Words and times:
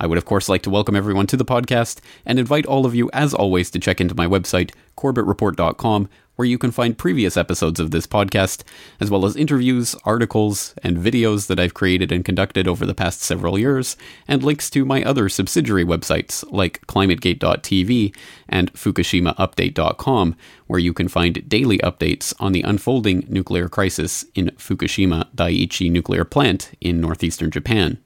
I 0.00 0.06
would, 0.06 0.16
of 0.16 0.24
course, 0.24 0.48
like 0.48 0.62
to 0.62 0.70
welcome 0.70 0.96
everyone 0.96 1.26
to 1.26 1.36
the 1.36 1.44
podcast 1.44 2.00
and 2.24 2.38
invite 2.38 2.64
all 2.64 2.86
of 2.86 2.94
you, 2.94 3.10
as 3.12 3.34
always, 3.34 3.70
to 3.70 3.78
check 3.78 4.00
into 4.00 4.14
my 4.14 4.26
website, 4.26 4.72
corbettreport.com, 4.96 6.08
where 6.36 6.48
you 6.48 6.56
can 6.56 6.70
find 6.70 6.96
previous 6.96 7.36
episodes 7.36 7.78
of 7.78 7.90
this 7.90 8.06
podcast, 8.06 8.62
as 8.98 9.10
well 9.10 9.26
as 9.26 9.36
interviews, 9.36 9.94
articles, 10.06 10.74
and 10.82 10.96
videos 10.96 11.48
that 11.48 11.60
I've 11.60 11.74
created 11.74 12.10
and 12.10 12.24
conducted 12.24 12.66
over 12.66 12.86
the 12.86 12.94
past 12.94 13.20
several 13.20 13.58
years, 13.58 13.94
and 14.26 14.42
links 14.42 14.70
to 14.70 14.86
my 14.86 15.04
other 15.04 15.28
subsidiary 15.28 15.84
websites 15.84 16.50
like 16.50 16.80
climategate.tv 16.86 18.16
and 18.48 18.72
fukushimaupdate.com, 18.72 20.36
where 20.66 20.80
you 20.80 20.94
can 20.94 21.08
find 21.08 21.46
daily 21.46 21.76
updates 21.80 22.32
on 22.40 22.52
the 22.52 22.62
unfolding 22.62 23.26
nuclear 23.28 23.68
crisis 23.68 24.24
in 24.34 24.46
Fukushima 24.52 25.30
Daiichi 25.34 25.90
nuclear 25.90 26.24
plant 26.24 26.70
in 26.80 27.02
northeastern 27.02 27.50
Japan. 27.50 27.98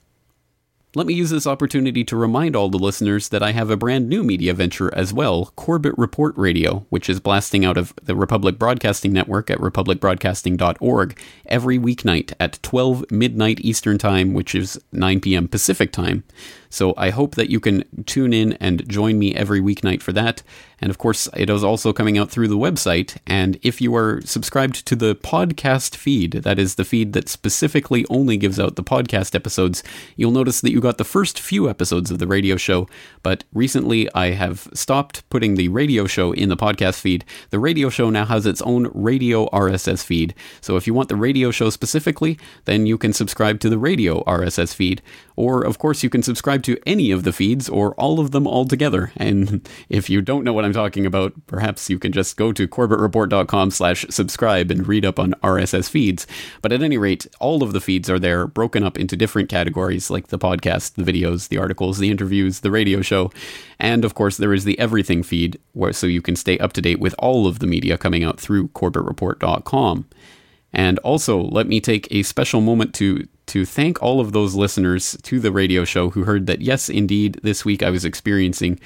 Let 0.97 1.09
me 1.09 1.15
use 1.15 1.31
this 1.31 1.47
opportunity 1.47 2.05
to 2.05 2.17
remind 2.17 2.55
all 2.55 2.69
the 2.69 2.79
listeners 2.79 3.31
that 3.31 3.43
I 3.43 3.51
have 3.51 3.69
a 3.69 3.77
brand 3.77 4.09
new 4.09 4.23
media 4.23 4.55
venture 4.55 4.95
as 4.95 5.13
well, 5.13 5.53
Corbett 5.57 5.99
Report 5.99 6.37
Radio, 6.37 6.87
which 6.89 7.11
is 7.11 7.19
blasting 7.19 7.65
out 7.65 7.77
of 7.77 7.93
the 8.01 8.15
Republic 8.15 8.61
Broadcasting 8.61 9.13
Network 9.13 9.51
at 9.51 9.59
republicbroadcasting.org 9.59 11.19
every 11.47 11.81
weeknight 11.81 12.33
at 12.39 12.63
12 12.63 13.11
midnight 13.11 13.59
Eastern 13.63 13.99
Time, 13.99 14.35
which 14.35 14.55
is 14.55 14.81
9 14.93 15.19
p.m. 15.19 15.49
Pacific 15.49 15.91
Time. 15.91 16.23
So 16.75 16.93
I 16.97 17.11
hope 17.11 17.37
that 17.37 17.51
you 17.51 17.61
can 17.61 17.85
tune 18.05 18.33
in 18.33 18.55
and 18.55 18.89
join 18.89 19.17
me 19.17 19.33
every 19.33 19.61
weeknight 19.61 20.03
for 20.03 20.13
that. 20.13 20.43
And 20.81 20.91
of 20.91 20.99
course, 20.99 21.29
it 21.37 21.49
is 21.49 21.63
also 21.63 21.93
coming 21.93 22.19
out 22.19 22.33
through 22.33 22.49
the 22.49 22.59
website. 22.59 23.17
And 23.29 23.61
if 23.63 23.81
you 23.81 23.95
are 23.95 24.21
subscribed 24.25 24.85
to 24.87 24.97
the 24.97 25.15
podcast 25.15 25.95
feed, 25.95 26.33
that 26.33 26.59
is 26.59 26.75
the 26.75 26.85
feed 26.85 27.13
that 27.13 27.29
specifically 27.29 28.05
only 28.11 28.37
gives 28.37 28.59
out 28.59 28.75
the 28.75 28.83
podcast 28.83 29.37
episodes, 29.37 29.85
you'll 30.17 30.33
notice 30.33 30.61
that 30.61 30.73
you 30.73 30.81
got 30.81 30.99
the 30.99 31.05
first 31.05 31.39
few 31.39 31.71
episodes 31.71 32.11
of 32.11 32.19
the 32.19 32.27
radio 32.27 32.57
show. 32.57 32.89
But 33.23 33.45
recently, 33.55 34.13
I 34.13 34.33
have 34.33 34.69
stopped 34.75 35.27
putting 35.31 35.55
the 35.55 35.69
radio 35.69 36.07
show 36.07 36.33
in 36.33 36.49
the 36.49 36.57
podcast 36.57 37.01
feed. 37.01 37.25
The 37.51 37.61
radio 37.61 37.89
show 37.89 38.11
now 38.11 38.25
has 38.25 38.45
its 38.45 38.61
own 38.63 38.91
radio 38.93 39.47
RSS 39.51 40.05
feed. 40.05 40.35
So 40.61 40.77
if 40.77 40.89
you 40.89 40.93
want 40.93 41.09
the 41.09 41.17
radio 41.17 41.53
show 41.53 41.71
specifically, 41.71 42.37
then 42.65 42.85
you 42.85 42.99
can 42.99 43.13
subscribe 43.13 43.61
to 43.61 43.71
the 43.71 43.79
radio 43.79 44.25
RSS 44.25 44.75
feed. 44.75 45.03
Or, 45.37 45.63
of 45.63 45.79
course, 45.79 46.03
you 46.03 46.11
can 46.11 46.23
subscribe 46.23 46.63
to 46.65 46.79
any 46.87 47.11
of 47.11 47.25
the 47.25 47.33
feeds 47.33 47.69
or 47.69 47.95
all 47.95 48.21
of 48.21 48.31
them 48.31 48.47
all 48.47 48.65
together. 48.65 49.13
And 49.17 49.69
if 49.89 50.09
you 50.09 50.23
don't 50.23 50.45
know 50.45 50.53
what 50.53 50.65
I'm 50.65 50.73
talking 50.73 51.07
about, 51.07 51.33
perhaps 51.47 51.91
you 51.91 51.99
can 51.99 52.13
just 52.13 52.37
go 52.37 52.53
to 52.53 52.69
corbettreport.com 52.69 53.71
slash 53.71 54.07
subscribe 54.11 54.71
and 54.71 54.87
read 54.87 55.05
up 55.05 55.19
on 55.19 55.35
RSS 55.43 55.89
feeds. 55.89 56.27
But 56.63 56.73
at 56.73 56.83
any 56.83 56.99
rate, 56.99 57.27
all 57.41 57.63
of 57.63 57.73
the 57.73 57.81
feeds 57.81 58.09
are 58.09 58.19
there, 58.19 58.47
broken 58.47 58.85
up 58.85 58.97
into 58.97 59.17
different 59.17 59.49
categories 59.49 60.11
like 60.11 60.29
the 60.29 60.39
podcast, 60.39 60.95
the 60.95 61.03
videos, 61.03 61.49
the 61.49 61.59
articles, 61.59 61.99
the 61.99 62.11
interviews, 62.11 62.61
the 62.61 62.71
radio 62.71 63.03
show. 63.03 63.31
And 63.79 64.05
of 64.05 64.15
course, 64.15 64.37
there 64.37 64.55
is 64.55 64.65
the 64.65 64.79
everything 64.79 65.23
feed, 65.23 65.59
where 65.73 65.93
so 65.93 66.07
you 66.07 66.23
can 66.23 66.37
stay 66.37 66.59
up 66.59 66.73
to 66.75 66.83
date 66.83 67.01
with 67.01 67.15
all 67.19 67.47
of 67.47 67.59
the 67.59 67.67
media 67.67 67.99
coming 67.99 68.23
out 68.23 68.39
through 68.39 68.69
corbettreport.com. 68.69 70.07
And 70.75 70.99
also, 71.01 71.41
let 71.41 71.69
me 71.69 71.81
take 71.81 72.09
a 72.11 72.23
special 72.23 72.61
moment 72.61 72.95
to 72.97 73.27
to 73.47 73.65
thank 73.65 74.03
all 74.03 74.21
of 74.21 74.33
those 74.33 74.55
listeners 74.55 75.17
to 75.23 75.39
the 75.39 75.53
radio 75.53 75.85
show 75.85 76.11
who 76.11 76.25
heard 76.25 76.47
that 76.47 76.63
yes, 76.63 76.89
indeed, 76.89 77.39
this 77.43 77.65
week 77.65 77.83
I 77.83 77.91
was 77.91 78.05
experiencing 78.05 78.81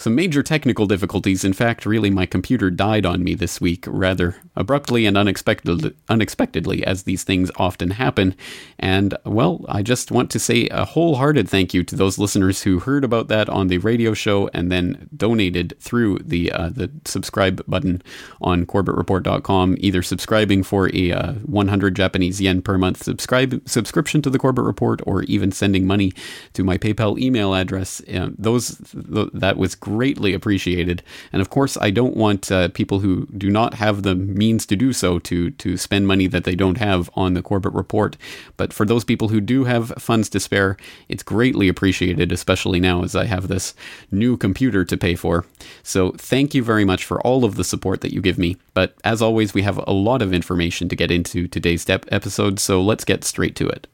some 0.00 0.14
major 0.14 0.42
technical 0.42 0.86
difficulties. 0.86 1.44
In 1.44 1.52
fact, 1.52 1.84
really, 1.84 2.10
my 2.10 2.26
computer 2.26 2.70
died 2.70 3.04
on 3.04 3.22
me 3.22 3.34
this 3.34 3.60
week 3.60 3.84
rather 3.86 4.36
abruptly 4.56 5.04
and 5.06 5.16
unexpected, 5.16 5.94
unexpectedly, 6.08 6.84
as 6.84 7.02
these 7.02 7.22
things 7.22 7.50
often 7.56 7.90
happen. 7.90 8.34
And, 8.78 9.14
well, 9.24 9.64
I 9.68 9.82
just 9.82 10.10
want 10.10 10.30
to 10.30 10.38
say 10.38 10.68
a 10.70 10.84
wholehearted 10.84 11.48
thank 11.48 11.74
you 11.74 11.84
to 11.84 11.94
those 11.94 12.18
listeners 12.18 12.62
who 12.62 12.78
heard 12.78 13.04
about 13.04 13.28
that 13.28 13.48
on 13.48 13.68
the 13.68 13.78
radio 13.78 14.14
show 14.14 14.48
and 14.54 14.72
then 14.72 15.08
donated 15.14 15.74
through 15.80 16.18
the, 16.20 16.50
uh, 16.50 16.70
the 16.70 16.90
subscribe 17.04 17.64
button 17.66 18.02
on 18.40 18.64
CorbettReport.com, 18.66 19.76
either 19.80 20.02
subscribing 20.02 20.62
for 20.62 20.90
a 20.94 21.12
uh, 21.12 21.32
100 21.34 21.94
Japanese 21.94 22.40
yen 22.40 22.62
per 22.62 22.78
month 22.78 23.02
subscribe 23.02 23.60
subscription 23.68 24.22
to 24.22 24.30
the 24.30 24.38
Corbett 24.38 24.64
Report 24.64 25.00
or 25.06 25.22
even 25.24 25.52
sending 25.52 25.86
money 25.86 26.12
to 26.52 26.64
my 26.64 26.78
PayPal 26.78 27.18
email 27.18 27.54
address. 27.54 28.00
Uh, 28.08 28.30
those 28.38 28.76
th- 28.92 29.28
that 29.34 29.56
was 29.56 29.74
greatly 29.90 30.32
appreciated. 30.34 31.02
And 31.32 31.42
of 31.42 31.50
course, 31.50 31.76
I 31.80 31.90
don't 31.90 32.16
want 32.16 32.50
uh, 32.50 32.68
people 32.68 33.00
who 33.00 33.26
do 33.26 33.50
not 33.50 33.74
have 33.74 34.02
the 34.02 34.14
means 34.14 34.66
to 34.66 34.76
do 34.76 34.92
so 34.92 35.18
to 35.20 35.50
to 35.50 35.76
spend 35.76 36.06
money 36.06 36.26
that 36.28 36.44
they 36.44 36.54
don't 36.54 36.78
have 36.78 37.10
on 37.14 37.34
the 37.34 37.42
Corbett 37.42 37.72
Report. 37.72 38.16
But 38.56 38.72
for 38.72 38.86
those 38.86 39.04
people 39.04 39.28
who 39.28 39.40
do 39.40 39.64
have 39.64 39.92
funds 39.98 40.28
to 40.30 40.40
spare, 40.40 40.76
it's 41.08 41.22
greatly 41.22 41.68
appreciated, 41.68 42.32
especially 42.32 42.80
now 42.80 43.02
as 43.02 43.16
I 43.16 43.24
have 43.24 43.48
this 43.48 43.74
new 44.10 44.36
computer 44.36 44.84
to 44.84 44.96
pay 44.96 45.14
for. 45.14 45.44
So 45.82 46.12
thank 46.12 46.54
you 46.54 46.62
very 46.62 46.84
much 46.84 47.04
for 47.04 47.20
all 47.26 47.44
of 47.44 47.56
the 47.56 47.64
support 47.64 48.00
that 48.00 48.14
you 48.14 48.20
give 48.20 48.38
me. 48.38 48.56
But 48.74 48.94
as 49.04 49.20
always, 49.20 49.54
we 49.54 49.62
have 49.62 49.80
a 49.86 49.92
lot 49.92 50.22
of 50.22 50.32
information 50.32 50.88
to 50.88 50.96
get 50.96 51.10
into 51.10 51.48
today's 51.48 51.82
step 51.82 52.06
episode, 52.12 52.60
so 52.60 52.80
let's 52.80 53.04
get 53.04 53.24
straight 53.24 53.56
to 53.56 53.68
it. 53.68 53.89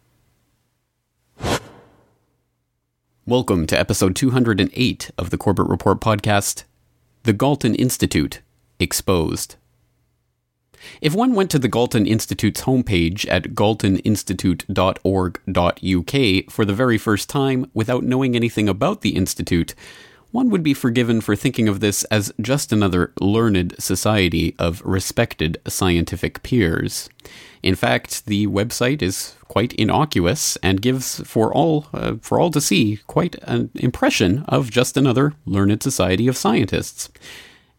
Welcome 3.29 3.67
to 3.67 3.77
episode 3.77 4.15
208 4.15 5.11
of 5.19 5.31
the 5.31 5.37
Corbett 5.37 5.67
Report 5.67 6.01
podcast 6.01 6.63
The 7.25 7.33
Galton 7.33 7.75
Institute 7.75 8.41
Exposed. 8.79 9.57
If 11.01 11.13
one 11.13 11.35
went 11.35 11.51
to 11.51 11.59
the 11.59 11.67
Galton 11.67 12.07
Institute's 12.07 12.61
homepage 12.61 13.27
at 13.29 13.57
galtoninstitute.org.uk 13.57 16.53
for 16.53 16.65
the 16.65 16.73
very 16.73 16.99
first 16.99 17.29
time 17.29 17.69
without 17.75 18.05
knowing 18.05 18.37
anything 18.37 18.69
about 18.69 19.01
the 19.01 19.17
Institute, 19.17 19.75
one 20.31 20.51
would 20.51 20.63
be 20.63 20.75
forgiven 20.75 21.21
for 21.21 21.35
thinking 21.35 21.69
of 21.69 21.81
this 21.81 22.05
as 22.05 22.33
just 22.41 22.73
another 22.73 23.13
learned 23.21 23.75
society 23.79 24.55
of 24.59 24.83
respected 24.85 25.61
scientific 25.67 26.43
peers. 26.43 27.09
In 27.63 27.75
fact, 27.75 28.27
the 28.27 28.47
website 28.47 29.03
is 29.03 29.35
quite 29.49 29.73
innocuous 29.75 30.57
and 30.63 30.83
gives 30.83 31.21
for 31.21 31.53
all 31.53 31.87
uh, 31.93 32.15
for 32.21 32.39
all 32.39 32.51
to 32.51 32.61
see 32.61 33.01
quite 33.07 33.37
an 33.43 33.71
impression 33.75 34.45
of 34.49 34.71
just 34.71 34.97
another 34.97 35.35
learned 35.47 35.83
society 35.83 36.29
of 36.29 36.37
scientists. 36.37 37.09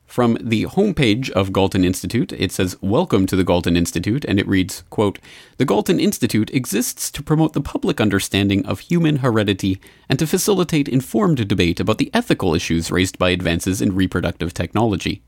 From 0.08 0.38
the 0.42 0.64
homepage 0.64 1.30
of 1.32 1.52
Galton 1.54 1.84
Institute, 1.84 2.32
it 2.32 2.52
says, 2.52 2.78
Welcome 2.82 3.28
to 3.28 3.36
the 3.36 3.44
Galton 3.44 3.76
Institute, 3.76 4.26
and 4.26 4.40
it 4.40 4.48
reads, 4.48 4.84
quote, 4.90 5.20
The 5.58 5.66
Galton 5.66 6.00
Institute 6.00 6.50
exists 6.52 7.12
to 7.12 7.22
promote 7.22 7.52
the 7.54 7.62
public 7.62 8.00
understanding 8.00 8.66
of 8.66 8.80
human 8.80 9.18
heredity 9.18 9.80
and 10.10 10.18
to 10.18 10.26
facilitate 10.26 10.88
informed 10.88 11.46
debate 11.48 11.82
about 11.82 11.98
the 11.98 12.10
ethical 12.14 12.56
issues 12.56 12.90
raised 12.90 13.20
by 13.20 13.30
advances 13.30 13.82
in 13.82 13.94
reproductive 13.94 14.54
technology. 14.54 15.22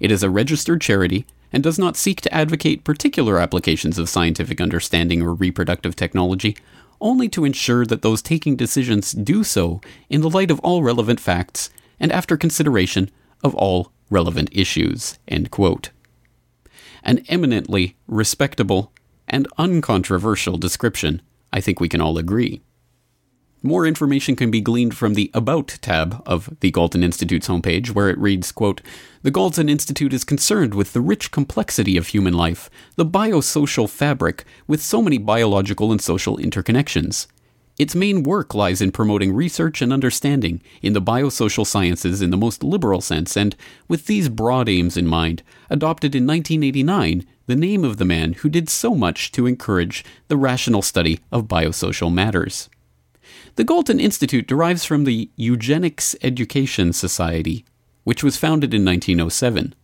It 0.00 0.10
is 0.10 0.24
a 0.24 0.28
registered 0.28 0.80
charity 0.80 1.24
and 1.52 1.62
does 1.62 1.78
not 1.78 1.96
seek 1.96 2.20
to 2.22 2.34
advocate 2.34 2.84
particular 2.84 3.38
applications 3.38 3.98
of 3.98 4.08
scientific 4.08 4.60
understanding 4.60 5.22
or 5.22 5.32
reproductive 5.32 5.94
technology, 5.94 6.56
only 7.00 7.28
to 7.30 7.44
ensure 7.44 7.86
that 7.86 8.02
those 8.02 8.20
taking 8.20 8.56
decisions 8.56 9.12
do 9.12 9.44
so 9.44 9.80
in 10.10 10.20
the 10.20 10.28
light 10.28 10.50
of 10.50 10.58
all 10.60 10.82
relevant 10.82 11.20
facts 11.20 11.70
and 12.00 12.10
after 12.10 12.36
consideration 12.36 13.10
of 13.44 13.54
all 13.54 13.92
relevant 14.10 14.48
issues. 14.52 15.18
An 17.02 17.24
eminently 17.28 17.96
respectable 18.06 18.92
and 19.26 19.46
uncontroversial 19.56 20.58
description, 20.58 21.22
I 21.52 21.60
think 21.60 21.80
we 21.80 21.88
can 21.88 22.00
all 22.00 22.18
agree. 22.18 22.62
More 23.62 23.86
information 23.86 24.36
can 24.36 24.52
be 24.52 24.60
gleaned 24.60 24.96
from 24.96 25.14
the 25.14 25.32
About 25.34 25.78
tab 25.82 26.22
of 26.24 26.48
the 26.60 26.70
Galton 26.70 27.02
Institute's 27.02 27.48
homepage, 27.48 27.88
where 27.88 28.08
it 28.08 28.18
reads, 28.18 28.52
quote, 28.52 28.80
The 29.22 29.32
Galton 29.32 29.68
Institute 29.68 30.12
is 30.12 30.22
concerned 30.22 30.74
with 30.74 30.92
the 30.92 31.00
rich 31.00 31.32
complexity 31.32 31.96
of 31.96 32.06
human 32.08 32.34
life, 32.34 32.70
the 32.94 33.04
biosocial 33.04 33.90
fabric, 33.90 34.44
with 34.68 34.80
so 34.80 35.02
many 35.02 35.18
biological 35.18 35.90
and 35.90 36.00
social 36.00 36.36
interconnections. 36.36 37.26
Its 37.78 37.94
main 37.94 38.24
work 38.24 38.54
lies 38.54 38.80
in 38.80 38.90
promoting 38.90 39.32
research 39.32 39.80
and 39.80 39.92
understanding 39.92 40.60
in 40.82 40.94
the 40.94 41.00
biosocial 41.00 41.64
sciences 41.64 42.20
in 42.20 42.30
the 42.30 42.36
most 42.36 42.64
liberal 42.64 43.00
sense, 43.00 43.36
and 43.36 43.54
with 43.86 44.06
these 44.06 44.28
broad 44.28 44.68
aims 44.68 44.96
in 44.96 45.06
mind, 45.06 45.44
adopted 45.70 46.14
in 46.14 46.26
1989 46.26 47.24
the 47.46 47.56
name 47.56 47.84
of 47.84 47.96
the 47.96 48.04
man 48.04 48.32
who 48.34 48.48
did 48.48 48.68
so 48.68 48.94
much 48.94 49.30
to 49.32 49.46
encourage 49.46 50.04
the 50.26 50.36
rational 50.36 50.82
study 50.82 51.20
of 51.30 51.46
biosocial 51.46 52.12
matters. 52.12 52.68
The 53.54 53.64
Galton 53.64 54.00
Institute 54.00 54.48
derives 54.48 54.84
from 54.84 55.04
the 55.04 55.30
Eugenics 55.36 56.16
Education 56.20 56.92
Society, 56.92 57.64
which 58.02 58.24
was 58.24 58.36
founded 58.36 58.74
in 58.74 58.84
1907. 58.84 59.74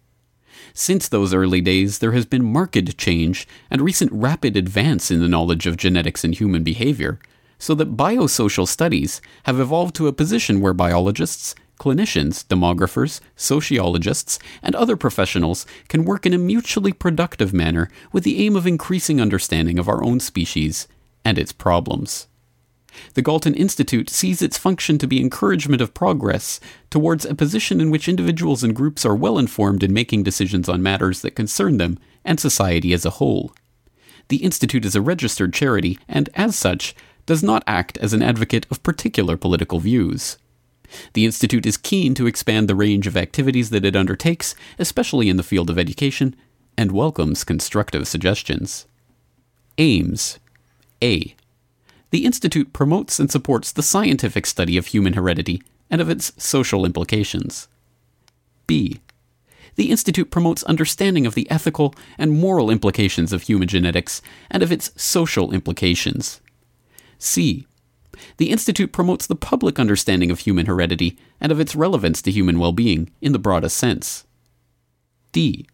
Since 0.72 1.08
those 1.08 1.32
early 1.32 1.60
days, 1.60 2.00
there 2.00 2.12
has 2.12 2.26
been 2.26 2.44
marked 2.44 2.98
change 2.98 3.46
and 3.70 3.80
recent 3.80 4.10
rapid 4.12 4.56
advance 4.56 5.10
in 5.10 5.20
the 5.20 5.28
knowledge 5.28 5.66
of 5.66 5.76
genetics 5.76 6.24
and 6.24 6.34
human 6.34 6.64
behavior, 6.64 7.20
so 7.58 7.74
that 7.74 7.96
biosocial 7.96 8.66
studies 8.66 9.20
have 9.44 9.60
evolved 9.60 9.94
to 9.96 10.08
a 10.08 10.12
position 10.12 10.60
where 10.60 10.74
biologists, 10.74 11.54
clinicians, 11.78 12.44
demographers, 12.46 13.20
sociologists, 13.36 14.38
and 14.62 14.74
other 14.74 14.96
professionals 14.96 15.66
can 15.88 16.04
work 16.04 16.24
in 16.26 16.32
a 16.32 16.38
mutually 16.38 16.92
productive 16.92 17.52
manner 17.52 17.88
with 18.12 18.24
the 18.24 18.44
aim 18.44 18.56
of 18.56 18.66
increasing 18.66 19.20
understanding 19.20 19.78
of 19.78 19.88
our 19.88 20.04
own 20.04 20.20
species 20.20 20.88
and 21.24 21.38
its 21.38 21.52
problems. 21.52 22.26
The 23.14 23.22
Galton 23.22 23.54
Institute 23.54 24.08
sees 24.08 24.40
its 24.40 24.56
function 24.56 24.98
to 24.98 25.06
be 25.06 25.20
encouragement 25.20 25.82
of 25.82 25.94
progress 25.94 26.60
towards 26.90 27.24
a 27.24 27.34
position 27.34 27.80
in 27.80 27.90
which 27.90 28.08
individuals 28.08 28.62
and 28.62 28.74
groups 28.74 29.04
are 29.04 29.16
well 29.16 29.38
informed 29.38 29.82
in 29.82 29.92
making 29.92 30.22
decisions 30.22 30.68
on 30.68 30.82
matters 30.82 31.20
that 31.22 31.32
concern 31.34 31.78
them 31.78 31.98
and 32.24 32.38
society 32.38 32.92
as 32.92 33.04
a 33.04 33.10
whole. 33.10 33.52
The 34.28 34.38
Institute 34.38 34.84
is 34.84 34.94
a 34.94 35.02
registered 35.02 35.52
charity 35.52 35.98
and, 36.08 36.30
as 36.34 36.56
such, 36.56 36.94
does 37.26 37.42
not 37.42 37.64
act 37.66 37.98
as 37.98 38.12
an 38.12 38.22
advocate 38.22 38.66
of 38.70 38.82
particular 38.82 39.36
political 39.36 39.80
views. 39.80 40.38
The 41.14 41.24
Institute 41.24 41.66
is 41.66 41.76
keen 41.76 42.14
to 42.14 42.26
expand 42.26 42.68
the 42.68 42.74
range 42.74 43.06
of 43.06 43.16
activities 43.16 43.70
that 43.70 43.84
it 43.84 43.96
undertakes, 43.96 44.54
especially 44.78 45.28
in 45.28 45.36
the 45.36 45.42
field 45.42 45.70
of 45.70 45.78
education, 45.78 46.36
and 46.76 46.92
welcomes 46.92 47.44
constructive 47.44 48.06
suggestions. 48.06 48.86
Aims 49.78 50.38
A. 51.02 51.34
The 52.10 52.24
Institute 52.24 52.72
promotes 52.72 53.18
and 53.18 53.30
supports 53.30 53.72
the 53.72 53.82
scientific 53.82 54.46
study 54.46 54.76
of 54.76 54.86
human 54.86 55.14
heredity 55.14 55.62
and 55.90 56.00
of 56.00 56.10
its 56.10 56.32
social 56.36 56.84
implications. 56.84 57.68
B. 58.66 59.00
The 59.76 59.90
Institute 59.90 60.30
promotes 60.30 60.62
understanding 60.64 61.26
of 61.26 61.34
the 61.34 61.50
ethical 61.50 61.94
and 62.16 62.38
moral 62.38 62.70
implications 62.70 63.32
of 63.32 63.42
human 63.42 63.66
genetics 63.66 64.22
and 64.50 64.62
of 64.62 64.70
its 64.70 64.92
social 64.96 65.52
implications. 65.52 66.40
C. 67.24 67.66
The 68.36 68.50
Institute 68.50 68.92
promotes 68.92 69.26
the 69.26 69.34
public 69.34 69.78
understanding 69.78 70.30
of 70.30 70.40
human 70.40 70.66
heredity 70.66 71.18
and 71.40 71.50
of 71.50 71.58
its 71.58 71.74
relevance 71.74 72.22
to 72.22 72.30
human 72.30 72.58
well 72.58 72.72
being 72.72 73.10
in 73.20 73.32
the 73.32 73.38
broadest 73.38 73.76
sense. 73.76 74.24
D. 75.32 75.66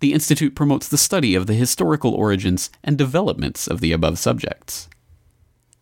The 0.00 0.12
Institute 0.12 0.54
promotes 0.54 0.88
the 0.88 0.98
study 0.98 1.34
of 1.34 1.46
the 1.46 1.54
historical 1.54 2.14
origins 2.14 2.70
and 2.82 2.96
developments 2.96 3.66
of 3.66 3.80
the 3.80 3.92
above 3.92 4.18
subjects. 4.18 4.88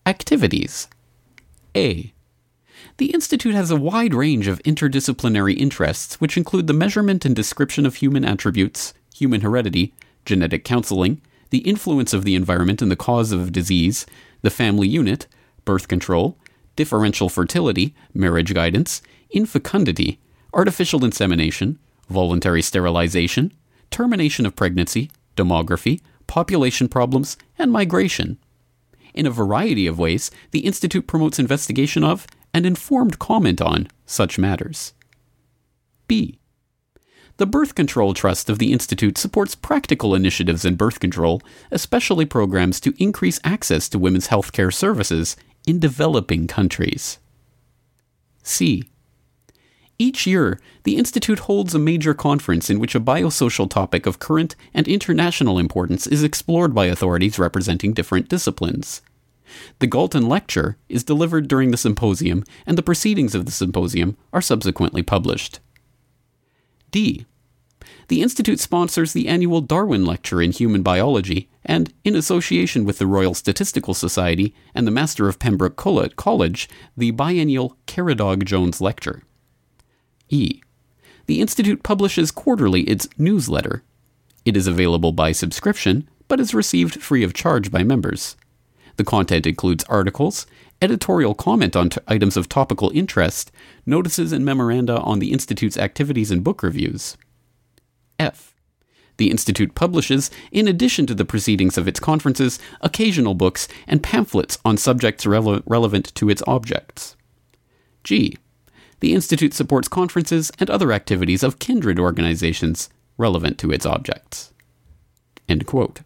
Activities 0.04 0.88
A. 1.74 2.12
The 2.98 3.12
Institute 3.12 3.54
has 3.54 3.70
a 3.70 3.76
wide 3.76 4.14
range 4.14 4.46
of 4.48 4.62
interdisciplinary 4.62 5.56
interests, 5.56 6.20
which 6.20 6.36
include 6.36 6.66
the 6.66 6.72
measurement 6.72 7.24
and 7.24 7.36
description 7.36 7.84
of 7.84 7.96
human 7.96 8.24
attributes, 8.24 8.94
human 9.14 9.42
heredity, 9.42 9.92
genetic 10.24 10.64
counseling, 10.64 11.20
the 11.50 11.58
influence 11.58 12.12
of 12.12 12.24
the 12.24 12.34
environment 12.34 12.82
in 12.82 12.88
the 12.88 12.96
cause 12.96 13.32
of 13.32 13.52
disease, 13.52 14.06
the 14.42 14.50
family 14.50 14.88
unit, 14.88 15.26
birth 15.64 15.88
control, 15.88 16.38
differential 16.76 17.28
fertility, 17.28 17.94
marriage 18.14 18.54
guidance, 18.54 19.02
infecundity, 19.30 20.18
artificial 20.52 21.04
insemination, 21.04 21.78
voluntary 22.08 22.62
sterilization, 22.62 23.52
termination 23.90 24.46
of 24.46 24.56
pregnancy, 24.56 25.10
demography, 25.36 26.00
population 26.26 26.88
problems, 26.88 27.36
and 27.58 27.72
migration. 27.72 28.38
In 29.14 29.26
a 29.26 29.30
variety 29.30 29.86
of 29.86 29.98
ways, 29.98 30.30
the 30.50 30.60
Institute 30.60 31.06
promotes 31.06 31.38
investigation 31.38 32.04
of 32.04 32.26
and 32.52 32.66
informed 32.66 33.18
comment 33.18 33.60
on 33.60 33.88
such 34.04 34.38
matters. 34.38 34.92
B. 36.06 36.38
The 37.38 37.46
Birth 37.46 37.74
Control 37.74 38.14
Trust 38.14 38.48
of 38.48 38.58
the 38.58 38.72
Institute 38.72 39.18
supports 39.18 39.54
practical 39.54 40.14
initiatives 40.14 40.64
in 40.64 40.76
birth 40.76 41.00
control, 41.00 41.42
especially 41.70 42.24
programs 42.24 42.80
to 42.80 42.94
increase 42.98 43.38
access 43.44 43.90
to 43.90 43.98
women's 43.98 44.28
health 44.28 44.52
care 44.52 44.70
services 44.70 45.36
in 45.66 45.78
developing 45.78 46.46
countries. 46.46 47.18
C. 48.42 48.84
Each 49.98 50.26
year, 50.26 50.58
the 50.84 50.96
Institute 50.96 51.40
holds 51.40 51.74
a 51.74 51.78
major 51.78 52.14
conference 52.14 52.70
in 52.70 52.78
which 52.78 52.94
a 52.94 53.00
biosocial 53.00 53.68
topic 53.68 54.06
of 54.06 54.18
current 54.18 54.56
and 54.72 54.88
international 54.88 55.58
importance 55.58 56.06
is 56.06 56.22
explored 56.22 56.74
by 56.74 56.86
authorities 56.86 57.38
representing 57.38 57.92
different 57.92 58.30
disciplines. 58.30 59.02
The 59.78 59.86
Galton 59.86 60.26
Lecture 60.26 60.78
is 60.88 61.04
delivered 61.04 61.48
during 61.48 61.70
the 61.70 61.76
symposium, 61.76 62.44
and 62.66 62.78
the 62.78 62.82
proceedings 62.82 63.34
of 63.34 63.44
the 63.44 63.52
symposium 63.52 64.16
are 64.32 64.42
subsequently 64.42 65.02
published. 65.02 65.60
D 66.90 67.26
the 68.08 68.22
Institute 68.22 68.60
sponsors 68.60 69.12
the 69.12 69.28
annual 69.28 69.60
Darwin 69.60 70.04
Lecture 70.04 70.40
in 70.40 70.52
Human 70.52 70.82
Biology, 70.82 71.48
and, 71.64 71.92
in 72.04 72.14
association 72.14 72.84
with 72.84 72.98
the 72.98 73.06
Royal 73.06 73.34
Statistical 73.34 73.94
Society 73.94 74.54
and 74.74 74.86
the 74.86 74.92
Master 74.92 75.28
of 75.28 75.38
Pembroke 75.38 75.76
College, 75.76 76.68
the 76.96 77.10
biennial 77.10 77.76
Caradog 77.86 78.44
Jones 78.44 78.80
Lecture. 78.80 79.22
E. 80.28 80.60
The 81.26 81.40
Institute 81.40 81.82
publishes 81.82 82.30
quarterly 82.30 82.82
its 82.82 83.08
newsletter. 83.18 83.82
It 84.44 84.56
is 84.56 84.68
available 84.68 85.10
by 85.10 85.32
subscription, 85.32 86.08
but 86.28 86.38
is 86.38 86.54
received 86.54 87.02
free 87.02 87.24
of 87.24 87.34
charge 87.34 87.72
by 87.72 87.82
members. 87.82 88.36
The 88.96 89.04
content 89.04 89.46
includes 89.46 89.84
articles, 89.84 90.46
editorial 90.86 91.34
comment 91.34 91.74
on 91.74 91.90
t- 91.90 92.00
items 92.06 92.36
of 92.36 92.48
topical 92.48 92.92
interest, 92.94 93.50
notices 93.84 94.30
and 94.30 94.44
memoranda 94.44 95.00
on 95.00 95.18
the 95.18 95.32
Institute's 95.32 95.76
activities 95.76 96.30
and 96.30 96.44
book 96.44 96.62
reviews. 96.62 97.16
F. 98.20 98.54
The 99.16 99.28
Institute 99.28 99.74
publishes, 99.74 100.30
in 100.52 100.68
addition 100.68 101.04
to 101.06 101.14
the 101.14 101.24
proceedings 101.24 101.76
of 101.76 101.88
its 101.88 101.98
conferences, 101.98 102.60
occasional 102.80 103.34
books 103.34 103.66
and 103.88 104.00
pamphlets 104.00 104.58
on 104.64 104.76
subjects 104.76 105.24
rele- 105.24 105.64
relevant 105.66 106.14
to 106.14 106.30
its 106.30 106.42
objects. 106.46 107.16
G. 108.04 108.36
The 109.00 109.12
Institute 109.12 109.54
supports 109.54 109.88
conferences 109.88 110.52
and 110.60 110.70
other 110.70 110.92
activities 110.92 111.42
of 111.42 111.58
kindred 111.58 111.98
organizations 111.98 112.90
relevant 113.18 113.58
to 113.58 113.72
its 113.72 113.84
objects. 113.84 114.52
End 115.48 115.66
quote. 115.66 116.02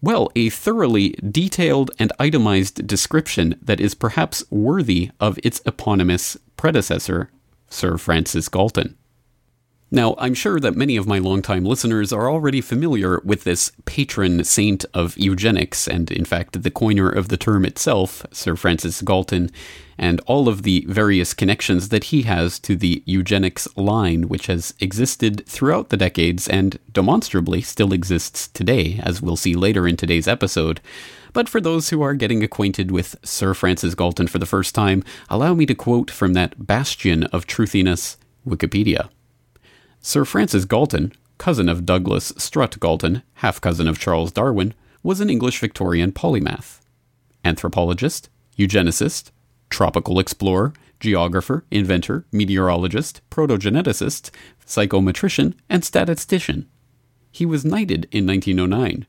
Well, 0.00 0.30
a 0.36 0.50
thoroughly 0.50 1.10
detailed 1.28 1.90
and 1.98 2.12
itemized 2.18 2.86
description 2.86 3.58
that 3.62 3.80
is 3.80 3.94
perhaps 3.94 4.44
worthy 4.50 5.10
of 5.18 5.38
its 5.42 5.60
eponymous 5.66 6.36
predecessor, 6.56 7.30
Sir 7.70 7.96
Francis 7.96 8.48
Galton. 8.48 8.97
Now, 9.90 10.16
I'm 10.18 10.34
sure 10.34 10.60
that 10.60 10.76
many 10.76 10.98
of 10.98 11.06
my 11.06 11.18
longtime 11.18 11.64
listeners 11.64 12.12
are 12.12 12.30
already 12.30 12.60
familiar 12.60 13.22
with 13.24 13.44
this 13.44 13.72
patron 13.86 14.44
saint 14.44 14.84
of 14.92 15.16
eugenics, 15.16 15.88
and 15.88 16.10
in 16.10 16.26
fact, 16.26 16.62
the 16.62 16.70
coiner 16.70 17.08
of 17.08 17.28
the 17.28 17.38
term 17.38 17.64
itself, 17.64 18.26
Sir 18.30 18.54
Francis 18.54 19.00
Galton, 19.00 19.50
and 19.96 20.20
all 20.26 20.46
of 20.46 20.62
the 20.62 20.84
various 20.88 21.32
connections 21.32 21.88
that 21.88 22.04
he 22.04 22.22
has 22.22 22.58
to 22.60 22.76
the 22.76 23.02
eugenics 23.06 23.66
line, 23.78 24.28
which 24.28 24.46
has 24.48 24.74
existed 24.78 25.46
throughout 25.46 25.88
the 25.88 25.96
decades 25.96 26.46
and 26.48 26.78
demonstrably 26.92 27.62
still 27.62 27.94
exists 27.94 28.48
today, 28.48 29.00
as 29.02 29.22
we'll 29.22 29.36
see 29.36 29.54
later 29.54 29.88
in 29.88 29.96
today's 29.96 30.28
episode. 30.28 30.82
But 31.32 31.48
for 31.48 31.62
those 31.62 31.88
who 31.88 32.02
are 32.02 32.14
getting 32.14 32.44
acquainted 32.44 32.90
with 32.90 33.16
Sir 33.22 33.54
Francis 33.54 33.94
Galton 33.94 34.26
for 34.26 34.38
the 34.38 34.44
first 34.44 34.74
time, 34.74 35.02
allow 35.30 35.54
me 35.54 35.64
to 35.64 35.74
quote 35.74 36.10
from 36.10 36.34
that 36.34 36.66
bastion 36.66 37.24
of 37.24 37.46
truthiness, 37.46 38.18
Wikipedia. 38.46 39.08
Sir 40.00 40.24
Francis 40.24 40.64
Galton, 40.64 41.12
cousin 41.38 41.68
of 41.68 41.84
Douglas 41.84 42.32
Strutt 42.36 42.78
Galton, 42.80 43.22
half 43.34 43.60
cousin 43.60 43.88
of 43.88 43.98
Charles 43.98 44.32
Darwin, 44.32 44.74
was 45.02 45.20
an 45.20 45.28
English 45.28 45.58
Victorian 45.58 46.12
polymath, 46.12 46.80
anthropologist, 47.44 48.28
eugenicist, 48.56 49.30
tropical 49.70 50.18
explorer, 50.18 50.72
geographer, 51.00 51.64
inventor, 51.70 52.24
meteorologist, 52.32 53.20
protogeneticist, 53.30 54.30
psychometrician, 54.66 55.54
and 55.68 55.84
statistician. 55.84 56.68
He 57.30 57.44
was 57.44 57.64
knighted 57.64 58.08
in 58.10 58.26
1909. 58.26 59.06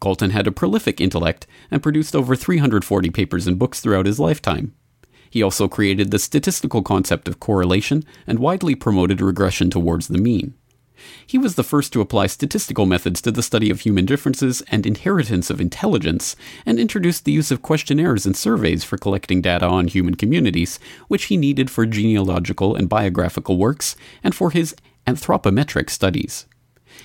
Galton 0.00 0.30
had 0.30 0.46
a 0.46 0.52
prolific 0.52 1.00
intellect 1.00 1.46
and 1.70 1.82
produced 1.82 2.14
over 2.14 2.36
340 2.36 3.10
papers 3.10 3.46
and 3.46 3.58
books 3.58 3.80
throughout 3.80 4.06
his 4.06 4.20
lifetime. 4.20 4.74
He 5.30 5.42
also 5.42 5.68
created 5.68 6.10
the 6.10 6.18
statistical 6.18 6.82
concept 6.82 7.28
of 7.28 7.40
correlation 7.40 8.04
and 8.26 8.38
widely 8.38 8.74
promoted 8.74 9.20
regression 9.20 9.70
towards 9.70 10.08
the 10.08 10.18
mean. 10.18 10.54
He 11.26 11.38
was 11.38 11.54
the 11.54 11.64
first 11.64 11.92
to 11.92 12.00
apply 12.00 12.26
statistical 12.26 12.86
methods 12.86 13.20
to 13.22 13.30
the 13.30 13.42
study 13.42 13.70
of 13.70 13.80
human 13.80 14.04
differences 14.04 14.62
and 14.68 14.84
inheritance 14.84 15.48
of 15.50 15.60
intelligence, 15.60 16.34
and 16.66 16.80
introduced 16.80 17.24
the 17.24 17.32
use 17.32 17.50
of 17.50 17.62
questionnaires 17.62 18.26
and 18.26 18.36
surveys 18.36 18.84
for 18.84 18.98
collecting 18.98 19.40
data 19.40 19.66
on 19.66 19.88
human 19.88 20.16
communities, 20.16 20.80
which 21.06 21.24
he 21.24 21.36
needed 21.36 21.70
for 21.70 21.86
genealogical 21.86 22.74
and 22.74 22.88
biographical 22.88 23.56
works 23.58 23.94
and 24.24 24.34
for 24.34 24.50
his 24.50 24.74
anthropometric 25.06 25.88
studies. 25.88 26.46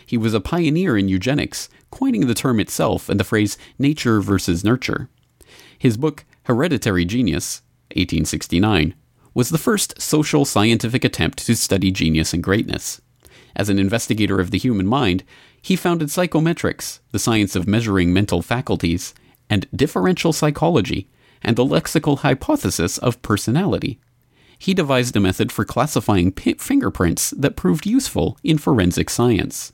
He 0.06 0.18
was 0.18 0.34
a 0.34 0.42
pioneer 0.42 0.98
in 0.98 1.08
eugenics, 1.08 1.70
coining 1.92 2.28
the 2.28 2.34
term 2.34 2.60
itself 2.60 3.10
and 3.10 3.20
the 3.20 3.24
phrase 3.24 3.58
nature 3.78 4.22
versus 4.22 4.64
nurture. 4.64 5.10
His 5.78 5.98
book, 5.98 6.26
Hereditary 6.44 7.06
Genius, 7.06 7.62
1869, 7.96 8.94
was 9.34 9.50
the 9.50 9.58
first 9.58 10.02
social 10.02 10.46
scientific 10.46 11.04
attempt 11.04 11.46
to 11.46 11.56
study 11.56 11.92
genius 11.92 12.34
and 12.34 12.44
greatness. 12.44 13.02
As 13.56 13.70
an 13.70 13.80
investigator 13.80 14.40
of 14.40 14.52
the 14.52 14.58
human 14.58 14.88
mind, 14.88 15.24
he 15.62 15.76
founded 15.76 16.10
psychometrics, 16.10 17.00
the 17.12 17.20
science 17.20 17.56
of 17.56 17.68
measuring 17.68 18.12
mental 18.12 18.42
faculties, 18.42 19.14
and 19.50 19.68
differential 19.76 20.34
psychology, 20.34 21.08
and 21.42 21.56
the 21.56 21.66
lexical 21.66 22.20
hypothesis 22.20 22.98
of 22.98 23.22
personality. 23.22 24.00
He 24.58 24.74
devised 24.74 25.16
a 25.16 25.20
method 25.20 25.52
for 25.52 25.66
classifying 25.66 26.32
p- 26.32 26.54
fingerprints 26.54 27.32
that 27.32 27.56
proved 27.56 27.86
useful 27.86 28.38
in 28.44 28.58
forensic 28.58 29.10
science. 29.10 29.74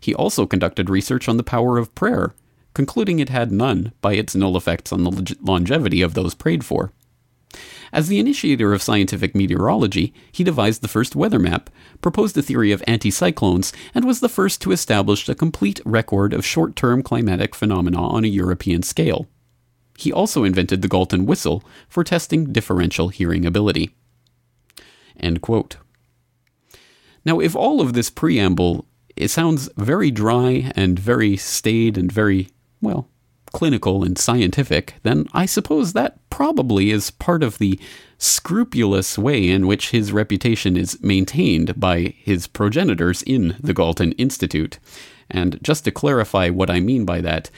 He 0.00 0.14
also 0.14 0.46
conducted 0.46 0.88
research 0.88 1.28
on 1.28 1.36
the 1.36 1.42
power 1.42 1.76
of 1.76 1.94
prayer, 1.94 2.34
concluding 2.74 3.18
it 3.18 3.28
had 3.28 3.52
none 3.52 3.92
by 4.00 4.14
its 4.14 4.34
null 4.34 4.56
effects 4.56 4.92
on 4.92 5.04
the 5.04 5.36
longevity 5.42 6.02
of 6.02 6.14
those 6.14 6.34
prayed 6.34 6.64
for. 6.64 6.92
As 7.92 8.08
the 8.08 8.18
initiator 8.18 8.72
of 8.72 8.82
scientific 8.82 9.34
meteorology, 9.34 10.14
he 10.32 10.42
devised 10.42 10.80
the 10.80 10.88
first 10.88 11.14
weather 11.14 11.38
map, 11.38 11.68
proposed 12.00 12.36
a 12.38 12.42
theory 12.42 12.72
of 12.72 12.82
anticyclones, 12.88 13.72
and 13.94 14.04
was 14.04 14.20
the 14.20 14.30
first 14.30 14.62
to 14.62 14.72
establish 14.72 15.28
a 15.28 15.34
complete 15.34 15.80
record 15.84 16.32
of 16.32 16.46
short 16.46 16.74
term 16.74 17.02
climatic 17.02 17.54
phenomena 17.54 18.00
on 18.00 18.24
a 18.24 18.28
European 18.28 18.82
scale. 18.82 19.28
He 19.98 20.10
also 20.10 20.42
invented 20.42 20.80
the 20.80 20.88
Galton 20.88 21.26
whistle 21.26 21.62
for 21.88 22.02
testing 22.02 22.52
differential 22.52 23.10
hearing 23.10 23.44
ability. 23.44 23.90
Now, 27.24 27.40
if 27.40 27.54
all 27.54 27.82
of 27.82 27.92
this 27.92 28.08
preamble 28.08 28.86
it 29.16 29.28
sounds 29.28 29.68
very 29.76 30.10
dry 30.10 30.72
and 30.74 30.98
very 30.98 31.36
staid 31.36 31.98
and 31.98 32.10
very, 32.10 32.48
well, 32.80 33.08
clinical 33.52 34.02
and 34.02 34.18
scientific, 34.18 34.94
then 35.02 35.26
I 35.32 35.46
suppose 35.46 35.92
that 35.92 36.18
probably 36.30 36.90
is 36.90 37.10
part 37.10 37.42
of 37.42 37.58
the 37.58 37.78
scrupulous 38.18 39.18
way 39.18 39.48
in 39.48 39.66
which 39.66 39.90
his 39.90 40.12
reputation 40.12 40.76
is 40.76 41.00
maintained 41.02 41.78
by 41.78 42.14
his 42.18 42.46
progenitors 42.46 43.22
in 43.22 43.56
the 43.60 43.74
Galton 43.74 44.12
Institute. 44.12 44.78
And 45.30 45.58
just 45.62 45.84
to 45.84 45.90
clarify 45.90 46.48
what 46.48 46.70
I 46.70 46.80
mean 46.80 47.04
by 47.04 47.20
that, 47.20 47.50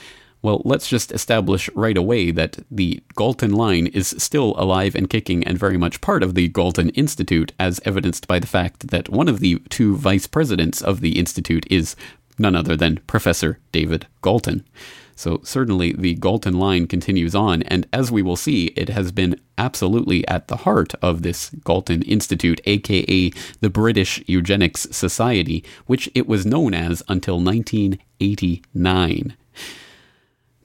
well, 0.45 0.61
let's 0.65 0.89
just 0.89 1.11
establish 1.11 1.71
right 1.75 1.97
away 1.97 2.31
that 2.31 2.59
the 2.71 3.03
Galton 3.17 3.53
line 3.53 3.87
is 3.87 4.15
still 4.19 4.55
alive 4.59 4.95
and 4.95 5.09
kicking 5.09 5.43
and 5.45 5.59
very 5.59 5.79
much 5.79 6.03
part 6.03 6.23
of 6.23 6.35
the 6.35 6.49
Galton 6.49 6.91
Institute, 6.91 7.53
as 7.59 7.81
evidenced 7.87 8.29
by 8.29 8.39
the 8.39 8.47
fact 8.47 8.89
that 8.89 9.09
one 9.09 9.29
of 9.29 9.41
the 9.41 9.59
two 9.71 9.97
vice 9.97 10.27
presidents 10.27 10.83
of 10.83 11.01
the 11.01 11.19
Institute 11.19 11.67
is 11.71 11.97
none 12.39 12.55
other 12.55 12.77
than 12.77 13.01
Professor 13.07 13.59
David 13.73 14.07
Galton. 14.23 14.67
So, 15.16 15.40
certainly 15.44 15.92
the 15.92 16.14
Galton 16.14 16.59
line 16.59 16.87
continues 16.87 17.35
on, 17.35 17.62
and 17.62 17.87
as 17.92 18.11
we 18.11 18.23
will 18.23 18.37
see, 18.37 18.66
it 18.76 18.88
has 18.88 19.12
been 19.12 19.40
absolutely 19.56 20.26
at 20.26 20.49
the 20.49 20.59
heart 20.59 20.94
of 21.00 21.23
this 21.23 21.50
Galton 21.64 22.02
Institute, 22.02 22.61
aka 22.64 23.30
the 23.61 23.71
British 23.71 24.23
Eugenics 24.26 24.88
Society, 24.90 25.64
which 25.87 26.11
it 26.14 26.26
was 26.26 26.44
known 26.44 26.75
as 26.75 27.02
until 27.09 27.40
1989. 27.40 29.37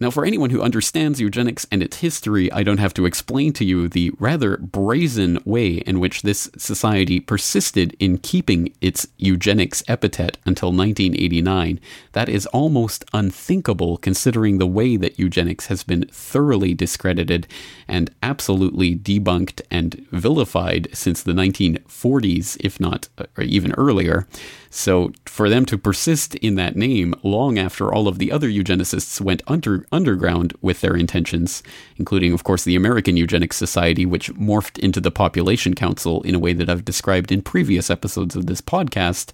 Now, 0.02 0.10
for 0.10 0.24
anyone 0.24 0.52
who 0.52 0.62
understands 0.62 1.20
eugenics 1.20 1.68
and 1.70 1.84
its 1.84 1.98
history, 1.98 2.50
I 2.54 2.64
don't 2.64 2.78
have 2.78 2.94
to 2.94 3.06
explain 3.06 3.52
to 3.54 3.66
you 3.66 3.90
the 3.90 4.12
rather 4.18 4.56
brazen 4.56 5.40
way 5.44 5.80
in 5.80 6.00
which 6.00 6.22
this 6.22 6.50
society 6.56 7.20
persisted 7.20 7.98
in 8.00 8.18
keeping 8.20 8.74
its 8.80 9.08
eugenics 9.18 9.84
epithet 9.90 10.38
until 10.46 10.70
1989. 10.70 11.82
That 12.14 12.30
is 12.30 12.46
almost 12.48 13.04
unthinkable 13.12 13.98
considering 13.98 14.58
the 14.58 14.68
way 14.68 14.96
that 14.96 15.20
eugenics 15.20 15.68
has 15.68 15.84
been 15.84 16.06
thoroughly 16.10 16.74
discredited 16.74 17.46
and 17.86 18.10
absolutely 18.24 18.96
debunked 18.96 19.62
and 19.70 20.08
vilified 20.12 20.88
since 20.94 21.22
the 21.22 21.34
1940s, 21.34 22.56
if 22.62 22.80
not 22.80 23.10
uh, 23.18 23.26
even 23.40 23.74
earlier. 23.74 24.28
So 24.70 25.12
for 25.26 25.50
them 25.50 25.66
to 25.66 25.78
persist 25.78 26.36
in 26.36 26.56
that 26.56 26.76
name 26.76 27.16
long 27.24 27.58
after 27.58 27.92
all 27.92 28.08
of 28.08 28.20
the 28.20 28.32
other 28.32 28.48
eugenicists 28.48 29.20
went 29.20 29.42
under, 29.48 29.86
underground 29.92 30.54
with 30.62 30.82
their 30.82 30.96
intentions, 30.96 31.64
including, 31.98 32.34
of 32.34 32.44
course, 32.44 32.64
the 32.64 32.76
American 32.76 33.18
Eugenics 33.18 33.58
Society, 33.58 34.06
which 34.06 34.34
morphed 34.36 34.80
into 34.80 35.02
the 35.02 35.12
Population 35.12 35.74
Council 35.74 36.22
in 36.24 36.36
a 36.36 36.40
way 36.40 36.54
that 36.54 36.70
I've 36.70 36.86
described 36.86 37.32
in 37.32 37.42
previous 37.42 37.90
episodes 37.90 38.36
of 38.36 38.46
this 38.46 38.62
podcast, 38.62 39.32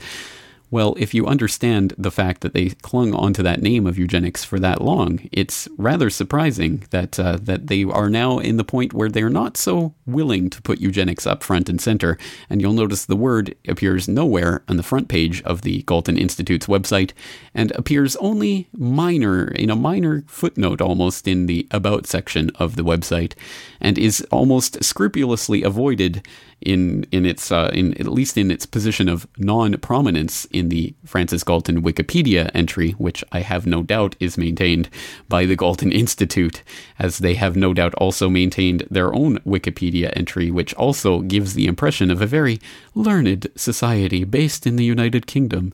well, 0.75 0.93
if 0.97 1.13
you 1.13 1.25
understand 1.25 1.93
the 1.97 2.11
fact 2.11 2.41
that 2.41 2.53
they 2.53 2.71
clung 2.81 3.13
onto 3.13 3.41
that 3.41 3.61
name 3.61 3.87
of 3.87 3.97
eugenics 3.97 4.43
for 4.43 4.59
that 4.59 4.81
long, 4.81 5.21
it's 5.31 5.69
rather 5.77 6.09
surprising 6.09 6.83
that 6.89 7.17
uh, 7.17 7.37
that 7.41 7.67
they 7.67 7.85
are 7.85 8.09
now 8.09 8.39
in 8.39 8.57
the 8.57 8.65
point 8.65 8.91
where 8.91 9.07
they're 9.07 9.29
not 9.29 9.55
so 9.55 9.93
willing 10.05 10.49
to 10.49 10.61
put 10.61 10.81
eugenics 10.81 11.25
up 11.25 11.43
front 11.43 11.69
and 11.69 11.79
center. 11.79 12.17
And 12.49 12.59
you'll 12.59 12.73
notice 12.73 13.05
the 13.05 13.15
word 13.15 13.55
appears 13.69 14.09
nowhere 14.09 14.63
on 14.67 14.75
the 14.75 14.83
front 14.83 15.07
page 15.07 15.41
of 15.43 15.61
the 15.61 15.81
Galton 15.83 16.17
Institute's 16.17 16.67
website, 16.67 17.13
and 17.53 17.71
appears 17.71 18.17
only 18.17 18.67
minor 18.73 19.47
in 19.47 19.69
a 19.69 19.77
minor 19.77 20.25
footnote 20.27 20.81
almost 20.81 21.25
in 21.25 21.45
the 21.45 21.65
about 21.71 22.05
section 22.05 22.51
of 22.55 22.75
the 22.75 22.83
website, 22.83 23.31
and 23.79 23.97
is 23.97 24.27
almost 24.29 24.83
scrupulously 24.83 25.63
avoided 25.63 26.21
in 26.65 27.05
in 27.11 27.25
its 27.25 27.51
uh, 27.51 27.69
in 27.73 27.93
at 27.99 28.07
least 28.07 28.37
in 28.37 28.51
its 28.51 28.65
position 28.65 29.07
of 29.07 29.27
non-prominence 29.37 30.45
in 30.45 30.69
the 30.69 30.93
Francis 31.05 31.43
Galton 31.43 31.81
Wikipedia 31.81 32.51
entry, 32.53 32.91
which 32.91 33.23
I 33.31 33.39
have 33.39 33.65
no 33.65 33.83
doubt 33.83 34.15
is 34.19 34.37
maintained 34.37 34.89
by 35.29 35.45
the 35.45 35.55
Galton 35.55 35.91
Institute, 35.91 36.63
as 36.99 37.19
they 37.19 37.35
have 37.35 37.55
no 37.55 37.73
doubt 37.73 37.93
also 37.95 38.29
maintained 38.29 38.85
their 38.89 39.13
own 39.13 39.37
Wikipedia 39.39 40.11
entry, 40.15 40.51
which 40.51 40.73
also 40.73 41.21
gives 41.21 41.53
the 41.53 41.67
impression 41.67 42.11
of 42.11 42.21
a 42.21 42.27
very 42.27 42.59
learned 42.93 43.47
society 43.55 44.23
based 44.23 44.67
in 44.67 44.75
the 44.75 44.85
United 44.85 45.27
Kingdom. 45.27 45.73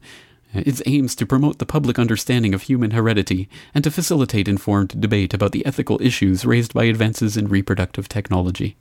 Its 0.53 0.81
aims 0.85 1.15
to 1.15 1.25
promote 1.25 1.59
the 1.59 1.65
public 1.65 1.97
understanding 1.97 2.53
of 2.53 2.63
human 2.63 2.91
heredity 2.91 3.47
and 3.73 3.85
to 3.85 3.91
facilitate 3.91 4.49
informed 4.49 4.99
debate 4.99 5.33
about 5.33 5.53
the 5.53 5.65
ethical 5.65 5.97
issues 6.01 6.43
raised 6.43 6.73
by 6.73 6.83
advances 6.83 7.37
in 7.37 7.47
reproductive 7.47 8.09
technology. 8.09 8.75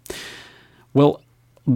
Well, 0.93 1.23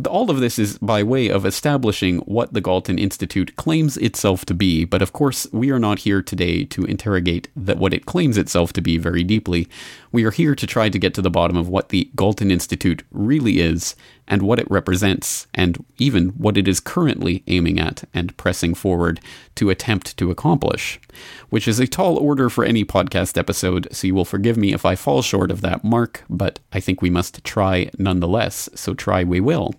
all 0.06 0.30
of 0.30 0.40
this 0.40 0.58
is 0.58 0.78
by 0.78 1.02
way 1.02 1.28
of 1.28 1.46
establishing 1.46 2.18
what 2.20 2.52
the 2.52 2.60
Galton 2.60 2.98
Institute 2.98 3.56
claims 3.56 3.96
itself 3.96 4.44
to 4.46 4.54
be, 4.54 4.84
but 4.84 5.02
of 5.02 5.12
course, 5.12 5.46
we 5.52 5.70
are 5.70 5.78
not 5.78 6.00
here 6.00 6.22
today 6.22 6.64
to 6.64 6.84
interrogate 6.84 7.48
that 7.56 7.78
what 7.78 7.92
it 7.92 8.06
claims 8.06 8.38
itself 8.38 8.72
to 8.74 8.80
be 8.80 8.98
very 8.98 9.24
deeply. 9.24 9.68
We 10.12 10.24
are 10.24 10.30
here 10.30 10.54
to 10.54 10.66
try 10.66 10.88
to 10.88 10.98
get 10.98 11.14
to 11.14 11.22
the 11.22 11.30
bottom 11.30 11.56
of 11.56 11.68
what 11.68 11.90
the 11.90 12.10
Galton 12.16 12.50
Institute 12.50 13.02
really 13.10 13.60
is 13.60 13.94
and 14.26 14.42
what 14.42 14.58
it 14.58 14.70
represents, 14.70 15.46
and 15.54 15.84
even 15.98 16.30
what 16.30 16.56
it 16.56 16.66
is 16.66 16.80
currently 16.80 17.42
aiming 17.46 17.78
at 17.78 18.04
and 18.14 18.36
pressing 18.36 18.74
forward 18.74 19.20
to 19.54 19.70
attempt 19.70 20.16
to 20.16 20.30
accomplish, 20.30 21.00
which 21.50 21.68
is 21.68 21.78
a 21.78 21.86
tall 21.86 22.16
order 22.16 22.48
for 22.48 22.64
any 22.64 22.84
podcast 22.84 23.36
episode, 23.36 23.88
so 23.92 24.06
you 24.06 24.14
will 24.14 24.24
forgive 24.24 24.56
me 24.56 24.72
if 24.72 24.84
I 24.84 24.94
fall 24.94 25.22
short 25.22 25.50
of 25.50 25.60
that 25.60 25.84
mark, 25.84 26.24
but 26.30 26.58
I 26.72 26.80
think 26.80 27.02
we 27.02 27.10
must 27.10 27.44
try 27.44 27.90
nonetheless, 27.98 28.68
so 28.74 28.94
try 28.94 29.24
we 29.24 29.40
will. 29.40 29.74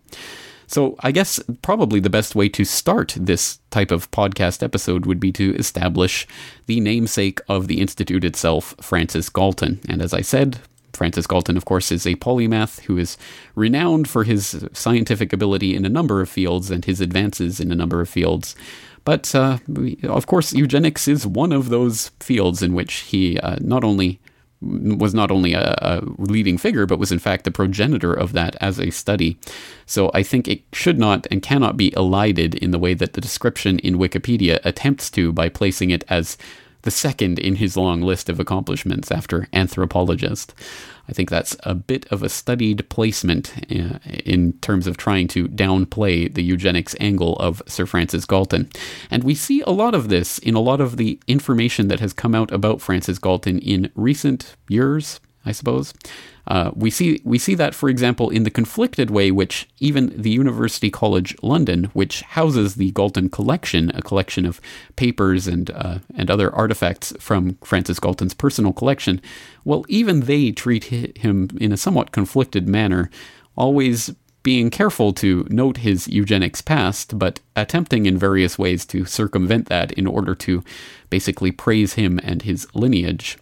So, 0.67 0.95
I 1.01 1.11
guess 1.11 1.39
probably 1.61 1.99
the 1.99 2.09
best 2.09 2.35
way 2.35 2.49
to 2.49 2.65
start 2.65 3.15
this 3.19 3.59
type 3.69 3.91
of 3.91 4.09
podcast 4.09 4.63
episode 4.63 5.05
would 5.05 5.19
be 5.19 5.31
to 5.33 5.55
establish 5.55 6.27
the 6.65 6.79
namesake 6.79 7.39
of 7.47 7.67
the 7.67 7.79
Institute 7.79 8.23
itself, 8.23 8.73
Francis 8.81 9.29
Galton. 9.29 9.79
And 9.87 10.01
as 10.01 10.13
I 10.13 10.21
said, 10.21 10.59
Francis 10.95 11.27
Galton, 11.27 11.57
of 11.57 11.65
course, 11.65 11.91
is 11.91 12.05
a 12.05 12.15
polymath 12.15 12.81
who 12.81 12.97
is 12.97 13.17
renowned 13.55 14.07
for 14.07 14.23
his 14.23 14.65
scientific 14.73 15.33
ability 15.33 15.75
in 15.75 15.85
a 15.85 15.89
number 15.89 16.21
of 16.21 16.29
fields 16.29 16.71
and 16.71 16.85
his 16.85 17.01
advances 17.01 17.59
in 17.59 17.71
a 17.71 17.75
number 17.75 18.01
of 18.01 18.09
fields. 18.09 18.55
But 19.03 19.35
uh, 19.35 19.59
of 20.03 20.25
course, 20.25 20.53
eugenics 20.53 21.07
is 21.07 21.27
one 21.27 21.51
of 21.51 21.69
those 21.69 22.09
fields 22.19 22.63
in 22.63 22.73
which 22.73 22.95
he 22.95 23.39
uh, 23.39 23.57
not 23.61 23.83
only 23.83 24.19
was 24.61 25.13
not 25.13 25.31
only 25.31 25.53
a, 25.53 25.75
a, 25.81 26.01
leading 26.17 26.57
figure, 26.57 26.85
but 26.85 26.97
was 26.97 27.11
in 27.11 27.19
fact 27.19 27.43
the 27.43 27.51
progenitor 27.51 28.13
of 28.13 28.33
that 28.33 28.55
as 28.61 28.79
a 28.79 28.89
study. 28.89 29.37
So 29.85 30.09
I 30.13 30.23
think 30.23 30.47
it 30.47 30.63
should 30.73 30.97
not 30.97 31.27
and 31.29 31.41
cannot 31.41 31.77
be 31.77 31.93
elided 31.95 32.55
in 32.55 32.71
the 32.71 32.79
way 32.79 32.93
that 32.95 33.13
the 33.13 33.21
description 33.21 33.79
in 33.79 33.97
Wikipedia 33.97 34.59
attempts 34.63 35.09
to 35.11 35.31
by 35.31 35.49
placing 35.49 35.91
it 35.91 36.03
as 36.07 36.37
the 36.85 36.91
second 36.91 37.39
in 37.39 37.55
his 37.55 37.75
long 37.75 38.01
list 38.01 38.29
of 38.29 38.39
accomplishments 38.39 39.11
after 39.11 39.47
anthropologist. 39.51 40.53
I 41.09 41.13
think 41.13 41.29
that's 41.29 41.57
a 41.63 41.73
bit 41.75 42.05
of 42.11 42.23
a 42.23 42.29
studied 42.29 42.87
placement 42.89 43.53
uh, 43.71 43.99
in 44.05 44.53
terms 44.61 44.87
of 44.87 44.95
trying 44.95 45.27
to 45.29 45.47
downplay 45.47 46.33
the 46.33 46.43
eugenics 46.43 46.95
angle 46.99 47.35
of 47.37 47.61
Sir 47.67 47.85
Francis 47.85 48.25
Galton. 48.25 48.69
And 49.11 49.23
we 49.23 49.35
see 49.35 49.61
a 49.61 49.71
lot 49.71 49.93
of 49.93 50.09
this 50.09 50.37
in 50.39 50.55
a 50.55 50.59
lot 50.59 50.79
of 50.79 50.97
the 50.97 51.19
information 51.27 51.87
that 51.89 51.99
has 51.99 52.13
come 52.13 52.33
out 52.33 52.51
about 52.51 52.81
Francis 52.81 53.19
Galton 53.19 53.59
in 53.59 53.91
recent 53.95 54.55
years, 54.69 55.19
I 55.45 55.51
suppose. 55.51 55.93
Uh, 56.47 56.71
we 56.75 56.89
see 56.89 57.21
we 57.23 57.39
see 57.39 57.55
that, 57.55 57.73
for 57.73 57.89
example, 57.89 58.29
in 58.29 58.43
the 58.43 58.51
conflicted 58.51 59.09
way 59.09 59.31
which 59.31 59.67
even 59.79 60.13
the 60.15 60.29
University 60.29 60.89
College 60.89 61.35
London, 61.41 61.85
which 61.93 62.21
houses 62.21 62.75
the 62.75 62.91
Galton 62.91 63.29
collection, 63.29 63.91
a 63.95 64.01
collection 64.01 64.45
of 64.45 64.61
papers 64.95 65.47
and 65.47 65.71
uh, 65.71 65.99
and 66.15 66.29
other 66.29 66.53
artifacts 66.53 67.13
from 67.19 67.57
Francis 67.63 67.99
Galton's 67.99 68.33
personal 68.33 68.73
collection, 68.73 69.21
well, 69.63 69.85
even 69.87 70.21
they 70.21 70.51
treat 70.51 70.85
him 70.85 71.49
in 71.59 71.71
a 71.71 71.77
somewhat 71.77 72.11
conflicted 72.11 72.67
manner, 72.67 73.09
always 73.57 74.13
being 74.45 74.69
careful 74.69 75.11
to 75.11 75.47
note 75.49 75.77
his 75.77 76.07
eugenics 76.07 76.61
past, 76.61 77.17
but 77.17 77.39
attempting 77.55 78.05
in 78.05 78.15
various 78.15 78.59
ways 78.59 78.85
to 78.85 79.03
circumvent 79.03 79.67
that 79.69 79.91
in 79.93 80.05
order 80.05 80.35
to 80.35 80.63
basically 81.09 81.51
praise 81.51 81.93
him 81.93 82.19
and 82.23 82.43
his 82.43 82.67
lineage. 82.75 83.39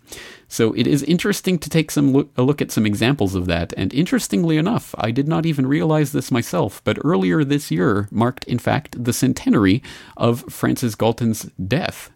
So 0.53 0.71
it 0.73 0.85
is 0.85 1.01
interesting 1.01 1.57
to 1.57 1.67
take 1.67 1.89
some 1.89 2.13
look, 2.13 2.29
a 2.37 2.43
look 2.43 2.61
at 2.61 2.69
some 2.69 2.85
examples 2.85 3.33
of 3.33 3.47
that. 3.47 3.73
And 3.75 3.91
interestingly 3.91 4.57
enough, 4.57 4.93
I 4.99 5.09
did 5.09 5.27
not 5.27 5.47
even 5.47 5.65
realize 5.65 6.11
this 6.11 6.29
myself, 6.29 6.79
but 6.83 7.03
earlier 7.03 7.43
this 7.43 7.71
year 7.71 8.07
marked, 8.11 8.43
in 8.43 8.59
fact, 8.59 9.03
the 9.03 9.13
centenary 9.13 9.81
of 10.15 10.45
Francis 10.53 10.93
Galton's 10.93 11.49
death. 11.67 12.11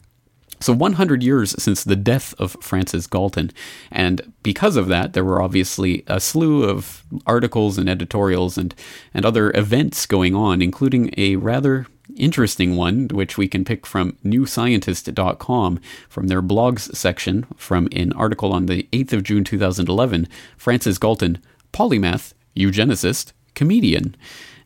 So 0.59 0.71
100 0.71 1.23
years 1.23 1.55
since 1.61 1.83
the 1.83 1.95
death 1.95 2.35
of 2.37 2.55
Francis 2.61 3.07
Galton. 3.07 3.49
And 3.89 4.33
because 4.43 4.75
of 4.75 4.87
that, 4.87 5.13
there 5.13 5.25
were 5.25 5.41
obviously 5.41 6.03
a 6.05 6.19
slew 6.19 6.63
of 6.63 7.05
articles 7.25 7.79
and 7.79 7.89
editorials 7.89 8.55
and, 8.55 8.75
and 9.15 9.25
other 9.25 9.51
events 9.55 10.05
going 10.05 10.35
on, 10.35 10.61
including 10.61 11.11
a 11.17 11.37
rather 11.37 11.87
interesting 12.15 12.75
one, 12.75 13.07
which 13.09 13.37
we 13.37 13.47
can 13.47 13.65
pick 13.65 13.85
from 13.85 14.13
newscientist.com 14.23 15.79
from 16.09 16.27
their 16.27 16.41
blogs 16.41 16.95
section 16.95 17.45
from 17.55 17.87
an 17.91 18.13
article 18.13 18.53
on 18.53 18.65
the 18.65 18.87
8th 18.91 19.13
of 19.13 19.23
June 19.23 19.43
2011 19.43 20.27
Francis 20.57 20.97
Galton, 20.97 21.39
polymath, 21.73 22.33
eugenicist, 22.55 23.31
comedian. 23.55 24.15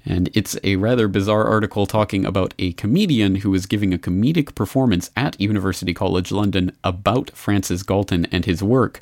And 0.05 0.29
it's 0.33 0.57
a 0.63 0.77
rather 0.77 1.07
bizarre 1.07 1.45
article 1.45 1.85
talking 1.85 2.25
about 2.25 2.53
a 2.57 2.73
comedian 2.73 3.35
who 3.35 3.51
was 3.51 3.65
giving 3.65 3.93
a 3.93 3.99
comedic 3.99 4.55
performance 4.55 5.11
at 5.15 5.39
University 5.39 5.93
College 5.93 6.31
London 6.31 6.75
about 6.83 7.29
Francis 7.31 7.83
Galton 7.83 8.25
and 8.31 8.45
his 8.45 8.63
work, 8.63 9.01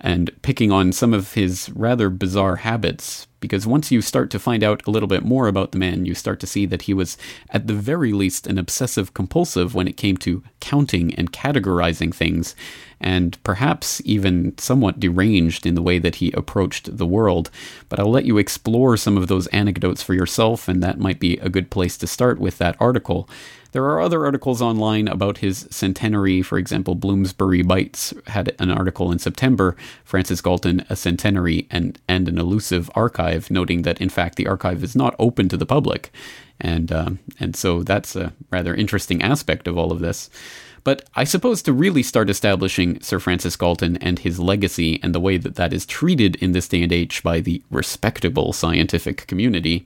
and 0.00 0.30
picking 0.42 0.72
on 0.72 0.92
some 0.92 1.12
of 1.12 1.34
his 1.34 1.68
rather 1.70 2.08
bizarre 2.08 2.56
habits, 2.56 3.26
because 3.40 3.66
once 3.66 3.90
you 3.90 4.00
start 4.00 4.30
to 4.30 4.38
find 4.38 4.62
out 4.62 4.86
a 4.86 4.90
little 4.90 5.08
bit 5.08 5.24
more 5.24 5.48
about 5.48 5.72
the 5.72 5.78
man, 5.78 6.04
you 6.04 6.14
start 6.14 6.38
to 6.40 6.46
see 6.46 6.66
that 6.66 6.82
he 6.82 6.94
was, 6.94 7.16
at 7.50 7.66
the 7.66 7.74
very 7.74 8.12
least, 8.12 8.46
an 8.46 8.58
obsessive 8.58 9.14
compulsive 9.14 9.74
when 9.74 9.88
it 9.88 9.96
came 9.96 10.16
to 10.18 10.42
counting 10.60 11.14
and 11.14 11.32
categorizing 11.32 12.14
things, 12.14 12.54
and 13.00 13.42
perhaps 13.42 14.02
even 14.04 14.56
somewhat 14.58 15.00
deranged 15.00 15.66
in 15.66 15.74
the 15.74 15.82
way 15.82 15.98
that 15.98 16.16
he 16.16 16.30
approached 16.32 16.96
the 16.96 17.06
world. 17.06 17.50
But 17.88 17.98
I'll 17.98 18.10
let 18.10 18.26
you 18.26 18.38
explore 18.38 18.96
some 18.96 19.16
of 19.16 19.28
those 19.28 19.46
anecdotes 19.48 20.02
for 20.02 20.14
yourself, 20.14 20.68
and 20.68 20.82
that 20.82 20.98
might 21.00 21.18
be 21.18 21.38
a 21.38 21.48
good 21.48 21.70
place 21.70 21.96
to 21.98 22.06
start 22.06 22.38
with 22.38 22.58
that 22.58 22.76
article. 22.78 23.28
There 23.72 23.84
are 23.84 24.00
other 24.00 24.24
articles 24.24 24.60
online 24.60 25.08
about 25.08 25.38
his 25.38 25.66
centenary. 25.70 26.42
For 26.42 26.58
example, 26.58 26.94
Bloomsbury 26.94 27.62
Bites 27.62 28.12
had 28.26 28.54
an 28.58 28.70
article 28.70 29.12
in 29.12 29.18
September, 29.18 29.76
Francis 30.04 30.40
Galton, 30.40 30.84
a 30.88 30.96
centenary 30.96 31.66
and, 31.70 31.98
and 32.08 32.28
an 32.28 32.38
elusive 32.38 32.90
archive, 32.94 33.50
noting 33.50 33.82
that 33.82 34.00
in 34.00 34.08
fact 34.08 34.36
the 34.36 34.46
archive 34.48 34.82
is 34.82 34.96
not 34.96 35.14
open 35.18 35.48
to 35.48 35.56
the 35.56 35.66
public. 35.66 36.12
And, 36.60 36.92
uh, 36.92 37.10
and 37.38 37.56
so 37.56 37.82
that's 37.82 38.16
a 38.16 38.32
rather 38.50 38.74
interesting 38.74 39.22
aspect 39.22 39.66
of 39.66 39.78
all 39.78 39.92
of 39.92 40.00
this. 40.00 40.28
But 40.82 41.08
I 41.14 41.24
suppose 41.24 41.62
to 41.62 41.72
really 41.72 42.02
start 42.02 42.30
establishing 42.30 43.00
Sir 43.00 43.18
Francis 43.18 43.56
Galton 43.56 43.96
and 43.98 44.18
his 44.18 44.38
legacy 44.38 44.98
and 45.02 45.14
the 45.14 45.20
way 45.20 45.36
that 45.36 45.56
that 45.56 45.72
is 45.72 45.84
treated 45.84 46.36
in 46.36 46.52
this 46.52 46.68
day 46.68 46.82
and 46.82 46.92
age 46.92 47.22
by 47.22 47.40
the 47.40 47.62
respectable 47.70 48.52
scientific 48.52 49.26
community, 49.26 49.84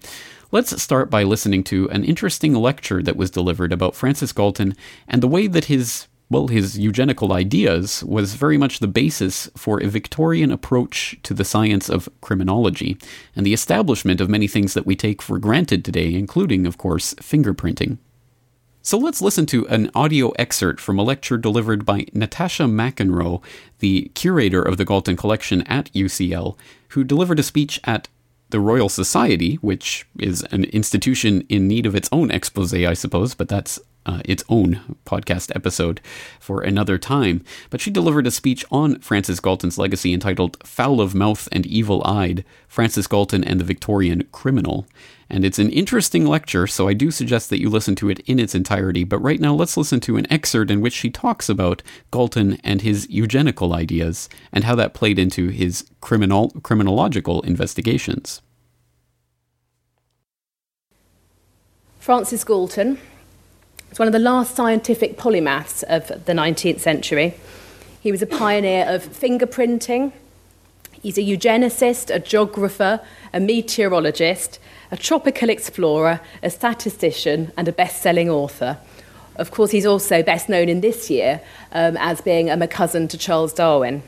Let's 0.54 0.80
start 0.80 1.10
by 1.10 1.24
listening 1.24 1.64
to 1.64 1.90
an 1.90 2.04
interesting 2.04 2.54
lecture 2.54 3.02
that 3.02 3.16
was 3.16 3.28
delivered 3.32 3.72
about 3.72 3.96
Francis 3.96 4.32
Galton 4.32 4.76
and 5.08 5.20
the 5.20 5.26
way 5.26 5.48
that 5.48 5.64
his 5.64 6.06
well, 6.30 6.46
his 6.46 6.78
eugenical 6.78 7.32
ideas 7.32 8.04
was 8.04 8.34
very 8.34 8.56
much 8.56 8.78
the 8.78 8.86
basis 8.86 9.50
for 9.56 9.82
a 9.82 9.88
Victorian 9.88 10.52
approach 10.52 11.18
to 11.24 11.34
the 11.34 11.44
science 11.44 11.88
of 11.88 12.08
criminology 12.20 12.96
and 13.34 13.44
the 13.44 13.52
establishment 13.52 14.20
of 14.20 14.28
many 14.28 14.46
things 14.46 14.74
that 14.74 14.86
we 14.86 14.94
take 14.94 15.20
for 15.20 15.40
granted 15.40 15.84
today, 15.84 16.14
including, 16.14 16.68
of 16.68 16.78
course, 16.78 17.14
fingerprinting. 17.14 17.98
So 18.80 18.96
let's 18.96 19.20
listen 19.20 19.46
to 19.46 19.66
an 19.66 19.90
audio 19.92 20.30
excerpt 20.38 20.80
from 20.80 21.00
a 21.00 21.02
lecture 21.02 21.36
delivered 21.36 21.84
by 21.84 22.06
Natasha 22.12 22.64
McEnroe, 22.64 23.42
the 23.80 24.12
curator 24.14 24.62
of 24.62 24.76
the 24.76 24.84
Galton 24.84 25.16
Collection 25.16 25.62
at 25.62 25.92
UCL, 25.94 26.56
who 26.90 27.02
delivered 27.02 27.40
a 27.40 27.42
speech 27.42 27.80
at 27.82 28.06
the 28.54 28.60
Royal 28.60 28.88
Society, 28.88 29.56
which 29.56 30.06
is 30.16 30.44
an 30.52 30.62
institution 30.66 31.44
in 31.48 31.66
need 31.66 31.86
of 31.86 31.96
its 31.96 32.08
own 32.12 32.30
expose, 32.30 32.72
I 32.72 32.94
suppose, 32.94 33.34
but 33.34 33.48
that's 33.48 33.80
uh, 34.06 34.20
its 34.24 34.44
own 34.48 34.96
podcast 35.04 35.50
episode 35.56 36.00
for 36.38 36.60
another 36.60 36.96
time. 36.96 37.44
But 37.68 37.80
she 37.80 37.90
delivered 37.90 38.28
a 38.28 38.30
speech 38.30 38.64
on 38.70 39.00
Francis 39.00 39.40
Galton's 39.40 39.76
legacy 39.76 40.12
entitled 40.12 40.56
Foul 40.64 41.00
of 41.00 41.16
Mouth 41.16 41.48
and 41.50 41.66
Evil 41.66 42.00
Eyed 42.04 42.44
Francis 42.68 43.08
Galton 43.08 43.42
and 43.42 43.58
the 43.58 43.64
Victorian 43.64 44.22
Criminal. 44.30 44.86
And 45.28 45.44
it's 45.44 45.58
an 45.58 45.70
interesting 45.70 46.26
lecture, 46.26 46.68
so 46.68 46.86
I 46.86 46.92
do 46.92 47.10
suggest 47.10 47.50
that 47.50 47.60
you 47.60 47.70
listen 47.70 47.96
to 47.96 48.10
it 48.10 48.20
in 48.20 48.38
its 48.38 48.54
entirety. 48.54 49.02
But 49.02 49.18
right 49.18 49.40
now, 49.40 49.54
let's 49.54 49.76
listen 49.76 49.98
to 50.00 50.16
an 50.16 50.30
excerpt 50.30 50.70
in 50.70 50.80
which 50.80 50.92
she 50.92 51.10
talks 51.10 51.48
about 51.48 51.82
Galton 52.12 52.60
and 52.62 52.82
his 52.82 53.08
eugenical 53.10 53.72
ideas 53.72 54.28
and 54.52 54.62
how 54.64 54.74
that 54.76 54.94
played 54.94 55.18
into 55.18 55.48
his 55.48 55.88
criminal, 56.00 56.50
criminological 56.62 57.40
investigations. 57.42 58.42
Francis 62.04 62.44
Galton 62.44 62.98
was 63.88 63.98
one 63.98 64.06
of 64.06 64.12
the 64.12 64.18
last 64.18 64.54
scientific 64.54 65.16
polymaths 65.16 65.82
of 65.84 66.26
the 66.26 66.34
19th 66.34 66.80
century. 66.80 67.32
He 67.98 68.12
was 68.12 68.20
a 68.20 68.26
pioneer 68.26 68.84
of 68.86 69.06
fingerprinting. 69.06 70.12
He's 71.00 71.16
a 71.16 71.22
eugenicist, 71.22 72.14
a 72.14 72.18
geographer, 72.18 73.00
a 73.32 73.40
meteorologist, 73.40 74.58
a 74.90 74.98
tropical 74.98 75.48
explorer, 75.48 76.20
a 76.42 76.50
statistician, 76.50 77.52
and 77.56 77.68
a 77.68 77.72
best 77.72 78.02
selling 78.02 78.28
author. 78.28 78.76
Of 79.36 79.50
course, 79.50 79.70
he's 79.70 79.86
also 79.86 80.22
best 80.22 80.50
known 80.50 80.68
in 80.68 80.82
this 80.82 81.08
year 81.08 81.40
um, 81.72 81.96
as 81.96 82.20
being 82.20 82.50
a 82.50 82.68
cousin 82.68 83.08
to 83.08 83.16
Charles 83.16 83.54
Darwin. 83.54 84.02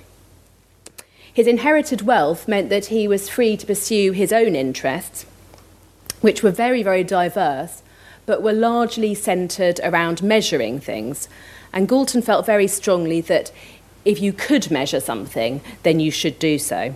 His 1.32 1.46
inherited 1.46 2.02
wealth 2.02 2.46
meant 2.46 2.68
that 2.68 2.87
he 2.87 3.09
was 3.09 3.30
free 3.30 3.56
to 3.56 3.64
pursue 3.64 4.12
his 4.12 4.35
own 4.35 4.54
interests, 4.54 5.24
which 6.20 6.42
were 6.42 6.50
very, 6.50 6.82
very 6.82 7.02
diverse, 7.02 7.82
but 8.27 8.43
were 8.43 8.53
largely 8.53 9.15
centred 9.15 9.81
around 9.83 10.23
measuring 10.23 10.79
things. 10.81 11.29
And 11.73 11.89
Galton 11.89 12.23
felt 12.23 12.45
very 12.45 12.67
strongly 12.67 13.21
that 13.23 13.51
if 14.05 14.21
you 14.21 14.33
could 14.33 14.71
measure 14.71 15.01
something, 15.01 15.61
then 15.83 16.01
you 16.01 16.11
should 16.11 16.39
do 16.39 16.59
so 16.59 16.95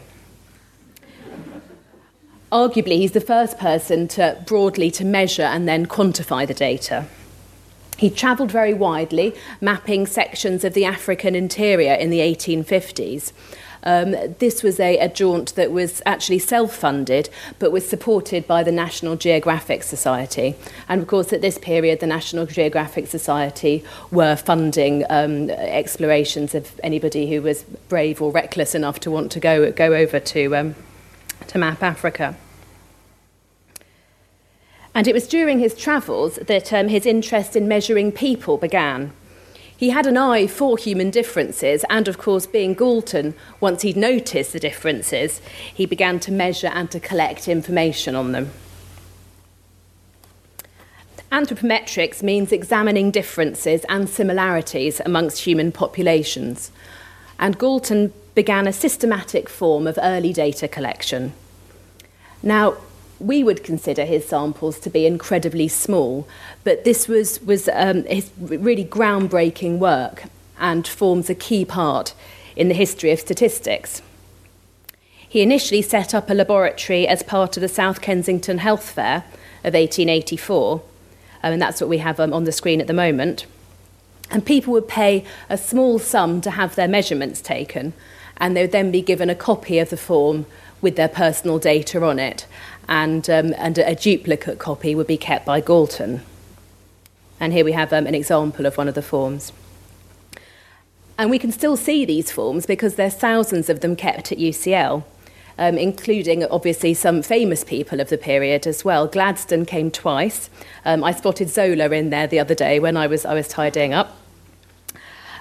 arguably 2.51 2.97
he's 2.97 3.13
the 3.13 3.21
first 3.21 3.59
person 3.59 4.09
to 4.09 4.43
broadly 4.47 4.91
to 4.91 5.05
measure 5.05 5.43
and 5.43 5.69
then 5.69 5.87
quantify 5.87 6.47
the 6.47 6.55
data. 6.55 7.07
He 7.97 8.11
travelled 8.11 8.51
very 8.51 8.75
widely, 8.75 9.35
mapping 9.61 10.07
sections 10.07 10.65
of 10.65 10.75
the 10.75 10.85
African 10.85 11.35
interior 11.35 11.93
in 11.93 12.11
the 12.11 12.21
1850s. 12.21 13.33
Um, 13.83 14.15
this 14.39 14.63
was 14.63 14.79
a, 14.79 14.99
a 14.99 15.09
jaunt 15.09 15.55
that 15.55 15.73
was 15.73 16.03
actually 16.07 16.39
self-funded, 16.39 17.31
but 17.59 17.73
was 17.73 17.89
supported 17.89 18.47
by 18.47 18.63
the 18.63 18.73
National 18.73 19.17
Geographic 19.17 19.83
Society. 19.83 20.55
And 20.89 21.01
of 21.01 21.09
course, 21.09 21.33
at 21.33 21.41
this 21.41 21.59
period, 21.59 22.01
the 22.01 22.07
National 22.07 22.47
Geographic 22.47 23.07
Society 23.07 23.85
were 24.11 24.37
funding 24.37 25.05
um, 25.11 25.51
explorations 25.51 26.55
of 26.55 26.79
anybody 26.83 27.31
who 27.31 27.43
was 27.43 27.63
brave 27.89 28.21
or 28.21 28.31
reckless 28.31 28.75
enough 28.75 29.01
to 29.01 29.11
want 29.11 29.33
to 29.33 29.41
go, 29.41 29.73
go 29.73 29.95
over 29.95 30.21
to 30.21 30.57
um, 30.57 30.75
to 31.49 31.59
map 31.59 31.83
Africa. 31.83 32.37
And 34.95 35.07
it 35.07 35.15
was 35.15 35.27
during 35.29 35.61
his 35.61 35.75
travels 35.75 36.37
that 36.37 36.73
um, 36.73 36.89
his 36.89 37.07
interest 37.07 37.57
in 37.57 37.69
measuring 37.69 38.13
people 38.13 38.57
began. 38.57 39.13
He 39.81 39.89
had 39.89 40.05
an 40.05 40.19
eye 40.19 40.47
for 40.47 40.77
human 40.77 41.09
differences, 41.09 41.87
and 41.89 42.07
of 42.07 42.19
course, 42.19 42.45
being 42.45 42.75
Galton, 42.75 43.33
once 43.61 43.81
he'd 43.81 43.97
noticed 43.97 44.53
the 44.53 44.61
differences, 44.61 45.41
he 45.73 45.87
began 45.87 46.21
to 46.21 46.31
measure 46.31 46.67
and 46.67 46.91
to 46.91 47.01
collect 47.01 47.49
information 47.49 48.15
on 48.15 48.33
them. 48.33 48.51
Anthropometrics 51.33 52.23
means 52.23 52.53
examining 52.53 53.11
differences 53.11 53.87
and 53.89 54.07
similarities 54.07 55.01
amongst 55.07 55.45
human 55.45 55.73
populations, 55.73 56.71
and 57.39 57.59
Galton 57.59 58.13
began 58.35 58.67
a 58.67 58.75
systematic 58.75 59.49
form 59.49 59.87
of 59.87 59.99
early 60.03 60.35
data 60.35 60.69
collection. 60.69 61.33
Now, 62.43 62.77
we 63.21 63.45
would 63.45 63.63
consider 63.63 64.05
his 64.05 64.27
samples 64.27 64.81
to 64.81 64.91
be 64.91 65.07
incredibly 65.07 65.69
small, 65.69 66.27
but 66.65 66.85
this 66.85 67.07
was, 67.07 67.41
was 67.43 67.69
um, 67.73 68.05
his 68.05 68.31
really 68.39 68.85
groundbreaking 68.85 69.79
work 69.79 70.25
and 70.59 70.89
forms 70.89 71.29
a 71.29 71.35
key 71.35 71.65
part 71.65 72.15
in 72.57 72.69
the 72.69 72.75
history 72.75 73.11
of 73.11 73.21
statistics. 73.21 74.03
He 75.29 75.43
initially 75.43 75.83
set 75.83 76.15
up 76.15 76.29
a 76.29 76.35
laboratory 76.35 77.07
as 77.07 77.23
part 77.23 77.57
of 77.57 77.61
the 77.61 77.69
South 77.69 78.01
Kensington 78.01 78.59
Health 78.59 78.91
Fair 78.91 79.25
of 79.63 79.75
1884, 79.75 80.83
um, 81.43 81.53
and 81.53 81.63
that's 81.63 81.81
what 81.81 81.91
we 81.91 81.99
have 81.99 82.19
um, 82.19 82.33
on 82.33 82.45
the 82.45 82.53
screen 82.53 82.81
at 82.81 82.87
the 82.87 82.93
moment. 82.93 83.47
And 84.31 84.45
people 84.45 84.73
would 84.73 84.89
pay 84.89 85.25
a 85.49 85.59
small 85.59 85.99
sum 85.99 86.41
to 86.41 86.51
have 86.51 86.75
their 86.75 86.89
measurements 86.89 87.41
taken, 87.41 87.93
and 88.39 88.57
they 88.57 88.63
would 88.63 88.73
then 88.73 88.91
be 88.91 89.03
given 89.03 89.29
a 89.29 89.35
copy 89.35 89.79
of 89.79 89.91
the 89.91 89.97
form 89.97 90.47
with 90.81 90.97
their 90.97 91.09
personal 91.09 91.59
data 91.59 92.03
on 92.03 92.19
it, 92.19 92.47
and, 92.91 93.31
um, 93.31 93.55
and 93.57 93.79
a, 93.79 93.95
duplicate 93.95 94.59
copy 94.59 94.97
would 94.97 95.07
be 95.07 95.17
kept 95.17 95.47
by 95.47 95.61
Galton. 95.61 96.23
And 97.39 97.53
here 97.53 97.65
we 97.65 97.73
have 97.73 97.93
um, 97.93 98.07
an 98.07 98.17
example 98.17 98.67
of 98.67 98.77
one 98.77 98.89
of 98.89 98.97
the 98.97 99.03
forms. 99.03 99.53
And 101.17 101.31
we 101.31 101.39
can 101.39 101.53
still 101.53 101.77
see 101.77 102.05
these 102.05 102.33
forms 102.33 102.67
because 102.67 102.97
there's 102.97 103.15
thousands 103.15 103.71
of 103.71 103.81
them 103.81 103.95
kept 103.95 104.33
at 104.33 104.39
UCL, 104.39 105.05
um, 105.57 105.79
including 105.79 106.45
obviously 106.47 106.93
some 106.93 107.23
famous 107.23 107.63
people 107.63 108.01
of 108.01 108.09
the 108.09 108.19
period 108.19 108.67
as 108.67 108.85
well. 108.85 109.07
Gladstone 109.07 109.67
came 109.67 109.93
twice. 109.93 110.51
Um, 110.85 111.05
I 111.05 111.13
spotted 111.13 111.49
Zola 111.49 111.91
in 111.91 112.11
there 112.11 112.27
the 112.27 112.41
other 112.41 112.57
day 112.57 112.81
when 112.81 112.97
I 112.97 113.07
was, 113.07 113.25
I 113.25 113.35
was 113.35 113.47
tidying 113.47 113.95
up. 113.95 114.20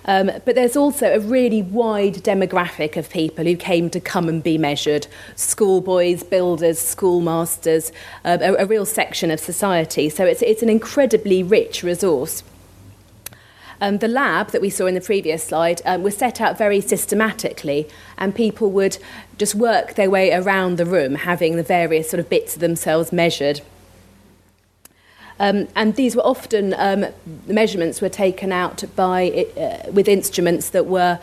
Um, 0.10 0.32
but 0.44 0.56
there's 0.56 0.76
also 0.76 1.14
a 1.14 1.20
really 1.20 1.62
wide 1.62 2.16
demographic 2.16 2.98
of 2.98 3.12
people 3.12 3.46
who 3.46 3.56
came 3.56 3.92
to 3.92 4.00
come 4.00 4.28
and 4.28 4.42
be 4.42 4.58
measured 4.58 5.06
schoolboys, 5.36 6.24
builders, 6.24 6.80
schoolmasters, 6.80 7.92
uh, 8.26 8.40
a, 8.42 8.64
a 8.64 8.66
real 8.66 8.88
section 8.88 9.30
of 9.30 9.40
society. 9.40 10.10
So 10.10 10.26
it's, 10.26 10.42
it's 10.42 10.64
an 10.64 10.70
incredibly 10.70 11.44
rich 11.44 11.84
resource. 11.84 12.42
Um, 13.80 14.00
the 14.00 14.08
lab 14.08 14.50
that 14.50 14.62
we 14.62 14.72
saw 14.72 14.88
in 14.88 14.96
the 14.96 15.00
previous 15.00 15.44
slide 15.44 15.80
um, 15.86 16.02
was 16.02 16.18
set 16.18 16.42
out 16.42 16.58
very 16.58 16.82
systematically, 16.82 17.88
and 18.18 18.34
people 18.34 18.72
would 18.72 18.98
just 19.38 19.54
work 19.54 19.94
their 19.94 20.10
way 20.10 20.34
around 20.34 20.78
the 20.78 20.88
room, 20.88 21.14
having 21.14 21.56
the 21.56 21.62
various 21.62 22.10
sort 22.10 22.20
of 22.20 22.32
bits 22.32 22.56
of 22.56 22.62
themselves 22.62 23.14
measured. 23.14 23.62
Um, 25.40 25.70
and 25.76 25.96
these 25.96 26.16
were 26.16 26.26
often 26.26 26.74
um, 26.78 27.06
the 27.48 27.54
measurements 27.54 28.02
were 28.02 28.10
taken 28.10 28.52
out 28.52 28.84
by 28.96 29.48
uh, 29.56 29.90
with 29.92 30.08
instruments 30.08 30.70
that 30.72 30.86
were 30.86 31.20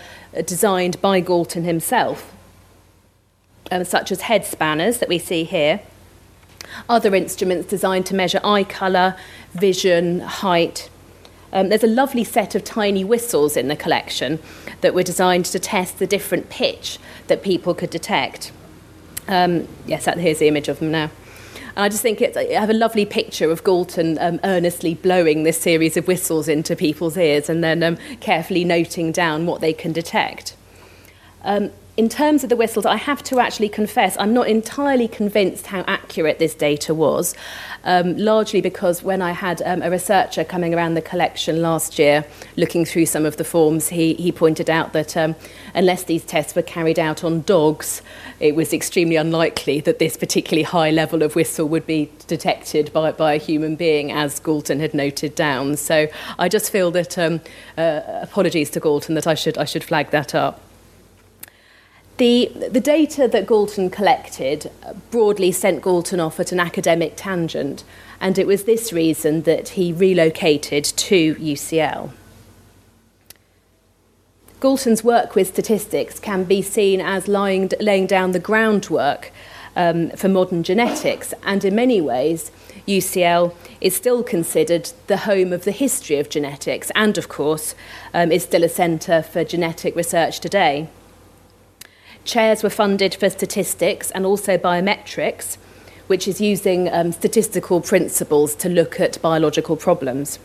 designed 0.46 1.00
by 1.02 1.20
Galton 1.20 1.64
himself, 1.64 2.34
um, 3.70 3.84
such 3.84 4.10
as 4.10 4.22
head 4.22 4.46
spanners 4.46 4.98
that 4.98 5.08
we 5.08 5.18
see 5.18 5.44
here. 5.44 5.80
Other 6.88 7.14
instruments 7.14 7.68
designed 7.68 8.06
to 8.06 8.14
measure 8.14 8.40
eye 8.42 8.64
colour, 8.64 9.16
vision, 9.52 10.20
height. 10.20 10.88
Um, 11.52 11.68
there's 11.68 11.84
a 11.84 11.88
lovely 11.88 12.24
set 12.24 12.54
of 12.54 12.64
tiny 12.64 13.04
whistles 13.04 13.56
in 13.56 13.68
the 13.68 13.76
collection 13.76 14.40
that 14.80 14.94
were 14.94 15.02
designed 15.02 15.44
to 15.46 15.58
test 15.58 15.98
the 15.98 16.06
different 16.06 16.48
pitch 16.48 16.98
that 17.28 17.42
people 17.42 17.74
could 17.74 17.90
detect. 17.90 18.50
Um, 19.28 19.68
yes, 19.86 20.06
here's 20.06 20.38
the 20.38 20.48
image 20.48 20.68
of 20.68 20.80
them 20.80 20.90
now. 20.90 21.10
And 21.76 21.84
I 21.84 21.90
just 21.90 22.02
think 22.02 22.22
it's, 22.22 22.38
I 22.38 22.52
have 22.54 22.70
a 22.70 22.74
lovely 22.74 23.04
picture 23.04 23.50
of 23.50 23.62
Galton 23.62 24.18
um, 24.18 24.40
earnestly 24.44 24.94
blowing 24.94 25.42
this 25.42 25.60
series 25.60 25.98
of 25.98 26.08
whistles 26.08 26.48
into 26.48 26.74
people's 26.74 27.18
ears 27.18 27.50
and 27.50 27.62
then 27.62 27.82
um, 27.82 27.98
carefully 28.20 28.64
noting 28.64 29.12
down 29.12 29.44
what 29.44 29.60
they 29.60 29.74
can 29.74 29.92
detect. 29.92 30.56
Um, 31.42 31.70
in 31.96 32.10
terms 32.10 32.42
of 32.42 32.50
the 32.50 32.56
whistles, 32.56 32.84
I 32.84 32.96
have 32.96 33.22
to 33.24 33.40
actually 33.40 33.70
confess 33.70 34.16
I'm 34.18 34.34
not 34.34 34.48
entirely 34.48 35.08
convinced 35.08 35.68
how 35.68 35.82
accurate 35.86 36.38
this 36.38 36.54
data 36.54 36.92
was, 36.92 37.34
um, 37.84 38.18
largely 38.18 38.60
because 38.60 39.02
when 39.02 39.22
I 39.22 39.32
had 39.32 39.62
um, 39.62 39.80
a 39.80 39.90
researcher 39.90 40.44
coming 40.44 40.74
around 40.74 40.92
the 40.92 41.00
collection 41.00 41.62
last 41.62 41.98
year 41.98 42.26
looking 42.56 42.84
through 42.84 43.06
some 43.06 43.24
of 43.24 43.38
the 43.38 43.44
forms, 43.44 43.88
he, 43.88 44.12
he 44.14 44.30
pointed 44.30 44.68
out 44.68 44.92
that 44.92 45.16
um, 45.16 45.36
unless 45.74 46.04
these 46.04 46.22
tests 46.22 46.54
were 46.54 46.62
carried 46.62 46.98
out 46.98 47.24
on 47.24 47.40
dogs, 47.42 48.02
it 48.40 48.54
was 48.54 48.74
extremely 48.74 49.16
unlikely 49.16 49.80
that 49.80 49.98
this 49.98 50.18
particularly 50.18 50.64
high 50.64 50.90
level 50.90 51.22
of 51.22 51.34
whistle 51.34 51.66
would 51.66 51.86
be 51.86 52.10
detected 52.26 52.92
by, 52.92 53.10
by 53.10 53.32
a 53.32 53.38
human 53.38 53.74
being, 53.74 54.12
as 54.12 54.38
Galton 54.38 54.80
had 54.80 54.92
noted 54.92 55.34
down. 55.34 55.76
So 55.76 56.08
I 56.38 56.50
just 56.50 56.70
feel 56.70 56.90
that, 56.90 57.16
um, 57.16 57.40
uh, 57.78 58.02
apologies 58.20 58.68
to 58.70 58.80
Galton, 58.80 59.14
that 59.14 59.26
I 59.26 59.34
should, 59.34 59.56
I 59.56 59.64
should 59.64 59.82
flag 59.82 60.10
that 60.10 60.34
up. 60.34 60.60
The, 62.18 62.50
the 62.70 62.80
data 62.80 63.28
that 63.28 63.46
Galton 63.46 63.90
collected 63.90 64.70
broadly 65.10 65.52
sent 65.52 65.82
Galton 65.82 66.18
off 66.18 66.40
at 66.40 66.50
an 66.50 66.58
academic 66.58 67.12
tangent, 67.14 67.84
and 68.20 68.38
it 68.38 68.46
was 68.46 68.64
this 68.64 68.90
reason 68.90 69.42
that 69.42 69.70
he 69.70 69.92
relocated 69.92 70.84
to 70.84 71.34
UCL. 71.34 72.12
Galton's 74.60 75.04
work 75.04 75.34
with 75.34 75.48
statistics 75.48 76.18
can 76.18 76.44
be 76.44 76.62
seen 76.62 77.02
as 77.02 77.28
lying, 77.28 77.70
laying 77.80 78.06
down 78.06 78.32
the 78.32 78.38
groundwork 78.38 79.30
um, 79.76 80.08
for 80.12 80.28
modern 80.28 80.62
genetics, 80.62 81.34
and 81.42 81.62
in 81.66 81.74
many 81.74 82.00
ways, 82.00 82.50
UCL 82.88 83.54
is 83.82 83.94
still 83.94 84.22
considered 84.22 84.90
the 85.06 85.18
home 85.18 85.52
of 85.52 85.64
the 85.64 85.70
history 85.70 86.18
of 86.18 86.30
genetics, 86.30 86.90
and 86.94 87.18
of 87.18 87.28
course, 87.28 87.74
um, 88.14 88.32
is 88.32 88.44
still 88.44 88.64
a 88.64 88.70
centre 88.70 89.22
for 89.22 89.44
genetic 89.44 89.94
research 89.94 90.40
today. 90.40 90.88
Chairs 92.26 92.62
were 92.62 92.70
funded 92.70 93.14
for 93.14 93.30
statistics 93.30 94.10
and 94.10 94.26
also 94.26 94.58
biometrics, 94.58 95.56
which 96.08 96.26
is 96.26 96.40
using 96.40 96.92
um, 96.92 97.12
statistical 97.12 97.80
principles 97.80 98.54
to 98.56 98.68
look 98.68 99.00
at 99.00 99.22
biological 99.22 99.76
problems. 99.76 100.38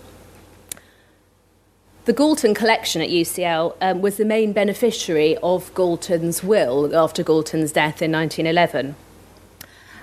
The 2.06 2.14
Galton 2.14 2.54
collection 2.54 3.02
at 3.02 3.10
UCL 3.10 3.76
um, 3.82 4.02
was 4.02 4.18
the 4.18 4.26
main 4.26 4.54
beneficiary 4.54 5.38
of 5.44 5.74
Galton's 5.74 6.44
will 6.44 6.96
after 6.96 7.24
Galton's 7.24 7.72
death 7.72 8.02
in 8.02 8.12
1911. 8.12 8.96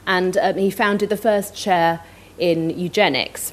And 0.06 0.36
um, 0.36 0.56
he 0.56 0.70
founded 0.70 1.08
the 1.10 1.16
first 1.16 1.56
chair 1.56 2.00
in 2.38 2.70
eugenics 2.70 3.52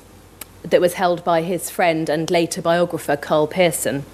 that 0.63 0.81
was 0.81 0.93
held 0.93 1.23
by 1.23 1.41
his 1.41 1.69
friend 1.69 2.09
and 2.09 2.29
later 2.29 2.61
biographer 2.61 3.17
Karl 3.17 3.47
Pearson. 3.47 4.05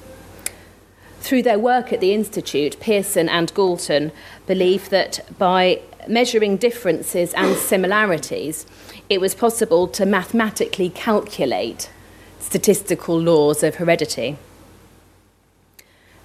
Through 1.21 1.43
their 1.43 1.59
work 1.59 1.93
at 1.93 2.01
the 2.01 2.13
Institute, 2.13 2.79
Pearson 2.79 3.29
and 3.29 3.53
Galton 3.53 4.11
believed 4.47 4.89
that 4.89 5.19
by 5.37 5.81
measuring 6.07 6.57
differences 6.57 7.31
and 7.35 7.55
similarities, 7.55 8.65
it 9.07 9.21
was 9.21 9.35
possible 9.35 9.87
to 9.89 10.05
mathematically 10.05 10.89
calculate 10.89 11.91
statistical 12.39 13.19
laws 13.19 13.61
of 13.61 13.75
heredity. 13.75 14.37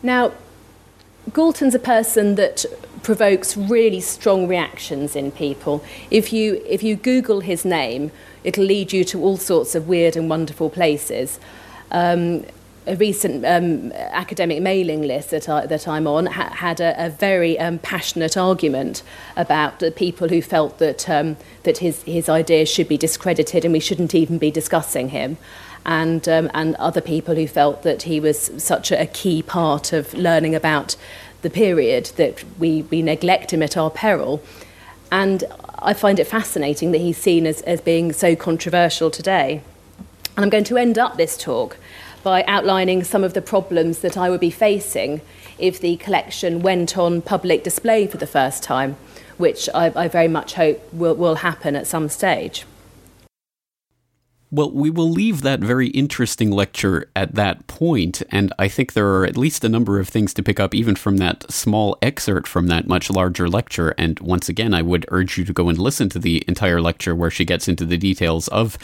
Now, 0.02 0.32
Galton's 1.32 1.74
a 1.74 1.78
person 1.78 2.36
that 2.36 2.64
provokes 3.02 3.54
really 3.54 4.00
strong 4.00 4.48
reactions 4.48 5.14
in 5.14 5.30
people. 5.30 5.84
If 6.10 6.32
you, 6.32 6.62
if 6.66 6.82
you 6.82 6.96
Google 6.96 7.40
his 7.40 7.66
name, 7.66 8.12
it'll 8.44 8.64
lead 8.64 8.94
you 8.94 9.04
to 9.04 9.22
all 9.22 9.36
sorts 9.36 9.74
of 9.74 9.88
weird 9.88 10.16
and 10.16 10.30
wonderful 10.30 10.70
places. 10.70 11.38
Um, 11.90 12.46
a 12.86 12.94
recent 12.96 13.44
um, 13.44 13.92
academic 13.92 14.62
mailing 14.62 15.02
list 15.02 15.30
that, 15.30 15.48
I, 15.48 15.66
that 15.66 15.88
I'm 15.88 16.06
on 16.06 16.26
ha- 16.26 16.50
had 16.50 16.80
a, 16.80 17.06
a 17.06 17.10
very 17.10 17.58
um, 17.58 17.78
passionate 17.78 18.36
argument 18.36 19.02
about 19.36 19.80
the 19.80 19.90
people 19.90 20.28
who 20.28 20.40
felt 20.40 20.78
that, 20.78 21.08
um, 21.08 21.36
that 21.64 21.78
his, 21.78 22.02
his 22.04 22.28
ideas 22.28 22.68
should 22.68 22.88
be 22.88 22.96
discredited 22.96 23.64
and 23.64 23.72
we 23.72 23.80
shouldn't 23.80 24.14
even 24.14 24.38
be 24.38 24.50
discussing 24.50 25.08
him. 25.08 25.36
And, 25.84 26.28
um, 26.28 26.50
and 26.54 26.74
other 26.76 27.00
people 27.00 27.34
who 27.36 27.46
felt 27.46 27.82
that 27.82 28.02
he 28.02 28.18
was 28.18 28.50
such 28.58 28.90
a, 28.90 29.06
key 29.06 29.42
part 29.42 29.92
of 29.92 30.12
learning 30.14 30.54
about 30.54 30.96
the 31.42 31.50
period 31.50 32.06
that 32.16 32.42
we, 32.58 32.82
we 32.82 33.02
neglect 33.02 33.52
him 33.52 33.62
at 33.62 33.76
our 33.76 33.90
peril. 33.90 34.42
And 35.12 35.44
I 35.78 35.94
find 35.94 36.18
it 36.18 36.26
fascinating 36.26 36.90
that 36.90 36.98
he's 36.98 37.18
seen 37.18 37.46
as, 37.46 37.62
as 37.62 37.80
being 37.80 38.12
so 38.12 38.34
controversial 38.34 39.10
today. 39.10 39.62
And 40.36 40.44
I'm 40.44 40.50
going 40.50 40.64
to 40.64 40.76
end 40.76 40.98
up 40.98 41.16
this 41.16 41.36
talk 41.36 41.76
by 42.26 42.42
outlining 42.48 43.04
some 43.04 43.22
of 43.22 43.34
the 43.34 43.40
problems 43.40 44.00
that 44.00 44.16
I 44.16 44.28
would 44.30 44.40
be 44.40 44.50
facing 44.50 45.20
if 45.60 45.78
the 45.78 45.96
collection 45.98 46.60
went 46.60 46.98
on 46.98 47.22
public 47.22 47.62
display 47.62 48.08
for 48.08 48.16
the 48.16 48.26
first 48.26 48.64
time, 48.64 48.96
which 49.36 49.68
I, 49.72 49.92
I 49.94 50.08
very 50.08 50.26
much 50.26 50.54
hope 50.54 50.92
will, 50.92 51.14
will 51.14 51.36
happen 51.36 51.76
at 51.76 51.86
some 51.86 52.08
stage. 52.08 52.64
Well, 54.50 54.72
we 54.72 54.90
will 54.90 55.08
leave 55.08 55.42
that 55.42 55.60
very 55.60 55.86
interesting 55.88 56.50
lecture 56.50 57.08
at 57.14 57.36
that 57.36 57.68
point, 57.68 58.24
and 58.32 58.52
I 58.58 58.66
think 58.66 58.94
there 58.94 59.06
are 59.06 59.24
at 59.24 59.36
least 59.36 59.64
a 59.64 59.68
number 59.68 60.00
of 60.00 60.08
things 60.08 60.34
to 60.34 60.42
pick 60.42 60.58
up 60.58 60.74
even 60.74 60.96
from 60.96 61.18
that 61.18 61.48
small 61.52 61.96
excerpt 62.02 62.48
from 62.48 62.66
that 62.66 62.88
much 62.88 63.08
larger 63.08 63.48
lecture. 63.48 63.94
And 63.96 64.18
once 64.18 64.48
again, 64.48 64.74
I 64.74 64.82
would 64.82 65.06
urge 65.12 65.38
you 65.38 65.44
to 65.44 65.52
go 65.52 65.68
and 65.68 65.78
listen 65.78 66.08
to 66.08 66.18
the 66.18 66.44
entire 66.48 66.80
lecture 66.80 67.14
where 67.14 67.30
she 67.30 67.44
gets 67.44 67.68
into 67.68 67.84
the 67.84 67.96
details 67.96 68.48
of 68.48 68.78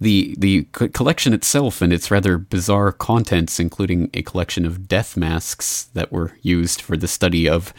the 0.00 0.34
the 0.38 0.64
collection 0.72 1.32
itself 1.32 1.80
and 1.80 1.92
its 1.92 2.10
rather 2.10 2.38
bizarre 2.38 2.92
contents, 2.92 3.58
including 3.58 4.10
a 4.14 4.22
collection 4.22 4.66
of 4.66 4.88
death 4.88 5.16
masks 5.16 5.84
that 5.94 6.12
were 6.12 6.32
used 6.42 6.80
for 6.80 6.96
the 6.96 7.08
study 7.08 7.48
of 7.48 7.72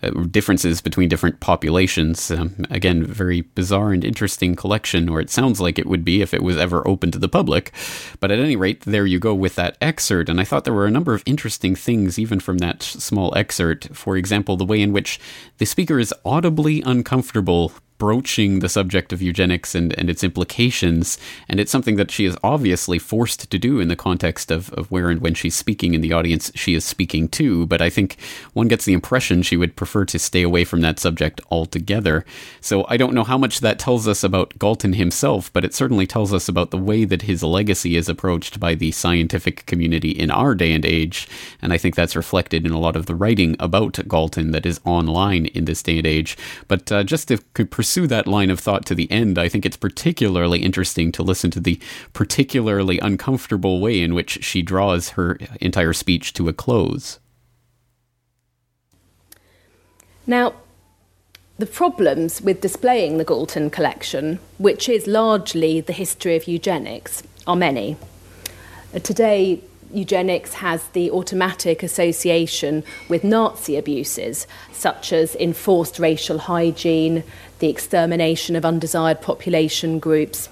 uh, 0.00 0.10
differences 0.30 0.80
between 0.80 1.08
different 1.08 1.40
populations. 1.40 2.30
Um, 2.30 2.64
again, 2.70 3.04
very 3.04 3.40
bizarre 3.40 3.92
and 3.92 4.04
interesting 4.04 4.54
collection, 4.54 5.08
or 5.08 5.20
it 5.20 5.28
sounds 5.28 5.60
like 5.60 5.78
it 5.78 5.86
would 5.86 6.04
be 6.04 6.22
if 6.22 6.32
it 6.32 6.42
was 6.42 6.56
ever 6.56 6.86
open 6.86 7.10
to 7.10 7.18
the 7.18 7.28
public. 7.28 7.72
But 8.20 8.30
at 8.30 8.38
any 8.38 8.54
rate, 8.54 8.82
there 8.82 9.06
you 9.06 9.18
go 9.18 9.34
with 9.34 9.56
that 9.56 9.76
excerpt. 9.80 10.28
And 10.28 10.40
I 10.40 10.44
thought 10.44 10.62
there 10.64 10.72
were 10.72 10.86
a 10.86 10.90
number 10.90 11.14
of 11.14 11.24
interesting 11.26 11.74
things, 11.74 12.16
even 12.18 12.38
from 12.38 12.58
that 12.58 12.82
small 12.82 13.36
excerpt. 13.36 13.88
For 13.94 14.16
example, 14.16 14.56
the 14.56 14.64
way 14.64 14.80
in 14.80 14.92
which 14.92 15.18
the 15.58 15.66
speaker 15.66 15.98
is 15.98 16.14
audibly 16.24 16.80
uncomfortable 16.82 17.72
broaching 17.98 18.60
the 18.60 18.68
subject 18.68 19.12
of 19.12 19.20
eugenics 19.20 19.74
and, 19.74 19.92
and 19.98 20.08
its 20.08 20.24
implications. 20.24 21.18
And 21.48 21.60
it's 21.60 21.70
something 21.70 21.96
that 21.96 22.10
she 22.10 22.24
is 22.24 22.36
obviously 22.42 22.98
forced 22.98 23.50
to 23.50 23.58
do 23.58 23.80
in 23.80 23.88
the 23.88 23.96
context 23.96 24.50
of, 24.50 24.72
of 24.72 24.90
where 24.90 25.10
and 25.10 25.20
when 25.20 25.34
she's 25.34 25.54
speaking 25.54 25.94
in 25.94 26.00
the 26.00 26.12
audience 26.12 26.50
she 26.54 26.74
is 26.74 26.84
speaking 26.84 27.28
to. 27.30 27.66
But 27.66 27.82
I 27.82 27.90
think 27.90 28.16
one 28.52 28.68
gets 28.68 28.84
the 28.84 28.92
impression 28.92 29.42
she 29.42 29.56
would 29.56 29.76
prefer 29.76 30.04
to 30.06 30.18
stay 30.18 30.42
away 30.42 30.64
from 30.64 30.80
that 30.82 31.00
subject 31.00 31.40
altogether. 31.50 32.24
So 32.60 32.86
I 32.88 32.96
don't 32.96 33.14
know 33.14 33.24
how 33.24 33.36
much 33.36 33.60
that 33.60 33.78
tells 33.78 34.06
us 34.06 34.22
about 34.22 34.58
Galton 34.58 34.92
himself, 34.92 35.52
but 35.52 35.64
it 35.64 35.74
certainly 35.74 36.06
tells 36.06 36.32
us 36.32 36.48
about 36.48 36.70
the 36.70 36.78
way 36.78 37.04
that 37.04 37.22
his 37.22 37.42
legacy 37.42 37.96
is 37.96 38.08
approached 38.08 38.60
by 38.60 38.74
the 38.74 38.92
scientific 38.92 39.66
community 39.66 40.10
in 40.10 40.30
our 40.30 40.54
day 40.54 40.72
and 40.72 40.86
age. 40.86 41.28
And 41.60 41.72
I 41.72 41.78
think 41.78 41.96
that's 41.96 42.16
reflected 42.16 42.64
in 42.64 42.72
a 42.72 42.78
lot 42.78 42.96
of 42.96 43.06
the 43.06 43.14
writing 43.14 43.56
about 43.58 43.98
Galton 44.08 44.52
that 44.52 44.66
is 44.66 44.80
online 44.84 45.46
in 45.46 45.64
this 45.64 45.82
day 45.82 45.98
and 45.98 46.06
age. 46.06 46.36
But 46.68 46.92
uh, 46.92 47.02
just 47.02 47.28
to 47.28 47.38
pursue 47.38 47.87
that 48.06 48.26
line 48.26 48.50
of 48.50 48.60
thought 48.60 48.86
to 48.86 48.94
the 48.94 49.10
end, 49.10 49.38
I 49.38 49.48
think 49.48 49.64
it's 49.64 49.76
particularly 49.76 50.62
interesting 50.62 51.12
to 51.12 51.22
listen 51.22 51.50
to 51.52 51.60
the 51.60 51.80
particularly 52.12 52.98
uncomfortable 52.98 53.80
way 53.80 54.02
in 54.02 54.14
which 54.14 54.44
she 54.44 54.62
draws 54.62 55.10
her 55.10 55.38
entire 55.60 55.92
speech 55.92 56.32
to 56.34 56.48
a 56.48 56.52
close. 56.52 57.18
Now, 60.26 60.54
the 61.58 61.66
problems 61.66 62.40
with 62.40 62.60
displaying 62.60 63.18
the 63.18 63.24
Galton 63.24 63.70
collection, 63.70 64.38
which 64.58 64.88
is 64.88 65.06
largely 65.06 65.80
the 65.80 65.92
history 65.92 66.36
of 66.36 66.46
eugenics, 66.46 67.22
are 67.46 67.56
many. 67.56 67.96
Uh, 68.94 69.00
today, 69.00 69.62
eugenics 69.92 70.54
has 70.54 70.86
the 70.88 71.10
automatic 71.10 71.82
association 71.82 72.84
with 73.08 73.24
Nazi 73.24 73.76
abuses, 73.76 74.46
such 74.72 75.12
as 75.12 75.34
enforced 75.36 75.98
racial 75.98 76.38
hygiene, 76.38 77.24
the 77.58 77.68
extermination 77.68 78.56
of 78.56 78.64
undesired 78.64 79.20
population 79.20 79.98
groups, 79.98 80.48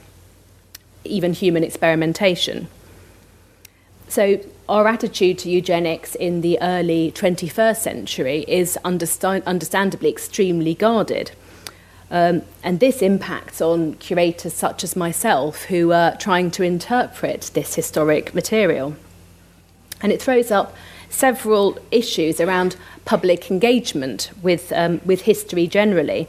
even 1.05 1.33
human 1.33 1.63
experimentation. 1.63 2.69
So, 4.09 4.41
our 4.69 4.87
attitude 4.89 5.39
to 5.39 5.51
eugenics 5.51 6.15
in 6.15 6.41
the 6.41 6.61
early 6.61 7.13
21st 7.13 7.77
century 7.77 8.45
is 8.49 8.77
understand- 8.85 9.45
understandably 9.47 10.09
extremely 10.09 10.75
guarded. 10.75 11.33
Um, 12.11 12.43
and 12.63 12.79
this 12.79 13.03
impacts 13.03 13.61
on 13.61 13.95
curators 13.95 14.55
such 14.55 14.85
as 14.85 14.95
myself 14.95 15.65
who 15.65 15.93
are 15.93 16.17
trying 16.17 16.51
to 16.53 16.63
interpret 16.63 17.51
this 17.55 17.75
historic 17.75 18.33
material. 18.35 18.97
And 20.03 20.13
it 20.13 20.21
throws 20.21 20.51
up 20.51 20.75
several 21.09 21.79
issues 21.91 22.41
around 22.41 22.77
public 23.05 23.51
engagement 23.51 24.31
with, 24.43 24.73
um, 24.73 25.01
with 25.05 25.23
history 25.23 25.67
generally. 25.67 26.29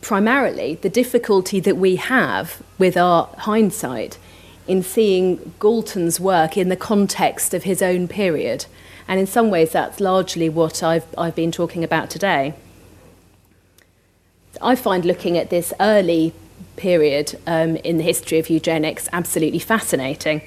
Primarily, 0.00 0.76
the 0.76 0.88
difficulty 0.88 1.60
that 1.60 1.76
we 1.76 1.96
have 1.96 2.62
with 2.78 2.96
our 2.96 3.28
hindsight 3.38 4.18
in 4.66 4.82
seeing 4.82 5.54
Galton's 5.60 6.18
work 6.18 6.56
in 6.56 6.68
the 6.68 6.76
context 6.76 7.52
of 7.52 7.64
his 7.64 7.82
own 7.82 8.08
period. 8.08 8.66
And 9.06 9.20
in 9.20 9.26
some 9.26 9.50
ways, 9.50 9.72
that's 9.72 10.00
largely 10.00 10.48
what 10.48 10.82
I've, 10.82 11.06
I've 11.18 11.34
been 11.34 11.52
talking 11.52 11.84
about 11.84 12.08
today. 12.08 12.54
I 14.62 14.74
find 14.76 15.04
looking 15.04 15.36
at 15.36 15.50
this 15.50 15.72
early 15.80 16.32
period 16.76 17.38
um, 17.46 17.76
in 17.76 17.98
the 17.98 18.02
history 18.02 18.38
of 18.38 18.48
eugenics 18.48 19.08
absolutely 19.12 19.58
fascinating. 19.58 20.42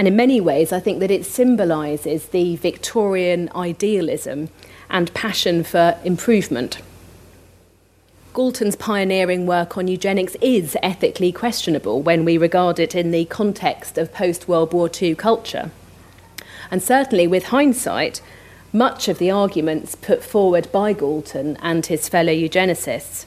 And 0.00 0.08
in 0.08 0.16
many 0.16 0.40
ways, 0.40 0.72
I 0.72 0.80
think 0.80 0.98
that 1.00 1.10
it 1.10 1.26
symbolises 1.26 2.28
the 2.28 2.56
Victorian 2.56 3.50
idealism 3.54 4.48
and 4.88 5.12
passion 5.12 5.62
for 5.62 5.98
improvement. 6.04 6.78
Galton's 8.32 8.76
pioneering 8.76 9.44
work 9.44 9.76
on 9.76 9.88
eugenics 9.88 10.36
is 10.40 10.74
ethically 10.82 11.32
questionable 11.32 12.00
when 12.00 12.24
we 12.24 12.38
regard 12.38 12.78
it 12.78 12.94
in 12.94 13.10
the 13.10 13.26
context 13.26 13.98
of 13.98 14.14
post 14.14 14.48
World 14.48 14.72
War 14.72 14.88
II 14.90 15.16
culture. 15.16 15.70
And 16.70 16.82
certainly, 16.82 17.26
with 17.26 17.48
hindsight, 17.48 18.22
much 18.72 19.06
of 19.06 19.18
the 19.18 19.30
arguments 19.30 19.96
put 19.96 20.24
forward 20.24 20.72
by 20.72 20.94
Galton 20.94 21.58
and 21.60 21.84
his 21.84 22.08
fellow 22.08 22.32
eugenicists 22.32 23.26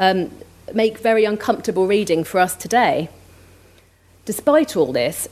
um, 0.00 0.32
make 0.74 0.98
very 0.98 1.24
uncomfortable 1.24 1.86
reading 1.86 2.24
for 2.24 2.40
us 2.40 2.56
today. 2.56 3.08
Despite 4.24 4.76
all 4.76 4.92
this, 4.92 5.28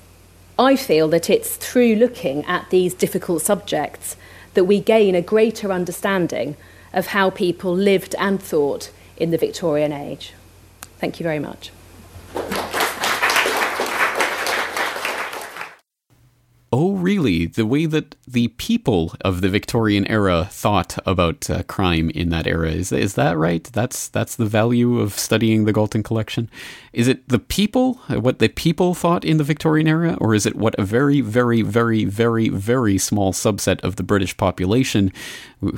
I 0.59 0.74
feel 0.74 1.07
that 1.09 1.31
it's 1.31 1.55
through 1.55 1.94
looking 1.94 2.44
at 2.46 2.70
these 2.70 2.92
difficult 2.92 3.40
subjects 3.42 4.16
that 4.55 4.64
we 4.64 4.81
gain 4.81 5.14
a 5.14 5.22
greater 5.22 5.70
understanding 5.70 6.57
of 6.92 7.09
how 7.09 7.31
people 7.31 7.72
lived 7.72 8.16
and 8.18 8.42
thought 8.42 8.90
in 9.16 9.31
the 9.31 9.38
Victorian 9.38 9.92
age. 9.92 10.35
Thank 10.98 11.20
you 11.20 11.24
very 11.24 11.38
much. 11.38 11.70
Oh, 16.72 16.92
really? 16.92 17.46
The 17.46 17.66
way 17.66 17.87
that 17.87 18.14
the 18.28 18.46
people 18.46 19.16
of 19.22 19.40
the 19.40 19.48
Victorian 19.48 20.06
era 20.06 20.46
thought 20.48 20.96
about 21.04 21.50
uh, 21.50 21.64
crime 21.64 22.11
in 22.11 22.28
that 22.28 22.46
era 22.46 22.70
is 22.70 22.92
is 22.92 23.14
that 23.14 23.37
right? 23.37 23.64
That's 23.64 24.06
that's 24.06 24.37
the 24.37 24.46
value 24.46 25.00
of 25.00 25.18
studying 25.18 25.64
the 25.64 25.72
Galton 25.72 26.04
collection. 26.04 26.48
Is 26.92 27.09
it 27.09 27.28
the 27.28 27.40
people, 27.40 27.94
what 28.09 28.38
the 28.38 28.48
people 28.48 28.94
thought 28.94 29.24
in 29.24 29.37
the 29.37 29.44
Victorian 29.44 29.88
era, 29.88 30.16
or 30.20 30.33
is 30.33 30.46
it 30.46 30.54
what 30.54 30.76
a 30.78 30.85
very, 30.85 31.20
very, 31.20 31.62
very, 31.62 32.04
very, 32.04 32.48
very 32.48 32.98
small 32.98 33.33
subset 33.33 33.80
of 33.83 33.96
the 33.96 34.04
British 34.04 34.37
population, 34.37 35.12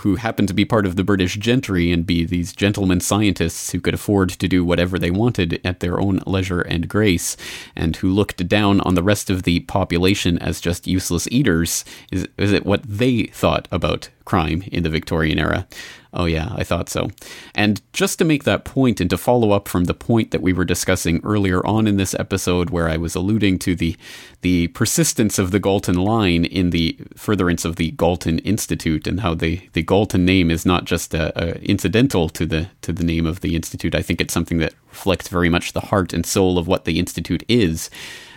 who 0.01 0.17
happened 0.17 0.49
to 0.49 0.55
be 0.55 0.65
part 0.65 0.85
of 0.85 0.97
the 0.97 1.05
British 1.05 1.37
gentry 1.37 1.91
and 1.91 2.07
be 2.07 2.25
these 2.25 2.53
gentlemen 2.53 3.01
scientists 3.01 3.73
who 3.73 3.81
could 3.81 3.95
afford 3.95 4.29
to 4.29 4.49
do 4.49 4.63
whatever 4.63 4.99
they 4.99 5.11
wanted 5.11 5.59
at 5.65 5.81
their 5.81 5.99
own 5.99 6.21
leisure 6.27 6.61
and 6.61 6.89
grace, 6.89 7.37
and 7.75 7.97
who 7.97 8.11
looked 8.11 8.47
down 8.47 8.81
on 8.83 8.95
the 8.95 9.03
rest 9.03 9.31
of 9.31 9.43
the 9.43 9.61
population 9.61 10.39
as 10.39 10.61
just 10.61 10.82
just 10.83 10.87
useless 10.93 11.29
eaters? 11.31 11.85
Is, 12.11 12.29
is 12.37 12.53
it 12.53 12.67
what 12.67 12.83
they 12.83 13.25
thought 13.25 13.69
about 13.71 14.09
crime 14.25 14.63
in 14.71 14.83
the 14.83 14.91
Victorian 14.91 15.39
era? 15.39 15.67
Oh, 16.15 16.27
yeah, 16.27 16.53
I 16.55 16.63
thought 16.63 16.91
so. 16.91 17.09
And 17.55 17.81
just 17.95 18.19
to 18.19 18.25
make 18.25 18.45
that 18.45 18.67
point 18.67 19.01
and 19.01 19.09
to 19.09 19.17
follow 19.17 19.53
up 19.53 19.67
from 19.67 19.85
the 19.85 19.95
point 19.95 20.31
that 20.31 20.43
we 20.43 20.53
were 20.53 20.67
discussing 20.67 21.23
earlier 21.25 21.67
on 21.67 21.87
in 21.87 21.97
this 21.97 22.15
episode, 22.15 22.69
where 22.69 22.87
I 22.87 22.99
was 22.99 23.15
alluding 23.15 23.59
to 23.61 23.75
the, 23.75 23.97
the 24.43 24.69
persistence 24.69 25.39
of 25.39 25.53
the 25.53 25.59
Galton 25.59 25.97
line 25.97 26.45
in 26.45 26.69
the 26.69 26.99
furtherance 27.17 27.65
of 27.65 27.77
the 27.77 27.93
Galton 27.93 28.41
Institute 28.41 29.07
and 29.07 29.21
how 29.21 29.35
the, 29.35 29.67
the 29.73 29.83
Galton 29.83 30.27
name 30.27 30.51
is 30.51 30.67
not 30.67 30.85
just 30.85 31.15
a, 31.15 31.33
a 31.35 31.59
incidental 31.63 32.29
to 32.29 32.45
the, 32.45 32.69
to 32.83 32.93
the 32.93 33.05
name 33.05 33.27
of 33.27 33.41
the 33.41 33.57
Institute. 33.57 33.95
I 33.95 34.03
think 34.03 34.21
it's 34.21 34.35
something 34.35 34.59
that 34.59 34.75
reflects 34.91 35.29
very 35.29 35.49
much 35.49 35.73
the 35.73 35.81
heart 35.81 36.13
and 36.13 36.27
soul 36.27 36.59
of 36.59 36.69
what 36.69 36.85
the 36.85 36.99
Institute 36.99 37.43
is 37.49 37.89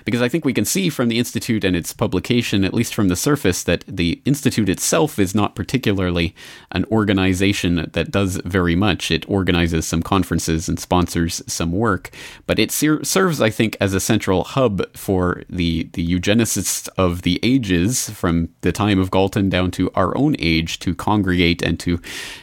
because 0.05 0.21
I 0.21 0.29
think 0.29 0.45
we 0.45 0.53
can 0.53 0.65
see 0.65 0.89
from 0.89 1.09
the 1.09 1.17
Institute 1.17 1.63
and 1.63 1.75
its 1.75 1.91
publication, 1.91 2.63
at 2.63 2.73
least 2.73 2.93
from 2.93 3.07
the 3.07 3.15
surface, 3.15 3.63
that 3.63 3.83
the 3.87 4.21
Institute 4.23 4.69
itself 4.69 5.19
is 5.19 5.33
not 5.33 5.55
particularly 5.55 6.35
an 6.71 6.85
organization 6.85 7.89
that 7.91 8.11
does 8.11 8.37
very 8.45 8.75
much. 8.75 9.09
It 9.09 9.27
organizes 9.27 9.87
some 9.87 10.03
conferences 10.03 10.69
and 10.69 10.79
sponsors 10.79 11.41
some 11.47 11.71
work, 11.71 12.11
but 12.45 12.59
it 12.59 12.71
ser- 12.71 13.03
serves, 13.03 13.41
I 13.41 13.49
think, 13.49 13.75
as 13.81 13.93
a 13.93 13.99
central 13.99 14.43
hub 14.43 14.95
for 14.95 15.43
the, 15.49 15.89
the 15.93 16.07
eugenicists 16.07 16.87
of 16.97 17.23
the 17.23 17.39
ages 17.41 18.09
from 18.11 18.49
the 18.61 18.71
time 18.71 18.99
of 18.99 19.09
Galton 19.09 19.49
down 19.49 19.71
to 19.71 19.89
our 19.95 20.15
own 20.15 20.35
age 20.37 20.77
to 20.79 20.93
congregate 20.93 21.63
and 21.63 21.79
to, 21.79 21.99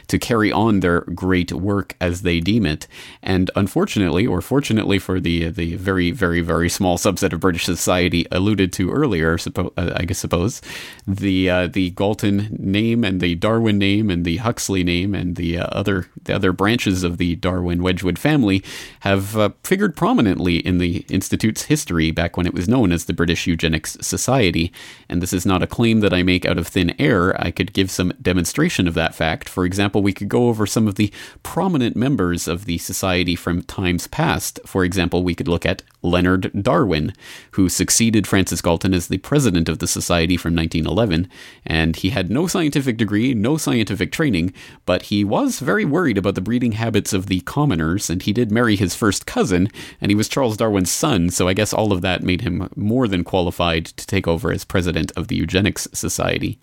to 0.07 0.19
carry 0.19 0.51
on 0.51 0.81
their 0.81 1.01
great 1.01 1.53
work 1.53 1.95
as 2.01 2.23
they 2.23 2.41
deem 2.41 2.65
it. 2.65 2.87
And 3.21 3.49
unfortunately, 3.55 4.27
or 4.27 4.41
fortunately 4.41 4.99
for 4.99 5.21
the, 5.21 5.49
the 5.49 5.75
very, 5.77 6.11
very, 6.11 6.41
very 6.41 6.67
small 6.67 6.97
subset 6.97 7.31
of 7.31 7.39
British 7.39 7.52
Society 7.57 8.25
alluded 8.31 8.73
to 8.73 8.91
earlier, 8.91 9.37
suppo- 9.37 9.73
uh, 9.77 9.93
I 9.95 10.05
guess 10.05 10.19
suppose, 10.19 10.61
the 11.07 11.49
uh, 11.49 11.67
the 11.67 11.91
Galton 11.91 12.55
name 12.59 13.03
and 13.03 13.21
the 13.21 13.35
Darwin 13.35 13.77
name 13.77 14.09
and 14.09 14.25
the 14.25 14.37
Huxley 14.37 14.83
name 14.83 15.13
and 15.13 15.35
the 15.35 15.59
uh, 15.59 15.65
other 15.67 16.07
the 16.23 16.35
other 16.35 16.51
branches 16.51 17.03
of 17.03 17.17
the 17.17 17.35
Darwin 17.35 17.83
Wedgwood 17.83 18.19
family 18.19 18.63
have 19.01 19.37
uh, 19.37 19.49
figured 19.63 19.95
prominently 19.95 20.57
in 20.57 20.77
the 20.77 21.05
institute's 21.09 21.63
history 21.63 22.11
back 22.11 22.37
when 22.37 22.45
it 22.45 22.53
was 22.53 22.67
known 22.67 22.91
as 22.91 23.05
the 23.05 23.13
British 23.13 23.47
Eugenics 23.47 23.97
Society. 24.01 24.71
And 25.09 25.21
this 25.21 25.33
is 25.33 25.45
not 25.45 25.63
a 25.63 25.67
claim 25.67 25.99
that 25.99 26.13
I 26.13 26.23
make 26.23 26.45
out 26.45 26.57
of 26.57 26.67
thin 26.67 26.95
air. 26.99 27.39
I 27.41 27.51
could 27.51 27.73
give 27.73 27.91
some 27.91 28.13
demonstration 28.21 28.87
of 28.87 28.93
that 28.93 29.15
fact. 29.15 29.49
For 29.49 29.65
example, 29.65 30.01
we 30.01 30.13
could 30.13 30.29
go 30.29 30.47
over 30.47 30.65
some 30.65 30.87
of 30.87 30.95
the 30.95 31.11
prominent 31.43 31.95
members 31.95 32.47
of 32.47 32.65
the 32.65 32.77
society 32.77 33.35
from 33.35 33.63
times 33.63 34.07
past. 34.07 34.59
For 34.65 34.83
example, 34.83 35.23
we 35.23 35.35
could 35.35 35.47
look 35.47 35.65
at 35.65 35.83
Leonard 36.03 36.51
Darwin, 36.61 37.13
who 37.51 37.69
succeeded 37.69 38.27
Francis 38.27 38.61
Galton 38.61 38.93
as 38.93 39.07
the 39.07 39.17
president 39.19 39.69
of 39.69 39.79
the 39.79 39.87
society 39.87 40.37
from 40.37 40.55
1911. 40.55 41.29
And 41.65 41.95
he 41.95 42.09
had 42.11 42.29
no 42.29 42.45
scientific 42.45 42.97
degree, 42.97 43.33
no 43.33 43.57
scientific 43.57 44.11
training, 44.11 44.53
but 44.85 45.03
he 45.03 45.23
was 45.23 45.59
very 45.59 45.85
worried 45.85 46.17
about 46.17 46.35
the 46.35 46.41
breeding 46.41 46.73
habits 46.73 47.13
of 47.13 47.27
the 47.27 47.39
commoners, 47.41 48.09
and 48.09 48.21
he 48.21 48.33
did 48.33 48.51
marry 48.51 48.75
his 48.75 48.95
first 48.95 49.25
cousin, 49.25 49.69
and 50.01 50.11
he 50.11 50.15
was 50.15 50.29
Charles 50.29 50.57
Darwin's 50.57 50.91
son, 50.91 51.29
so 51.29 51.47
I 51.47 51.53
guess 51.53 51.73
all 51.73 51.91
of 51.91 52.01
that 52.01 52.21
made 52.21 52.41
him 52.41 52.69
more 52.75 53.07
than 53.07 53.23
qualified 53.23 53.85
to 53.85 54.05
take 54.05 54.27
over 54.27 54.51
as 54.51 54.65
president 54.65 55.11
of 55.15 55.29
the 55.29 55.35
Eugenics 55.35 55.87
Society. 55.93 56.59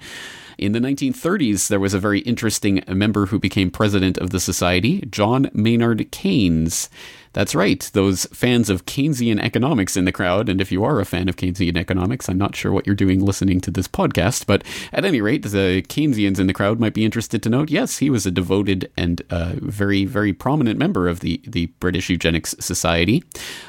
In 0.60 0.72
the 0.72 0.78
1930s, 0.78 1.68
there 1.68 1.80
was 1.80 1.94
a 1.94 1.98
very 1.98 2.20
interesting 2.20 2.84
member 2.86 3.26
who 3.26 3.38
became 3.38 3.70
president 3.70 4.18
of 4.18 4.28
the 4.28 4.38
society, 4.38 5.00
John 5.10 5.50
Maynard 5.54 6.10
Keynes. 6.10 6.90
That's 7.32 7.54
right, 7.54 7.88
those 7.92 8.24
fans 8.26 8.68
of 8.68 8.86
Keynesian 8.86 9.40
economics 9.40 9.96
in 9.96 10.04
the 10.04 10.10
crowd. 10.10 10.48
And 10.48 10.60
if 10.60 10.72
you 10.72 10.82
are 10.82 10.98
a 10.98 11.04
fan 11.04 11.28
of 11.28 11.36
Keynesian 11.36 11.76
economics, 11.76 12.28
I'm 12.28 12.38
not 12.38 12.56
sure 12.56 12.72
what 12.72 12.86
you're 12.86 12.96
doing 12.96 13.20
listening 13.20 13.60
to 13.60 13.70
this 13.70 13.86
podcast, 13.86 14.46
but 14.46 14.64
at 14.92 15.04
any 15.04 15.20
rate, 15.20 15.42
the 15.42 15.84
Keynesians 15.88 16.40
in 16.40 16.48
the 16.48 16.52
crowd 16.52 16.80
might 16.80 16.92
be 16.92 17.04
interested 17.04 17.40
to 17.44 17.48
note 17.48 17.70
yes, 17.70 17.98
he 17.98 18.10
was 18.10 18.26
a 18.26 18.32
devoted 18.32 18.90
and 18.96 19.22
uh, 19.30 19.52
very, 19.58 20.04
very 20.04 20.32
prominent 20.32 20.76
member 20.76 21.06
of 21.06 21.20
the, 21.20 21.40
the 21.46 21.66
British 21.78 22.10
Eugenics 22.10 22.56
Society. 22.58 23.22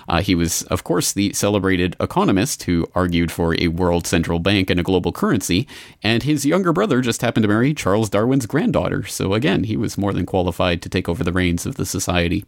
Uh, 0.10 0.22
he 0.22 0.34
was, 0.34 0.64
of 0.64 0.84
course, 0.84 1.12
the 1.12 1.32
celebrated 1.34 1.96
economist 2.00 2.64
who 2.64 2.88
argued 2.96 3.32
for 3.32 3.56
a 3.60 3.68
world 3.68 4.08
central 4.08 4.40
bank 4.40 4.72
and 4.72 4.80
a 4.80 4.84
global 4.84 5.12
currency, 5.12 5.68
and 6.02 6.24
his 6.24 6.48
younger 6.48 6.74
brother 6.74 7.00
just 7.00 7.22
happened 7.22 7.44
to 7.44 7.48
marry 7.48 7.76
Charles 7.76 8.10
Darwin's 8.10 8.48
granddaughter. 8.48 9.06
So 9.06 9.36
again, 9.36 9.66
he 9.66 9.78
was 9.78 10.00
more 10.00 10.14
than 10.14 10.26
qualified 10.26 10.82
to 10.82 10.90
take 10.90 11.08
over 11.08 11.24
the 11.24 11.32
reins 11.32 11.68
of 11.68 11.76
the 11.76 11.86
society. 11.86 12.44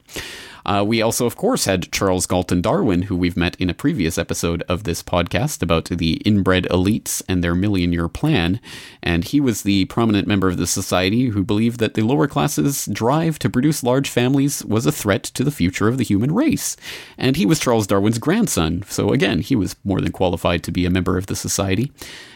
Uh, 0.65 0.83
we 0.85 1.01
also, 1.01 1.25
of 1.25 1.35
course, 1.35 1.65
had 1.65 1.91
Charles 1.91 2.25
Galton 2.25 2.61
Darwin, 2.61 3.03
who 3.03 3.15
we've 3.15 3.37
met 3.37 3.55
in 3.59 3.69
a 3.69 3.73
previous 3.73 4.17
episode 4.17 4.63
of 4.69 4.83
this 4.83 5.03
podcast 5.03 5.61
about 5.61 5.85
the 5.85 6.13
inbred 6.25 6.65
elites 6.69 7.21
and 7.27 7.43
their 7.43 7.55
million 7.55 7.91
year 7.91 8.07
plan. 8.07 8.59
And 9.01 9.23
he 9.23 9.39
was 9.41 9.63
the 9.63 9.85
prominent 9.85 10.27
member 10.27 10.47
of 10.47 10.57
the 10.57 10.67
society 10.67 11.27
who 11.27 11.43
believed 11.43 11.79
that 11.79 11.95
the 11.95 12.03
lower 12.03 12.27
classes' 12.27 12.85
drive 12.91 13.39
to 13.39 13.49
produce 13.49 13.83
large 13.83 14.09
families 14.09 14.63
was 14.65 14.85
a 14.85 14.91
threat 14.91 15.23
to 15.23 15.43
the 15.43 15.51
future 15.51 15.87
of 15.87 15.97
the 15.97 16.03
human 16.03 16.33
race. 16.33 16.77
And 17.17 17.35
he 17.35 17.45
was 17.45 17.59
Charles 17.59 17.87
Darwin's 17.87 18.17
grandson, 18.17 18.83
so 18.87 19.11
again, 19.11 19.39
he 19.39 19.55
was 19.55 19.75
more 19.83 19.99
than 19.99 20.11
qualified 20.11 20.63
to 20.63 20.71
be 20.71 20.85
a 20.85 20.89
member 20.89 21.17
of 21.17 21.25
the 21.25 21.35
society. 21.35 21.91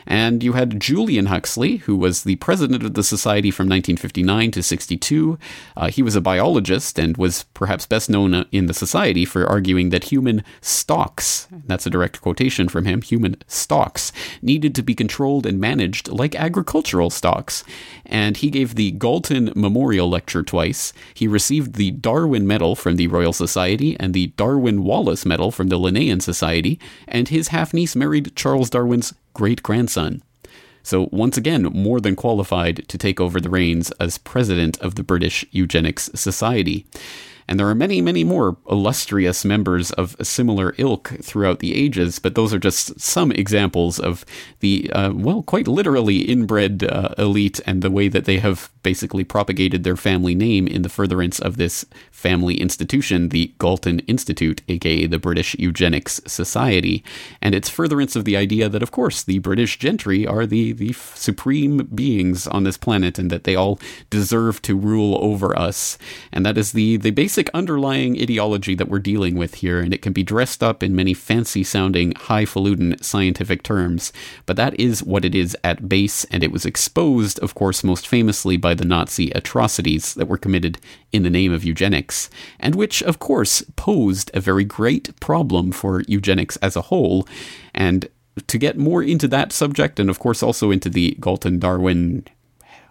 And 0.06 0.42
you 0.42 0.54
had 0.54 0.80
Julian 0.80 1.26
Huxley, 1.26 1.78
who 1.78 1.98
was 1.98 2.24
the 2.24 2.38
president 2.38 2.84
of 2.84 2.94
the 2.94 3.04
society 3.04 3.52
from 3.52 3.66
1959 3.66 4.52
to 4.52 4.64
62. 4.64 5.38
Uh, 5.76 5.90
he 5.90 6.02
was 6.02 6.16
a 6.16 6.22
biologist 6.22 6.98
and 6.98 7.18
was 7.18 7.44
perhaps 7.54 7.86
best 7.86 8.10
known 8.10 8.17
in 8.26 8.66
the 8.66 8.74
society 8.74 9.26
for 9.26 9.46
arguing 9.46 9.90
that 9.90 10.06
human 10.06 10.44
stocks, 10.62 11.48
that's 11.66 11.86
a 11.86 11.90
direct 11.90 12.22
quotation 12.22 12.68
from 12.68 12.86
him, 12.86 13.02
human 13.02 13.36
stocks, 13.48 14.12
needed 14.42 14.74
to 14.76 14.82
be 14.82 14.96
controlled 14.96 15.46
and 15.46 15.60
managed 15.60 16.08
like 16.08 16.36
agricultural 16.36 17.10
stocks. 17.10 17.64
And 18.06 18.38
he 18.38 18.50
gave 18.50 18.76
the 18.76 18.92
Galton 18.92 19.52
Memorial 19.56 20.10
Lecture 20.10 20.44
twice. 20.44 20.94
He 21.14 21.28
received 21.28 21.76
the 21.76 21.92
Darwin 21.92 22.48
Medal 22.48 22.76
from 22.76 22.96
the 22.96 23.08
Royal 23.08 23.34
Society 23.34 23.98
and 24.00 24.14
the 24.14 24.28
Darwin 24.38 24.84
Wallace 24.84 25.26
Medal 25.26 25.52
from 25.52 25.68
the 25.68 25.80
Linnean 25.80 26.22
Society, 26.22 26.80
and 27.08 27.30
his 27.30 27.50
half 27.50 27.74
niece 27.74 27.96
married 27.96 28.36
Charles 28.36 28.70
Darwin's 28.70 29.14
great 29.34 29.62
grandson. 29.62 30.24
So, 30.88 31.10
once 31.12 31.36
again, 31.36 31.64
more 31.64 32.00
than 32.00 32.16
qualified 32.16 32.88
to 32.88 32.98
take 32.98 33.20
over 33.20 33.42
the 33.42 33.50
reins 33.50 33.92
as 34.00 34.18
president 34.18 34.80
of 34.80 34.96
the 34.96 35.04
British 35.04 35.44
Eugenics 35.52 36.10
Society. 36.16 36.86
And 37.48 37.60
there 37.60 37.68
are 37.70 37.76
many, 37.76 38.02
many 38.02 38.24
more 38.24 38.58
illustrious 38.70 39.46
members 39.46 39.92
of 39.92 40.16
a 40.20 40.26
similar 40.26 40.74
ilk 40.78 41.14
throughout 41.22 41.60
the 41.60 41.76
ages, 41.76 42.20
but 42.20 42.36
those 42.36 42.54
are 42.54 42.60
just 42.60 43.00
some 43.00 43.32
examples 43.32 44.00
of 44.00 44.26
the, 44.60 44.92
uh, 44.92 45.14
well, 45.14 45.44
quite 45.44 45.68
literally 45.68 46.18
inbred 46.18 46.84
uh, 46.84 47.14
elite 47.18 47.60
and 47.66 47.82
the 47.82 47.92
way 47.92 48.10
that 48.10 48.26
they 48.26 48.40
have 48.40 48.70
basically 48.84 49.24
propagated 49.24 49.84
their 49.84 49.96
family 49.96 50.36
name 50.36 50.68
in 50.68 50.82
the 50.82 50.90
furtherance 50.90 51.40
of 51.40 51.58
this 51.58 51.86
family 52.12 52.56
institution, 52.56 53.30
the 53.30 53.54
Galton 53.60 54.00
Institute, 54.08 54.62
aka 54.68 55.06
the 55.06 55.20
British 55.20 55.56
Eugenics 55.60 56.20
Society. 56.26 57.04
And 57.42 57.54
its 57.54 57.70
furtherance 57.70 58.16
of 58.16 58.26
the 58.26 58.36
idea 58.36 58.68
that, 58.70 58.84
of 58.84 58.92
course, 58.92 59.24
the 59.24 59.40
British 59.40 59.78
gentry 59.78 60.26
are 60.26 60.46
the, 60.46 60.74
the 60.74 60.94
supreme 60.94 61.86
beings 61.94 62.48
on 62.48 62.64
this 62.64 62.78
planet 62.78 63.20
and 63.20 63.30
that 63.30 63.44
they 63.44 63.56
all 63.56 63.80
deserve 64.10 64.62
to 64.64 64.76
rule 64.76 65.18
over 65.22 65.58
us. 65.58 65.98
And 66.32 66.46
that 66.46 66.58
is 66.58 66.72
the, 66.72 66.98
the 66.98 67.12
basic 67.12 67.37
basic 67.38 67.54
underlying 67.54 68.20
ideology 68.20 68.74
that 68.74 68.90
we're 68.90 68.98
dealing 68.98 69.36
with 69.36 69.54
here, 69.56 69.80
and 69.80 69.94
it 69.94 70.02
can 70.02 70.12
be 70.12 70.24
dressed 70.24 70.64
up 70.64 70.82
in 70.82 70.96
many 70.96 71.14
fancy 71.14 71.64
sounding, 71.64 72.12
highfalutin 72.16 72.98
scientific 73.00 73.62
terms, 73.62 74.12
but 74.48 74.56
that 74.56 74.74
is 74.80 75.04
what 75.04 75.24
it 75.24 75.36
is 75.36 75.56
at 75.64 75.88
base, 75.88 76.24
and 76.32 76.44
it 76.44 76.52
was 76.52 76.66
exposed, 76.66 77.38
of 77.42 77.54
course, 77.54 77.84
most 77.84 78.08
famously 78.08 78.58
by 78.58 78.74
the 78.74 78.86
Nazi 78.86 79.30
atrocities 79.36 80.16
that 80.16 80.28
were 80.28 80.40
committed 80.40 80.80
in 81.12 81.22
the 81.22 81.30
name 81.30 81.54
of 81.54 81.64
eugenics, 81.64 82.28
and 82.60 82.74
which, 82.74 83.04
of 83.04 83.20
course, 83.20 83.62
posed 83.76 84.32
a 84.34 84.40
very 84.40 84.64
great 84.64 85.16
problem 85.20 85.72
for 85.72 86.02
eugenics 86.08 86.58
as 86.58 86.76
a 86.76 86.88
whole. 86.90 87.28
And 87.76 88.10
to 88.48 88.58
get 88.58 88.80
more 88.80 89.04
into 89.04 89.28
that 89.28 89.52
subject, 89.52 90.00
and 90.00 90.10
of 90.10 90.18
course 90.18 90.42
also 90.42 90.72
into 90.72 90.90
the 90.90 91.16
Galton 91.22 91.60
Darwin 91.60 92.26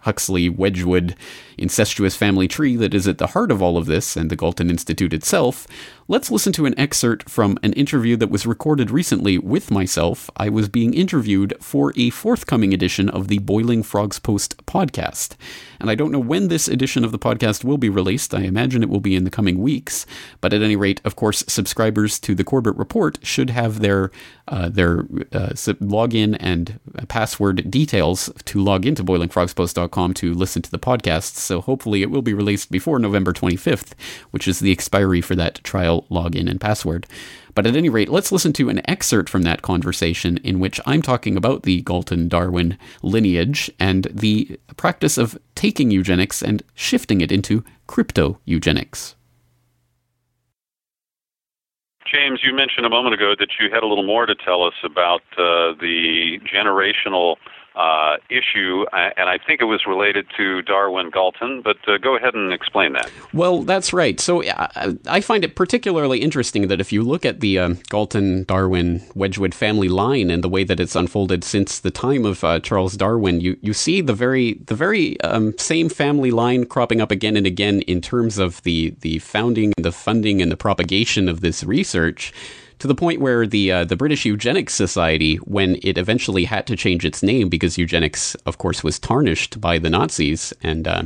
Huxley 0.03 0.47
Wedgwood 0.47 1.17
incestuous 1.57 2.15
family 2.15 2.47
tree 2.47 2.75
that 2.75 2.93
is 2.93 3.07
at 3.07 3.17
the 3.17 3.27
heart 3.27 3.51
of 3.51 3.61
all 3.61 3.77
of 3.77 3.85
this 3.85 4.15
and 4.15 4.29
the 4.29 4.35
Galton 4.35 4.69
Institute 4.69 5.13
itself, 5.13 5.67
let's 6.07 6.31
listen 6.31 6.53
to 6.53 6.65
an 6.65 6.77
excerpt 6.79 7.29
from 7.29 7.57
an 7.63 7.73
interview 7.73 8.15
that 8.15 8.29
was 8.29 8.45
recorded 8.45 8.91
recently 8.91 9.37
with 9.37 9.71
myself. 9.71 10.29
I 10.37 10.49
was 10.49 10.69
being 10.69 10.93
interviewed 10.93 11.55
for 11.59 11.93
a 11.95 12.09
forthcoming 12.11 12.73
edition 12.73 13.09
of 13.09 13.27
the 13.27 13.39
Boiling 13.39 13.83
Frogs 13.83 14.19
Post 14.19 14.65
podcast. 14.65 15.35
And 15.79 15.89
I 15.89 15.95
don't 15.95 16.11
know 16.11 16.19
when 16.19 16.47
this 16.47 16.67
edition 16.67 17.03
of 17.03 17.11
the 17.11 17.19
podcast 17.19 17.63
will 17.63 17.77
be 17.77 17.89
released. 17.89 18.33
I 18.33 18.41
imagine 18.41 18.83
it 18.83 18.89
will 18.89 18.99
be 18.99 19.15
in 19.15 19.23
the 19.23 19.29
coming 19.29 19.61
weeks. 19.61 20.05
But 20.41 20.53
at 20.53 20.61
any 20.61 20.75
rate, 20.75 21.01
of 21.03 21.15
course, 21.15 21.43
subscribers 21.47 22.19
to 22.21 22.35
the 22.35 22.43
Corbett 22.43 22.75
Report 22.75 23.19
should 23.23 23.49
have 23.49 23.79
their 23.79 24.11
uh, 24.47 24.69
their 24.69 24.99
uh, 25.33 25.51
login 25.81 26.37
and 26.39 26.79
password 27.09 27.69
details 27.69 28.29
to 28.45 28.63
log 28.63 28.85
into 28.85 29.03
boilingfrogspost.com 29.03 30.13
to 30.13 30.33
listen 30.33 30.61
to 30.61 30.71
the 30.71 30.79
podcasts 30.79 31.46
so 31.47 31.61
hopefully 31.61 32.01
it 32.01 32.11
will 32.11 32.21
be 32.21 32.33
released 32.33 32.69
before 32.69 32.99
November 32.99 33.33
25th, 33.33 33.93
which 34.31 34.47
is 34.47 34.59
the 34.59 34.71
expiry 34.71 35.21
for 35.21 35.35
that 35.35 35.63
trial 35.63 36.05
login 36.11 36.49
and 36.49 36.61
password. 36.61 37.07
But 37.55 37.65
at 37.65 37.75
any 37.75 37.89
rate, 37.89 38.09
let's 38.09 38.31
listen 38.31 38.53
to 38.53 38.69
an 38.69 38.87
excerpt 38.87 39.29
from 39.29 39.41
that 39.41 39.63
conversation 39.63 40.37
in 40.43 40.59
which 40.59 40.79
I'm 40.85 41.01
talking 41.01 41.35
about 41.35 41.63
the 41.63 41.81
Galton 41.81 42.27
Darwin 42.27 42.77
lineage 43.01 43.71
and 43.79 44.07
the 44.13 44.59
practice 44.75 45.17
of 45.17 45.39
taking 45.55 45.89
eugenics 45.89 46.43
and 46.43 46.61
shifting 46.75 47.21
it 47.21 47.31
into 47.31 47.63
crypto 47.87 48.39
eugenics. 48.45 49.15
James, 52.13 52.41
you 52.43 52.53
mentioned 52.53 52.85
a 52.85 52.89
moment 52.89 53.15
ago 53.15 53.33
that 53.37 53.49
you 53.59 53.69
had 53.73 53.83
a 53.83 53.87
little 53.87 54.05
more 54.05 54.25
to 54.25 54.35
tell 54.35 54.63
us 54.63 54.75
about 54.83 55.21
uh, 55.33 55.73
the 55.79 56.39
generational 56.45 57.35
uh, 57.77 58.17
issue, 58.29 58.85
uh, 58.91 59.11
and 59.17 59.29
I 59.29 59.37
think 59.37 59.61
it 59.61 59.65
was 59.65 59.85
related 59.85 60.25
to 60.37 60.63
Darwin 60.63 61.11
Galton, 61.11 61.61
but 61.61 61.77
uh, 61.87 61.97
go 61.97 62.15
ahead 62.15 62.33
and 62.33 62.51
explain 62.51 62.93
that. 62.93 63.11
Well, 63.33 63.61
that's 63.61 63.93
right. 63.93 64.19
So 64.19 64.43
uh, 64.43 64.93
I 65.07 65.21
find 65.21 65.43
it 65.43 65.55
particularly 65.55 66.19
interesting 66.19 66.67
that 66.69 66.81
if 66.81 66.91
you 66.91 67.03
look 67.03 67.23
at 67.23 67.39
the 67.39 67.59
um, 67.59 67.79
Galton 67.89 68.45
Darwin 68.45 69.03
Wedgwood 69.13 69.53
family 69.53 69.89
line 69.89 70.31
and 70.31 70.43
the 70.43 70.49
way 70.49 70.63
that 70.63 70.79
it's 70.79 70.95
unfolded 70.95 71.43
since 71.43 71.79
the 71.79 71.91
time 71.91 72.25
of 72.25 72.43
uh, 72.43 72.59
Charles 72.61 72.97
Darwin, 72.97 73.41
you, 73.41 73.57
you 73.61 73.73
see 73.73 74.01
the 74.01 74.13
very 74.13 74.53
the 74.65 74.75
very 74.75 75.19
um, 75.21 75.55
same 75.59 75.87
family 75.87 76.31
line 76.31 76.65
cropping 76.65 76.99
up 76.99 77.11
again 77.11 77.37
and 77.37 77.45
again 77.45 77.81
in 77.81 78.01
terms 78.01 78.39
of 78.39 78.63
the 78.63 78.95
the 79.01 79.19
founding, 79.19 79.73
the 79.77 79.91
funding, 79.91 80.41
and 80.41 80.51
the 80.51 80.57
propagation 80.57 81.29
of 81.29 81.41
this 81.41 81.63
research 81.63 82.33
to 82.79 82.87
the 82.87 82.95
point 82.95 83.21
where 83.21 83.47
the 83.47 83.71
uh, 83.71 83.83
the 83.85 83.95
British 83.95 84.25
Eugenics 84.25 84.73
Society, 84.73 85.35
when 85.37 85.77
it 85.81 85.97
eventually 85.97 86.45
had 86.45 86.67
to 86.67 86.75
change 86.75 87.05
its 87.05 87.23
name 87.23 87.49
because 87.49 87.77
eugenics, 87.77 88.35
of 88.45 88.57
course, 88.57 88.83
was 88.83 88.99
tarnished 88.99 89.59
by 89.59 89.79
the 89.79 89.89
Nazis, 89.89 90.53
and 90.61 90.87
uh, 90.87 91.03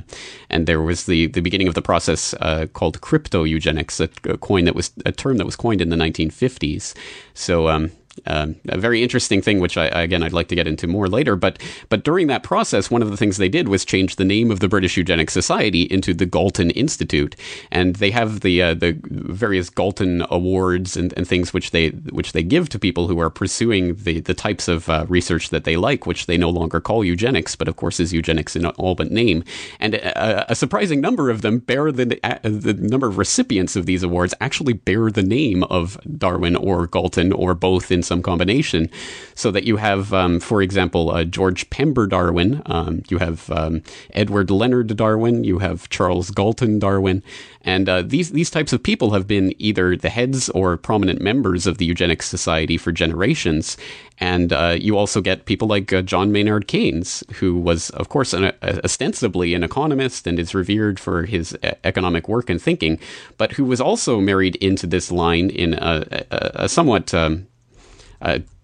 and 0.50 0.68
there 0.68 0.82
was 0.82 1.06
the, 1.06 1.28
the 1.28 1.42
beginning 1.42 1.68
of 1.68 1.76
the 1.76 1.82
process 1.82 2.34
uh, 2.42 2.68
called 2.74 3.02
crypto 3.02 3.44
eugenics, 3.44 4.00
a, 4.00 4.10
a, 4.26 4.38
coin 4.38 4.66
that 4.66 4.76
was 4.76 4.92
a 5.06 5.12
term 5.12 5.38
that 5.38 5.46
was 5.46 5.56
coined 5.56 5.82
in 5.82 5.90
the 5.90 5.96
1950s. 5.96 6.94
So 7.34 7.70
um, 7.70 7.92
um, 8.26 8.56
a 8.70 8.78
very 8.78 9.04
interesting 9.04 9.42
thing, 9.42 9.60
which 9.60 9.78
I, 9.78 9.86
again 9.86 10.24
I'd 10.24 10.34
like 10.34 10.48
to 10.50 10.56
get 10.56 10.68
into 10.68 10.88
more 10.88 11.08
later. 11.08 11.36
But 11.36 11.60
but 11.90 12.04
during 12.04 12.28
that 12.28 12.44
process, 12.44 12.92
one 12.92 13.02
of 13.02 13.12
the 13.12 13.18
things 13.18 13.38
they 13.38 13.50
did 13.50 13.68
was 13.68 13.86
change 13.86 14.16
the 14.16 14.26
name 14.26 14.52
of 14.52 14.60
the 14.60 14.68
British 14.68 14.98
Eugenics 14.98 15.34
Society 15.34 15.84
into 15.84 16.14
the 16.14 16.26
Galton 16.26 16.72
Institute, 16.72 17.36
and 17.72 17.96
they 17.98 18.12
have 18.12 18.42
the 18.42 18.62
uh, 18.62 18.74
the 18.74 18.98
various 19.04 19.70
Galton 19.70 20.24
awards 20.30 20.98
and, 20.98 21.14
and 21.18 21.28
things 21.28 21.54
which 21.54 21.72
they 21.72 21.90
which 21.90 22.34
they 22.34 22.44
give 22.44 22.70
to 22.70 22.80
people 22.80 23.08
who 23.08 23.20
are 23.20 23.30
pursuing 23.30 23.96
the 23.96 24.20
the 24.20 24.34
types 24.34 24.68
of 24.68 24.90
uh, 24.90 25.06
research 25.08 25.50
that 25.50 25.64
they 25.64 25.78
like, 25.78 26.06
which 26.06 26.26
they 26.26 26.38
no 26.38 26.50
longer 26.50 26.80
call 26.80 27.04
eugenics, 27.04 27.56
but 27.56 27.68
of 27.68 27.76
course 27.76 28.00
is 28.00 28.14
eugenics 28.14 28.56
in 28.56 28.66
all 28.66 28.96
but 28.96 29.12
name. 29.12 29.44
And 29.80 29.96
a, 29.96 30.52
a 30.52 30.56
surprising 30.56 31.02
number 31.02 31.30
of 31.30 31.42
them 31.42 31.60
bear 31.60 31.92
the 31.92 32.06
the 32.44 32.74
number 32.74 33.08
of 33.08 33.18
recipients 33.18 33.76
of 33.76 33.86
these 33.86 34.04
awards 34.04 34.34
actually 34.40 34.74
bear 34.74 35.12
the 35.12 35.24
name 35.24 35.64
of 35.64 36.00
Darwin 36.18 36.56
or 36.56 36.88
Galton 36.88 37.32
or 37.32 37.54
both 37.54 37.92
in 37.92 38.04
some 38.12 38.22
combination, 38.22 38.90
so 39.36 39.52
that 39.52 39.64
you 39.64 39.78
have, 39.78 40.14
um, 40.14 40.40
for 40.40 40.62
example, 40.62 41.04
uh, 41.12 41.24
George 41.38 41.62
Pember 41.70 42.08
Darwin, 42.08 42.62
um, 42.66 42.94
you 43.12 43.20
have 43.20 43.50
um, 43.60 43.82
Edward 44.22 44.52
Leonard 44.52 44.90
Darwin, 44.98 45.46
you 45.46 45.60
have 45.60 45.88
Charles 45.90 46.30
Galton 46.32 46.80
Darwin, 46.80 47.24
and 47.64 47.88
uh, 47.88 48.02
these 48.14 48.32
these 48.32 48.52
types 48.52 48.74
of 48.74 48.84
people 48.84 49.12
have 49.12 49.28
been 49.28 49.54
either 49.60 49.96
the 49.96 50.10
heads 50.10 50.50
or 50.50 50.78
prominent 50.78 51.22
members 51.22 51.68
of 51.68 51.78
the 51.78 51.86
Eugenics 51.86 52.28
Society 52.28 52.78
for 52.78 52.92
generations. 52.92 53.78
And 54.22 54.54
uh, 54.54 54.78
you 54.80 54.98
also 54.98 55.20
get 55.22 55.46
people 55.46 55.68
like 55.68 55.92
uh, 55.92 56.02
John 56.04 56.32
Maynard 56.32 56.68
Keynes, 56.68 57.24
who 57.40 57.58
was, 57.58 57.90
of 57.92 58.10
course, 58.10 58.38
an, 58.38 58.52
ostensibly 58.62 59.56
an 59.56 59.64
economist 59.64 60.28
and 60.28 60.38
is 60.38 60.54
revered 60.54 61.00
for 61.00 61.26
his 61.26 61.58
economic 61.84 62.28
work 62.28 62.50
and 62.50 62.62
thinking, 62.62 63.00
but 63.38 63.54
who 63.54 63.66
was 63.66 63.82
also 63.82 64.22
married 64.22 64.56
into 64.58 64.86
this 64.86 65.12
line 65.12 65.50
in 65.50 65.74
a, 65.74 66.26
a, 66.30 66.66
a 66.66 66.70
somewhat 66.70 67.14
um, 67.14 67.48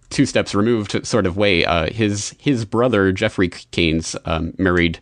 two 0.10 0.26
steps 0.26 0.56
removed 0.56 1.06
sort 1.06 1.26
of 1.26 1.38
way. 1.38 1.66
Uh, 1.66 1.92
his 1.92 2.36
his 2.40 2.66
brother 2.66 3.12
Geoffrey 3.12 3.50
Keynes 3.50 4.16
um, 4.26 4.54
married 4.58 5.00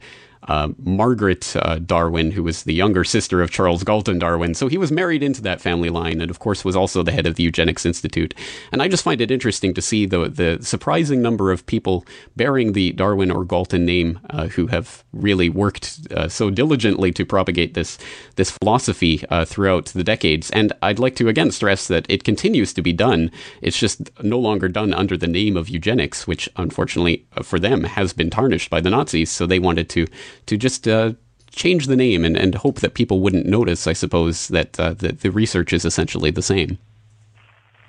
uh, 0.47 0.69
Margaret 0.79 1.55
uh, 1.57 1.79
Darwin, 1.79 2.31
who 2.31 2.43
was 2.43 2.63
the 2.63 2.73
younger 2.73 3.03
sister 3.03 3.41
of 3.41 3.51
Charles 3.51 3.83
Galton 3.83 4.19
Darwin. 4.19 4.53
So 4.53 4.67
he 4.67 4.77
was 4.77 4.91
married 4.91 5.23
into 5.23 5.41
that 5.41 5.61
family 5.61 5.89
line, 5.89 6.21
and 6.21 6.29
of 6.29 6.39
course 6.39 6.63
was 6.63 6.75
also 6.75 7.03
the 7.03 7.11
head 7.11 7.25
of 7.25 7.35
the 7.35 7.43
Eugenics 7.43 7.85
Institute. 7.85 8.33
And 8.71 8.81
I 8.81 8.87
just 8.87 9.03
find 9.03 9.21
it 9.21 9.31
interesting 9.31 9.73
to 9.73 9.81
see 9.81 10.05
the 10.05 10.29
the 10.29 10.59
surprising 10.61 11.21
number 11.21 11.51
of 11.51 11.65
people 11.65 12.05
bearing 12.35 12.73
the 12.73 12.91
Darwin 12.91 13.31
or 13.31 13.45
Galton 13.45 13.85
name 13.85 14.19
uh, 14.29 14.47
who 14.47 14.67
have 14.67 15.03
really 15.13 15.49
worked 15.49 15.99
uh, 16.11 16.27
so 16.27 16.49
diligently 16.49 17.11
to 17.11 17.25
propagate 17.25 17.73
this 17.73 17.97
this 18.35 18.51
philosophy 18.51 19.23
uh, 19.29 19.45
throughout 19.45 19.85
the 19.87 20.03
decades. 20.03 20.51
And 20.51 20.73
I'd 20.81 20.99
like 20.99 21.15
to 21.17 21.27
again 21.27 21.51
stress 21.51 21.87
that 21.87 22.05
it 22.09 22.23
continues 22.23 22.73
to 22.73 22.81
be 22.81 22.93
done. 22.93 23.31
It's 23.61 23.79
just 23.79 24.09
no 24.21 24.39
longer 24.39 24.67
done 24.67 24.93
under 24.93 25.17
the 25.17 25.27
name 25.27 25.57
of 25.57 25.69
eugenics, 25.69 26.27
which 26.27 26.49
unfortunately 26.55 27.25
uh, 27.35 27.43
for 27.43 27.59
them 27.59 27.83
has 27.83 28.13
been 28.13 28.29
tarnished 28.29 28.69
by 28.69 28.81
the 28.81 28.89
Nazis. 28.89 29.31
So 29.31 29.45
they 29.45 29.59
wanted 29.59 29.89
to 29.89 30.07
to 30.45 30.57
just 30.57 30.87
uh, 30.87 31.13
change 31.51 31.87
the 31.87 31.95
name 31.95 32.25
and, 32.25 32.37
and 32.37 32.55
hope 32.55 32.81
that 32.81 32.93
people 32.93 33.19
wouldn't 33.19 33.45
notice, 33.45 33.87
I 33.87 33.93
suppose, 33.93 34.47
that 34.49 34.79
uh, 34.79 34.93
the, 34.93 35.13
the 35.13 35.31
research 35.31 35.73
is 35.73 35.85
essentially 35.85 36.31
the 36.31 36.41
same. 36.41 36.77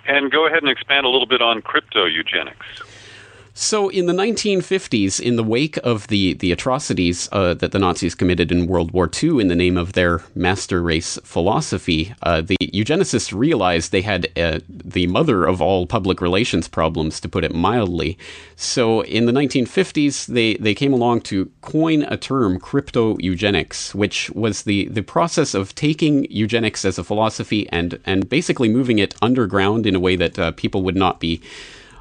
And 0.07 0.31
go 0.31 0.47
ahead 0.47 0.63
and 0.63 0.71
expand 0.71 1.05
a 1.05 1.09
little 1.09 1.27
bit 1.27 1.43
on 1.43 1.63
crypto 1.63 2.05
eugenics. 2.05 2.65
So, 3.59 3.89
in 3.89 4.05
the 4.05 4.13
1950s, 4.13 5.19
in 5.19 5.37
the 5.37 5.43
wake 5.43 5.79
of 5.79 6.09
the, 6.09 6.35
the 6.35 6.53
atrocities 6.53 7.27
uh, 7.33 7.55
that 7.55 7.73
the 7.73 7.79
Nazis 7.79 8.15
committed 8.15 8.53
in 8.53 8.67
World 8.67 8.91
War 8.91 9.11
II 9.11 9.41
in 9.41 9.49
the 9.49 9.57
name 9.57 9.79
of 9.79 9.95
their 9.95 10.23
master 10.35 10.83
race 10.83 11.19
philosophy, 11.25 12.15
uh, 12.23 12.43
the 12.43 12.59
eugenicists 12.61 13.33
realized 13.33 13.93
they 13.93 14.03
had 14.03 14.29
uh, 14.37 14.61
the 14.69 15.07
mother 15.07 15.47
of 15.47 15.63
all 15.63 15.87
public 15.87 16.21
relations 16.21 16.69
problems, 16.69 17.19
to 17.19 17.31
put 17.31 17.45
it 17.45 17.55
mildly. 17.55 18.19
So, 18.57 19.01
in 19.01 19.25
the 19.25 19.33
1950s, 19.33 20.27
they, 20.27 20.57
they 20.57 20.75
came 20.75 20.93
along 20.93 21.23
to 21.23 21.51
coin 21.63 22.03
a 22.03 22.19
term, 22.19 22.61
crypto 22.61 23.17
eugenics, 23.21 23.95
which 23.95 24.29
was 24.33 24.65
the, 24.65 24.85
the 24.89 25.03
process 25.03 25.55
of 25.55 25.75
taking 25.75 26.31
eugenics 26.31 26.85
as 26.85 26.99
a 26.99 27.05
philosophy 27.05 27.67
and, 27.71 27.99
and 28.05 28.29
basically 28.29 28.69
moving 28.69 28.99
it 28.99 29.15
underground 29.23 29.87
in 29.87 29.95
a 29.95 30.01
way 30.01 30.15
that 30.15 30.39
uh, 30.39 30.53
people 30.53 30.83
would 30.83 30.95
not 30.95 31.21
be 31.21 31.41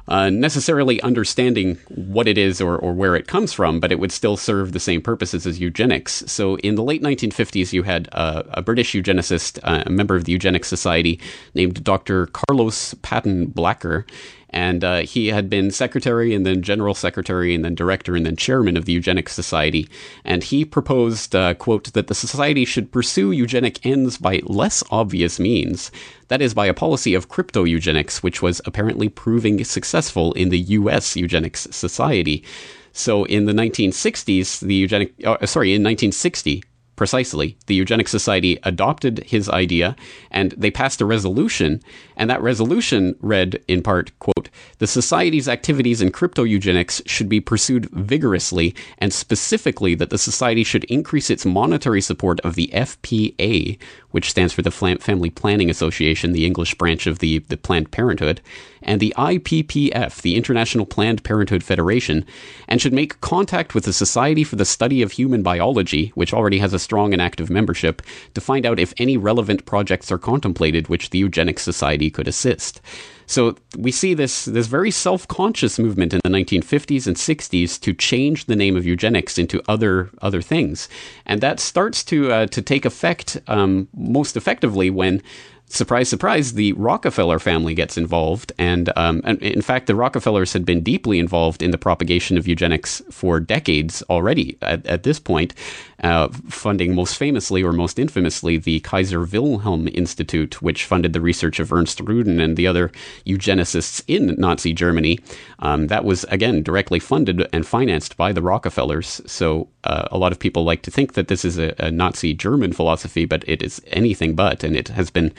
uh, 0.08 0.30
necessarily 0.30 1.00
understanding 1.02 1.78
what 1.88 2.28
it 2.28 2.38
is 2.38 2.60
or, 2.60 2.76
or 2.76 2.92
where 2.92 3.16
it 3.16 3.26
comes 3.26 3.52
from, 3.52 3.80
but 3.80 3.90
it 3.90 3.98
would 3.98 4.12
still 4.12 4.36
serve 4.36 4.72
the 4.72 4.80
same 4.80 5.02
purposes 5.02 5.46
as 5.46 5.60
eugenics. 5.60 6.22
So 6.26 6.56
in 6.58 6.74
the 6.74 6.82
late 6.82 7.02
1950s, 7.02 7.72
you 7.72 7.82
had 7.82 8.08
uh, 8.12 8.44
a 8.48 8.62
British 8.62 8.92
eugenicist, 8.92 9.58
uh, 9.62 9.82
a 9.86 9.90
member 9.90 10.16
of 10.16 10.24
the 10.24 10.32
Eugenics 10.32 10.68
Society, 10.68 11.20
named 11.54 11.82
Dr. 11.82 12.26
Carlos 12.28 12.94
Paton 13.02 13.46
Blacker, 13.46 14.06
and 14.50 14.84
uh, 14.84 14.98
he 14.98 15.28
had 15.28 15.50
been 15.50 15.70
secretary 15.70 16.34
and 16.34 16.46
then 16.46 16.62
general 16.62 16.94
secretary 16.94 17.54
and 17.54 17.64
then 17.64 17.74
director 17.74 18.14
and 18.16 18.24
then 18.24 18.36
chairman 18.36 18.76
of 18.76 18.84
the 18.84 18.92
Eugenics 18.92 19.34
Society. 19.34 19.88
And 20.24 20.42
he 20.42 20.64
proposed, 20.64 21.34
uh, 21.34 21.54
quote, 21.54 21.92
that 21.94 22.06
the 22.06 22.14
society 22.14 22.64
should 22.64 22.92
pursue 22.92 23.32
eugenic 23.32 23.84
ends 23.84 24.18
by 24.18 24.40
less 24.44 24.82
obvious 24.90 25.38
means. 25.40 25.90
That 26.28 26.42
is, 26.42 26.54
by 26.54 26.66
a 26.66 26.74
policy 26.74 27.14
of 27.14 27.28
crypto 27.28 27.64
eugenics, 27.64 28.22
which 28.22 28.42
was 28.42 28.60
apparently 28.64 29.08
proving 29.08 29.62
successful 29.64 30.32
in 30.34 30.50
the 30.50 30.58
U.S. 30.58 31.16
Eugenics 31.16 31.68
Society. 31.70 32.44
So 32.92 33.24
in 33.24 33.44
the 33.44 33.52
1960s, 33.52 34.60
the 34.60 34.74
eugenic, 34.74 35.12
uh, 35.24 35.44
sorry, 35.44 35.74
in 35.74 35.82
1960, 35.82 36.62
Precisely. 36.96 37.58
The 37.66 37.74
Eugenics 37.74 38.10
Society 38.10 38.58
adopted 38.62 39.22
his 39.26 39.50
idea 39.50 39.94
and 40.30 40.52
they 40.56 40.70
passed 40.70 41.02
a 41.02 41.06
resolution. 41.06 41.82
And 42.16 42.30
that 42.30 42.42
resolution 42.42 43.16
read, 43.20 43.62
in 43.68 43.82
part, 43.82 44.18
quote, 44.18 44.48
the 44.78 44.86
Society's 44.86 45.48
activities 45.48 46.00
in 46.00 46.10
crypto 46.10 46.42
eugenics 46.42 47.02
should 47.06 47.28
be 47.28 47.40
pursued 47.40 47.90
vigorously, 47.90 48.74
and 48.98 49.12
specifically 49.12 49.94
that 49.94 50.10
the 50.10 50.18
Society 50.18 50.64
should 50.64 50.84
increase 50.84 51.30
its 51.30 51.44
monetary 51.44 52.00
support 52.00 52.40
of 52.40 52.54
the 52.54 52.70
FPA, 52.72 53.78
which 54.16 54.30
stands 54.30 54.54
for 54.54 54.62
the 54.62 54.70
Family 54.70 55.28
Planning 55.28 55.68
Association, 55.68 56.32
the 56.32 56.46
English 56.46 56.74
branch 56.76 57.06
of 57.06 57.18
the, 57.18 57.40
the 57.40 57.56
Planned 57.58 57.90
Parenthood, 57.90 58.40
and 58.80 58.98
the 58.98 59.12
IPPF, 59.18 60.22
the 60.22 60.36
International 60.36 60.86
Planned 60.86 61.22
Parenthood 61.22 61.62
Federation, 61.62 62.24
and 62.66 62.80
should 62.80 62.94
make 62.94 63.20
contact 63.20 63.74
with 63.74 63.84
the 63.84 63.92
Society 63.92 64.42
for 64.42 64.56
the 64.56 64.64
Study 64.64 65.02
of 65.02 65.12
Human 65.12 65.42
Biology, 65.42 66.12
which 66.14 66.32
already 66.32 66.60
has 66.60 66.72
a 66.72 66.78
strong 66.78 67.12
and 67.12 67.20
active 67.20 67.50
membership, 67.50 68.00
to 68.32 68.40
find 68.40 68.64
out 68.64 68.80
if 68.80 68.94
any 68.96 69.18
relevant 69.18 69.66
projects 69.66 70.10
are 70.10 70.16
contemplated 70.16 70.88
which 70.88 71.10
the 71.10 71.18
Eugenics 71.18 71.62
Society 71.62 72.08
could 72.08 72.26
assist. 72.26 72.80
So 73.26 73.56
we 73.76 73.90
see 73.90 74.14
this 74.14 74.44
this 74.44 74.66
very 74.66 74.90
self-conscious 74.90 75.78
movement 75.78 76.14
in 76.14 76.20
the 76.24 76.30
1950s 76.30 77.06
and 77.06 77.16
60s 77.16 77.80
to 77.80 77.92
change 77.92 78.46
the 78.46 78.56
name 78.56 78.76
of 78.76 78.86
eugenics 78.86 79.36
into 79.36 79.62
other 79.68 80.10
other 80.22 80.40
things, 80.40 80.88
and 81.26 81.40
that 81.40 81.60
starts 81.60 82.04
to 82.04 82.32
uh, 82.32 82.46
to 82.46 82.62
take 82.62 82.84
effect 82.84 83.38
um, 83.48 83.88
most 83.94 84.36
effectively 84.36 84.90
when 84.90 85.22
surprise, 85.68 86.08
surprise, 86.08 86.54
the 86.54 86.72
Rockefeller 86.74 87.38
family 87.38 87.74
gets 87.74 87.96
involved. 87.96 88.52
And, 88.58 88.92
um, 88.96 89.20
and, 89.24 89.38
in 89.42 89.62
fact, 89.62 89.86
the 89.86 89.94
Rockefellers 89.94 90.52
had 90.52 90.64
been 90.64 90.82
deeply 90.82 91.18
involved 91.18 91.62
in 91.62 91.70
the 91.70 91.78
propagation 91.78 92.38
of 92.38 92.46
eugenics 92.46 93.02
for 93.10 93.40
decades 93.40 94.02
already 94.08 94.56
at, 94.62 94.86
at 94.86 95.02
this 95.02 95.18
point, 95.18 95.54
uh, 96.02 96.28
funding 96.48 96.94
most 96.94 97.16
famously 97.16 97.62
or 97.62 97.72
most 97.72 97.98
infamously 97.98 98.56
the 98.58 98.80
Kaiser 98.80 99.24
Wilhelm 99.24 99.88
Institute, 99.88 100.62
which 100.62 100.84
funded 100.84 101.12
the 101.12 101.20
research 101.20 101.58
of 101.58 101.72
Ernst 101.72 102.00
Rudin 102.00 102.40
and 102.40 102.56
the 102.56 102.66
other 102.66 102.92
eugenicists 103.26 104.02
in 104.06 104.34
Nazi 104.38 104.72
Germany. 104.72 105.18
Um, 105.58 105.88
that 105.88 106.04
was, 106.04 106.24
again, 106.24 106.62
directly 106.62 107.00
funded 107.00 107.48
and 107.52 107.66
financed 107.66 108.16
by 108.16 108.32
the 108.32 108.42
Rockefellers. 108.42 109.20
So 109.26 109.68
uh, 109.86 110.08
a 110.10 110.18
lot 110.18 110.32
of 110.32 110.38
people 110.38 110.64
like 110.64 110.82
to 110.82 110.90
think 110.90 111.14
that 111.14 111.28
this 111.28 111.44
is 111.44 111.58
a, 111.58 111.74
a 111.78 111.90
Nazi 111.90 112.34
German 112.34 112.72
philosophy, 112.72 113.24
but 113.24 113.44
it 113.46 113.62
is 113.62 113.80
anything 113.88 114.34
but, 114.34 114.64
and 114.64 114.76
it 114.76 114.88
has 114.88 115.10
been 115.10 115.32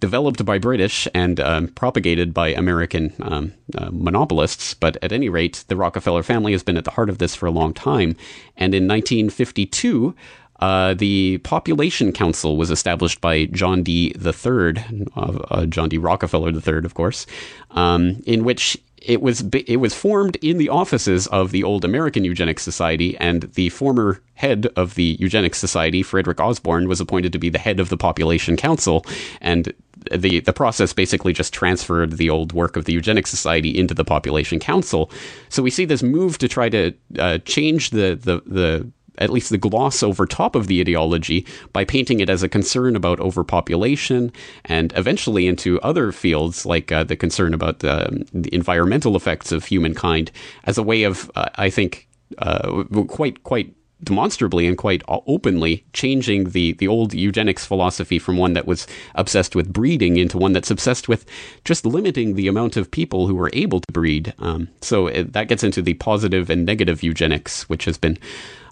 developed 0.00 0.44
by 0.44 0.58
British 0.58 1.08
and 1.14 1.40
um, 1.40 1.68
propagated 1.68 2.34
by 2.34 2.48
American 2.48 3.12
um, 3.22 3.52
uh, 3.78 3.90
monopolists. 3.90 4.74
But 4.74 4.98
at 5.02 5.12
any 5.12 5.28
rate, 5.28 5.64
the 5.68 5.76
Rockefeller 5.76 6.22
family 6.22 6.52
has 6.52 6.62
been 6.62 6.76
at 6.76 6.84
the 6.84 6.90
heart 6.90 7.08
of 7.08 7.18
this 7.18 7.34
for 7.34 7.46
a 7.46 7.50
long 7.50 7.72
time. 7.72 8.16
And 8.56 8.74
in 8.74 8.86
1952, 8.86 10.14
uh, 10.60 10.94
the 10.94 11.38
Population 11.38 12.12
Council 12.12 12.56
was 12.56 12.70
established 12.70 13.20
by 13.20 13.46
John 13.46 13.82
D. 13.82 14.14
III, 14.22 14.74
uh, 15.16 15.20
uh, 15.50 15.66
John 15.66 15.88
D. 15.88 15.98
Rockefeller 15.98 16.50
III, 16.50 16.84
of 16.84 16.94
course, 16.94 17.26
um, 17.70 18.22
in 18.26 18.44
which 18.44 18.76
it 19.04 19.20
was 19.20 19.44
it 19.66 19.76
was 19.76 19.94
formed 19.94 20.36
in 20.36 20.58
the 20.58 20.68
offices 20.68 21.26
of 21.28 21.50
the 21.50 21.62
old 21.62 21.84
American 21.84 22.24
Eugenics 22.24 22.62
Society, 22.62 23.16
and 23.18 23.42
the 23.54 23.68
former 23.70 24.20
head 24.34 24.66
of 24.76 24.94
the 24.94 25.16
Eugenics 25.20 25.58
Society, 25.58 26.02
Frederick 26.02 26.40
Osborn, 26.40 26.88
was 26.88 27.00
appointed 27.00 27.32
to 27.32 27.38
be 27.38 27.50
the 27.50 27.58
head 27.58 27.80
of 27.80 27.88
the 27.88 27.96
Population 27.96 28.56
Council, 28.56 29.04
and 29.40 29.72
the 30.10 30.40
the 30.40 30.52
process 30.52 30.92
basically 30.92 31.32
just 31.32 31.52
transferred 31.52 32.12
the 32.12 32.30
old 32.30 32.52
work 32.52 32.76
of 32.76 32.84
the 32.84 32.92
Eugenics 32.92 33.30
Society 33.30 33.78
into 33.78 33.94
the 33.94 34.04
Population 34.04 34.58
Council. 34.58 35.10
So 35.48 35.62
we 35.62 35.70
see 35.70 35.84
this 35.84 36.02
move 36.02 36.38
to 36.38 36.48
try 36.48 36.68
to 36.68 36.92
uh, 37.18 37.38
change 37.38 37.90
the 37.90 38.18
the 38.20 38.42
the 38.46 38.90
at 39.18 39.30
least 39.30 39.50
the 39.50 39.58
gloss 39.58 40.02
over 40.02 40.26
top 40.26 40.54
of 40.54 40.66
the 40.66 40.80
ideology 40.80 41.46
by 41.72 41.84
painting 41.84 42.20
it 42.20 42.30
as 42.30 42.42
a 42.42 42.48
concern 42.48 42.96
about 42.96 43.20
overpopulation 43.20 44.32
and 44.64 44.92
eventually 44.96 45.46
into 45.46 45.80
other 45.80 46.12
fields 46.12 46.66
like 46.66 46.90
uh, 46.92 47.04
the 47.04 47.16
concern 47.16 47.54
about 47.54 47.80
the, 47.80 48.26
the, 48.32 48.54
environmental 48.54 49.16
effects 49.16 49.52
of 49.52 49.64
humankind 49.64 50.30
as 50.64 50.78
a 50.78 50.82
way 50.82 51.04
of, 51.04 51.30
uh, 51.34 51.48
I 51.56 51.70
think, 51.70 52.08
uh, 52.38 52.84
quite 53.08 53.42
quite 53.42 53.74
demonstrably 54.04 54.66
and 54.66 54.76
quite 54.76 55.02
openly 55.08 55.84
changing 55.92 56.50
the, 56.50 56.72
the 56.72 56.88
old 56.88 57.14
eugenics 57.14 57.64
philosophy 57.64 58.18
from 58.18 58.36
one 58.36 58.52
that 58.52 58.66
was 58.66 58.86
obsessed 59.14 59.56
with 59.56 59.72
breeding 59.72 60.16
into 60.16 60.38
one 60.38 60.52
that's 60.52 60.70
obsessed 60.70 61.08
with 61.08 61.24
just 61.64 61.86
limiting 61.86 62.34
the 62.34 62.48
amount 62.48 62.76
of 62.76 62.90
people 62.90 63.26
who 63.26 63.34
were 63.34 63.50
able 63.52 63.80
to 63.80 63.92
breed. 63.92 64.34
Um, 64.38 64.68
so 64.80 65.06
it, 65.06 65.32
that 65.32 65.48
gets 65.48 65.64
into 65.64 65.82
the 65.82 65.94
positive 65.94 66.50
and 66.50 66.66
negative 66.66 67.02
eugenics, 67.02 67.68
which 67.68 67.86
has 67.86 67.96
been 67.96 68.18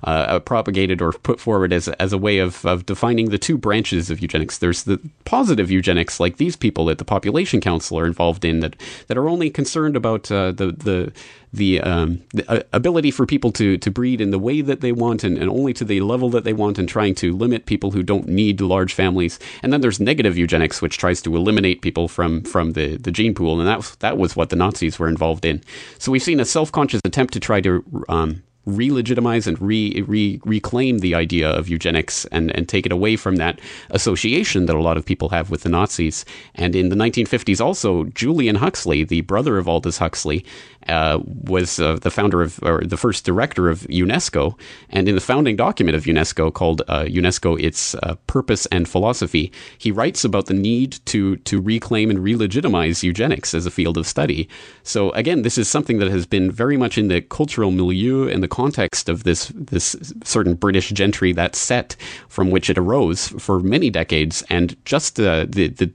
uh, 0.04 0.38
propagated 0.40 1.00
or 1.00 1.12
put 1.12 1.40
forward 1.40 1.72
as 1.72 1.88
as 1.88 2.12
a 2.12 2.18
way 2.18 2.38
of 2.38 2.64
of 2.64 2.86
defining 2.86 3.30
the 3.30 3.38
two 3.38 3.56
branches 3.56 4.10
of 4.10 4.20
eugenics. 4.20 4.58
There's 4.58 4.84
the 4.84 5.00
positive 5.24 5.70
eugenics, 5.70 6.20
like 6.20 6.36
these 6.36 6.56
people 6.56 6.86
that 6.86 6.98
the 6.98 7.04
population 7.04 7.60
council 7.60 7.98
are 7.98 8.06
involved 8.06 8.44
in, 8.44 8.60
that 8.60 8.76
that 9.08 9.16
are 9.16 9.28
only 9.28 9.50
concerned 9.50 9.96
about 9.96 10.30
uh, 10.30 10.52
the 10.52 10.72
the 10.72 11.12
the, 11.52 11.80
um, 11.80 12.22
the 12.32 12.50
uh, 12.50 12.62
ability 12.72 13.10
for 13.10 13.26
people 13.26 13.52
to, 13.52 13.76
to 13.78 13.90
breed 13.90 14.20
in 14.20 14.30
the 14.30 14.38
way 14.38 14.60
that 14.62 14.80
they 14.80 14.92
want 14.92 15.22
and, 15.22 15.36
and 15.36 15.50
only 15.50 15.72
to 15.74 15.84
the 15.84 16.00
level 16.00 16.30
that 16.30 16.44
they 16.44 16.52
want 16.52 16.78
and 16.78 16.88
trying 16.88 17.14
to 17.16 17.36
limit 17.36 17.66
people 17.66 17.90
who 17.90 18.02
don't 18.02 18.26
need 18.26 18.60
large 18.60 18.94
families. 18.94 19.38
And 19.62 19.72
then 19.72 19.82
there's 19.82 20.00
negative 20.00 20.38
eugenics, 20.38 20.80
which 20.80 20.96
tries 20.96 21.20
to 21.22 21.36
eliminate 21.36 21.82
people 21.82 22.08
from, 22.08 22.42
from 22.42 22.72
the, 22.72 22.96
the 22.96 23.10
gene 23.10 23.34
pool. 23.34 23.60
And 23.60 23.68
that, 23.68 23.96
that 24.00 24.16
was 24.16 24.34
what 24.34 24.48
the 24.48 24.56
Nazis 24.56 24.98
were 24.98 25.08
involved 25.08 25.44
in. 25.44 25.62
So 25.98 26.10
we've 26.10 26.22
seen 26.22 26.40
a 26.40 26.44
self 26.44 26.72
conscious 26.72 27.02
attempt 27.04 27.34
to 27.34 27.40
try 27.40 27.60
to 27.60 27.84
um, 28.08 28.42
re-legitimize 28.64 29.46
and 29.46 29.60
re, 29.60 30.02
re, 30.02 30.40
reclaim 30.44 30.98
the 30.98 31.14
idea 31.14 31.48
of 31.48 31.68
eugenics 31.68 32.24
and, 32.26 32.54
and 32.56 32.68
take 32.68 32.86
it 32.86 32.92
away 32.92 33.16
from 33.16 33.36
that 33.36 33.60
association 33.90 34.66
that 34.66 34.76
a 34.76 34.80
lot 34.80 34.96
of 34.96 35.04
people 35.04 35.30
have 35.30 35.50
with 35.50 35.62
the 35.62 35.68
Nazis. 35.68 36.24
And 36.54 36.76
in 36.76 36.88
the 36.88 36.96
1950s, 36.96 37.60
also, 37.60 38.04
Julian 38.04 38.56
Huxley, 38.56 39.04
the 39.04 39.22
brother 39.22 39.58
of 39.58 39.68
Aldous 39.68 39.98
Huxley, 39.98 40.44
uh, 40.88 41.18
was 41.24 41.78
uh, 41.80 41.96
the 41.96 42.10
founder 42.10 42.42
of, 42.42 42.60
or 42.62 42.82
the 42.82 42.96
first 42.96 43.24
director 43.24 43.68
of 43.68 43.80
UNESCO. 43.82 44.58
And 44.90 45.08
in 45.08 45.14
the 45.14 45.20
founding 45.20 45.56
document 45.56 45.96
of 45.96 46.04
UNESCO 46.04 46.52
called 46.52 46.82
uh, 46.88 47.04
UNESCO, 47.04 47.60
its 47.62 47.94
uh, 47.96 48.16
purpose 48.26 48.66
and 48.66 48.88
philosophy, 48.88 49.52
he 49.78 49.90
writes 49.90 50.24
about 50.24 50.46
the 50.46 50.54
need 50.54 50.98
to, 51.06 51.36
to 51.36 51.60
reclaim 51.60 52.10
and 52.10 52.18
re-legitimize 52.18 53.02
eugenics 53.02 53.54
as 53.54 53.66
a 53.66 53.70
field 53.70 53.96
of 53.96 54.06
study. 54.06 54.48
So 54.82 55.10
again, 55.12 55.42
this 55.42 55.58
is 55.58 55.68
something 55.68 55.98
that 55.98 56.10
has 56.10 56.26
been 56.26 56.50
very 56.50 56.76
much 56.76 56.98
in 56.98 57.08
the 57.08 57.20
cultural 57.20 57.70
milieu 57.70 58.28
and 58.28 58.42
the 58.42 58.48
context 58.48 59.08
of 59.08 59.24
this, 59.24 59.52
this 59.54 59.96
certain 60.24 60.54
British 60.54 60.90
gentry, 60.90 61.32
that 61.32 61.56
set 61.56 61.96
from 62.28 62.50
which 62.50 62.70
it 62.70 62.78
arose 62.78 63.28
for 63.28 63.60
many 63.60 63.90
decades. 63.90 64.42
And 64.48 64.76
just 64.84 65.18
uh, 65.18 65.46
the, 65.48 65.68
the 65.68 65.92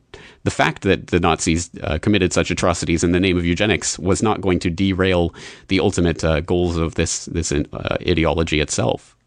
the 0.47 0.51
fact 0.51 0.83
that 0.83 1.07
the 1.07 1.19
Nazis 1.19 1.69
uh, 1.83 1.99
committed 1.99 2.31
such 2.31 2.49
atrocities 2.49 3.03
in 3.03 3.11
the 3.11 3.19
name 3.19 3.37
of 3.37 3.45
eugenics 3.45 3.99
was 3.99 4.23
not 4.23 4.39
going 4.39 4.59
to 4.59 4.69
derail 4.69 5.35
the 5.67 5.81
ultimate 5.81 6.23
uh, 6.23 6.39
goals 6.39 6.77
of 6.77 6.95
this 6.95 7.25
this 7.25 7.51
uh, 7.51 7.97
ideology 8.07 8.61
itself. 8.61 9.17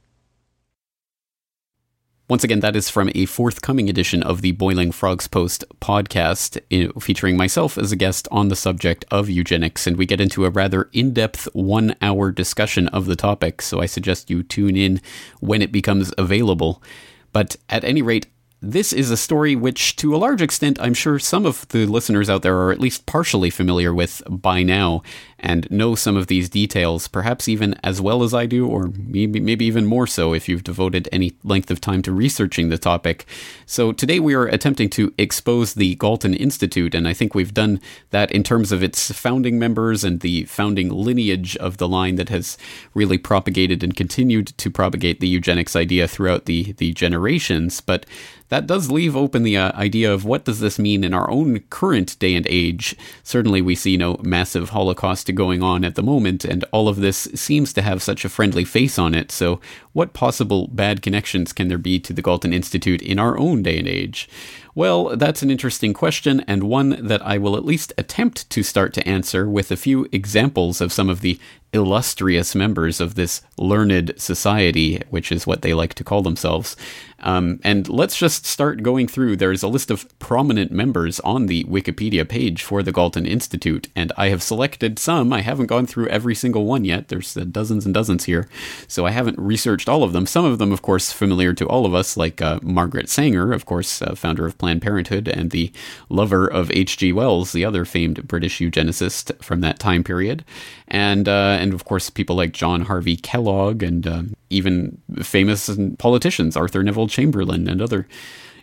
Once 2.30 2.42
again, 2.42 2.60
that 2.60 2.74
is 2.74 2.88
from 2.88 3.10
a 3.14 3.26
forthcoming 3.26 3.90
edition 3.90 4.22
of 4.22 4.40
the 4.40 4.52
Boiling 4.52 4.92
Frogs 4.92 5.28
Post 5.28 5.62
podcast, 5.78 6.58
featuring 7.02 7.36
myself 7.36 7.76
as 7.76 7.92
a 7.92 7.96
guest 7.96 8.26
on 8.30 8.48
the 8.48 8.56
subject 8.56 9.04
of 9.10 9.28
eugenics. 9.28 9.86
And 9.86 9.98
we 9.98 10.06
get 10.06 10.22
into 10.22 10.46
a 10.46 10.50
rather 10.50 10.88
in 10.94 11.12
depth 11.12 11.48
one 11.52 11.94
hour 12.00 12.30
discussion 12.30 12.88
of 12.88 13.04
the 13.04 13.16
topic. 13.16 13.60
So 13.60 13.82
I 13.82 13.86
suggest 13.86 14.30
you 14.30 14.42
tune 14.42 14.74
in 14.74 15.02
when 15.40 15.60
it 15.60 15.70
becomes 15.70 16.14
available. 16.16 16.82
But 17.30 17.56
at 17.68 17.84
any 17.84 18.00
rate, 18.00 18.26
this 18.62 18.92
is 18.92 19.10
a 19.10 19.16
story 19.16 19.56
which, 19.56 19.96
to 19.96 20.14
a 20.14 20.18
large 20.18 20.42
extent, 20.42 20.78
I'm 20.80 20.94
sure 20.94 21.18
some 21.18 21.46
of 21.46 21.66
the 21.68 21.86
listeners 21.86 22.28
out 22.28 22.42
there 22.42 22.56
are 22.56 22.72
at 22.72 22.80
least 22.80 23.06
partially 23.06 23.50
familiar 23.50 23.94
with 23.94 24.22
by 24.28 24.62
now 24.62 25.02
and 25.40 25.70
know 25.70 25.94
some 25.94 26.16
of 26.16 26.26
these 26.26 26.48
details, 26.48 27.08
perhaps 27.08 27.48
even 27.48 27.74
as 27.82 28.00
well 28.00 28.22
as 28.22 28.32
I 28.32 28.46
do, 28.46 28.66
or 28.66 28.90
maybe, 28.96 29.40
maybe 29.40 29.64
even 29.64 29.86
more 29.86 30.06
so 30.06 30.32
if 30.34 30.48
you've 30.48 30.64
devoted 30.64 31.08
any 31.10 31.34
length 31.42 31.70
of 31.70 31.80
time 31.80 32.02
to 32.02 32.12
researching 32.12 32.68
the 32.68 32.78
topic. 32.78 33.26
So 33.66 33.92
today 33.92 34.20
we 34.20 34.34
are 34.34 34.46
attempting 34.46 34.90
to 34.90 35.12
expose 35.18 35.74
the 35.74 35.94
Galton 35.96 36.34
Institute, 36.34 36.94
and 36.94 37.08
I 37.08 37.14
think 37.14 37.34
we've 37.34 37.54
done 37.54 37.80
that 38.10 38.30
in 38.30 38.42
terms 38.42 38.70
of 38.70 38.82
its 38.82 39.10
founding 39.12 39.58
members 39.58 40.04
and 40.04 40.20
the 40.20 40.44
founding 40.44 40.90
lineage 40.90 41.56
of 41.56 41.78
the 41.78 41.88
line 41.88 42.16
that 42.16 42.28
has 42.28 42.58
really 42.94 43.18
propagated 43.18 43.82
and 43.82 43.96
continued 43.96 44.48
to 44.58 44.70
propagate 44.70 45.20
the 45.20 45.28
eugenics 45.28 45.74
idea 45.74 46.06
throughout 46.06 46.44
the, 46.44 46.72
the 46.72 46.92
generations. 46.92 47.80
But 47.80 48.06
that 48.50 48.66
does 48.66 48.90
leave 48.90 49.16
open 49.16 49.44
the 49.44 49.56
uh, 49.56 49.72
idea 49.76 50.12
of 50.12 50.24
what 50.24 50.44
does 50.44 50.58
this 50.58 50.78
mean 50.78 51.04
in 51.04 51.14
our 51.14 51.30
own 51.30 51.60
current 51.70 52.18
day 52.18 52.34
and 52.34 52.46
age. 52.48 52.96
Certainly, 53.22 53.62
we 53.62 53.76
see 53.76 53.96
no 53.96 54.18
massive 54.22 54.70
Holocaust 54.70 55.28
going 55.32 55.62
on 55.62 55.84
at 55.84 55.94
the 55.94 56.02
moment, 56.02 56.44
and 56.44 56.64
all 56.72 56.88
of 56.88 56.96
this 56.96 57.28
seems 57.34 57.72
to 57.72 57.82
have 57.82 58.02
such 58.02 58.24
a 58.24 58.28
friendly 58.28 58.64
face 58.64 58.98
on 58.98 59.14
it. 59.14 59.30
So, 59.30 59.60
what 59.92 60.12
possible 60.12 60.68
bad 60.68 61.02
connections 61.02 61.52
can 61.52 61.68
there 61.68 61.78
be 61.78 61.98
to 62.00 62.12
the 62.12 62.22
Galton 62.22 62.52
Institute 62.52 63.02
in 63.02 63.18
our 63.18 63.38
own 63.38 63.62
day 63.62 63.78
and 63.78 63.88
age? 63.88 64.28
Well, 64.74 65.16
that's 65.16 65.42
an 65.42 65.50
interesting 65.50 65.92
question, 65.92 66.40
and 66.46 66.62
one 66.62 67.04
that 67.04 67.24
I 67.26 67.38
will 67.38 67.56
at 67.56 67.64
least 67.64 67.92
attempt 67.98 68.48
to 68.50 68.62
start 68.62 68.94
to 68.94 69.08
answer 69.08 69.48
with 69.48 69.70
a 69.70 69.76
few 69.76 70.06
examples 70.12 70.80
of 70.80 70.92
some 70.92 71.08
of 71.08 71.20
the 71.20 71.40
illustrious 71.72 72.54
members 72.54 73.00
of 73.00 73.14
this 73.14 73.42
learned 73.56 74.12
society, 74.16 75.00
which 75.10 75.30
is 75.30 75.46
what 75.46 75.62
they 75.62 75.74
like 75.74 75.94
to 75.94 76.04
call 76.04 76.22
themselves. 76.22 76.76
Um, 77.22 77.60
and 77.62 77.88
let's 77.88 78.16
just 78.16 78.46
start 78.46 78.82
going 78.82 79.06
through. 79.06 79.36
There's 79.36 79.62
a 79.62 79.68
list 79.68 79.90
of 79.90 80.06
prominent 80.18 80.70
members 80.70 81.20
on 81.20 81.46
the 81.46 81.64
Wikipedia 81.64 82.26
page 82.26 82.62
for 82.62 82.82
the 82.82 82.92
Galton 82.92 83.26
Institute, 83.26 83.88
and 83.94 84.12
I 84.16 84.28
have 84.28 84.42
selected 84.42 84.98
some. 84.98 85.32
I 85.32 85.42
haven't 85.42 85.66
gone 85.66 85.86
through 85.86 86.08
every 86.08 86.34
single 86.34 86.64
one 86.64 86.84
yet. 86.84 87.08
There's 87.08 87.36
uh, 87.36 87.44
dozens 87.44 87.84
and 87.84 87.92
dozens 87.92 88.24
here, 88.24 88.48
so 88.88 89.06
I 89.06 89.10
haven't 89.10 89.38
researched 89.38 89.88
all 89.88 90.02
of 90.02 90.12
them. 90.12 90.26
Some 90.26 90.44
of 90.44 90.58
them, 90.58 90.72
of 90.72 90.82
course, 90.82 91.12
familiar 91.12 91.52
to 91.54 91.66
all 91.66 91.84
of 91.84 91.94
us, 91.94 92.16
like 92.16 92.40
uh, 92.40 92.58
Margaret 92.62 93.08
Sanger, 93.08 93.52
of 93.52 93.66
course, 93.66 94.00
uh, 94.00 94.14
founder 94.14 94.46
of 94.46 94.56
Planned 94.56 94.82
Parenthood 94.82 95.28
and 95.28 95.50
the 95.50 95.72
lover 96.08 96.46
of 96.46 96.70
H.G. 96.72 97.12
Wells, 97.12 97.52
the 97.52 97.64
other 97.64 97.84
famed 97.84 98.26
British 98.26 98.60
eugenicist 98.60 99.42
from 99.42 99.60
that 99.60 99.78
time 99.78 100.02
period, 100.02 100.44
and 100.90 101.28
uh, 101.28 101.56
and 101.60 101.72
of 101.72 101.84
course 101.84 102.10
people 102.10 102.36
like 102.36 102.52
John 102.52 102.82
Harvey 102.82 103.16
Kellogg 103.16 103.82
and 103.82 104.06
um, 104.06 104.34
even 104.50 105.00
famous 105.22 105.70
politicians, 105.98 106.56
Arthur 106.56 106.82
Neville 106.82 107.08
Chamberlain 107.08 107.68
and 107.68 107.80
other 107.80 108.06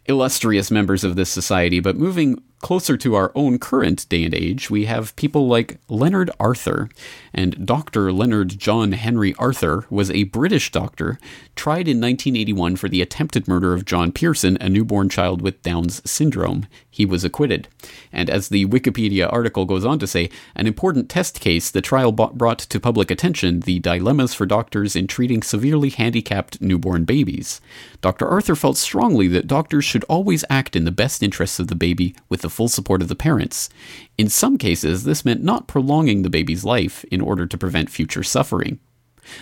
illustrious 0.05 0.71
members 0.71 1.03
of 1.03 1.15
this 1.15 1.29
society. 1.29 1.79
But 1.79 1.97
moving 1.97 2.41
closer 2.59 2.97
to 2.97 3.15
our 3.15 3.31
own 3.35 3.59
current 3.59 4.07
day 4.09 4.23
and 4.23 4.33
age, 4.33 4.69
we 4.69 4.85
have 4.85 5.15
people 5.15 5.47
like 5.47 5.79
Leonard 5.87 6.31
Arthur. 6.39 6.89
And 7.33 7.65
Dr. 7.65 8.11
Leonard 8.11 8.57
John 8.57 8.93
Henry 8.93 9.35
Arthur 9.37 9.85
was 9.89 10.09
a 10.09 10.23
British 10.23 10.71
doctor 10.71 11.19
tried 11.55 11.87
in 11.87 11.97
1981 11.97 12.75
for 12.75 12.89
the 12.89 13.01
attempted 13.01 13.47
murder 13.47 13.73
of 13.73 13.85
John 13.85 14.11
Pearson, 14.11 14.57
a 14.59 14.69
newborn 14.69 15.09
child 15.09 15.41
with 15.41 15.61
Down's 15.61 16.07
syndrome. 16.09 16.67
He 16.89 17.05
was 17.05 17.23
acquitted. 17.23 17.67
And 18.11 18.29
as 18.29 18.49
the 18.49 18.65
Wikipedia 18.65 19.31
article 19.31 19.65
goes 19.65 19.85
on 19.85 19.99
to 19.99 20.07
say, 20.07 20.29
an 20.55 20.67
important 20.67 21.09
test 21.09 21.39
case, 21.39 21.69
the 21.69 21.81
trial 21.81 22.11
brought 22.11 22.59
to 22.59 22.79
public 22.79 23.11
attention 23.11 23.61
the 23.61 23.79
dilemmas 23.79 24.33
for 24.33 24.45
doctors 24.45 24.95
in 24.95 25.05
treating 25.07 25.43
severely 25.43 25.89
handicapped 25.89 26.61
newborn 26.61 27.05
babies. 27.05 27.61
Dr. 28.01 28.27
Arthur 28.27 28.55
felt 28.55 28.77
strongly 28.77 29.27
that 29.27 29.47
doctors 29.47 29.85
should 29.85 30.03
always 30.05 30.45
act 30.49 30.75
in 30.75 30.85
the 30.85 30.91
best 30.91 31.21
interests 31.21 31.59
of 31.59 31.67
the 31.67 31.75
baby 31.75 32.15
with 32.29 32.45
the 32.47 32.53
full 32.53 32.69
support 32.69 33.01
of 33.01 33.09
the 33.09 33.15
parents. 33.15 33.69
In 34.17 34.29
some 34.29 34.57
cases, 34.57 35.03
this 35.03 35.25
meant 35.25 35.43
not 35.43 35.67
prolonging 35.67 36.21
the 36.21 36.29
baby's 36.29 36.63
life 36.63 37.03
in 37.11 37.19
order 37.19 37.45
to 37.45 37.57
prevent 37.57 37.89
future 37.89 38.23
suffering. 38.23 38.79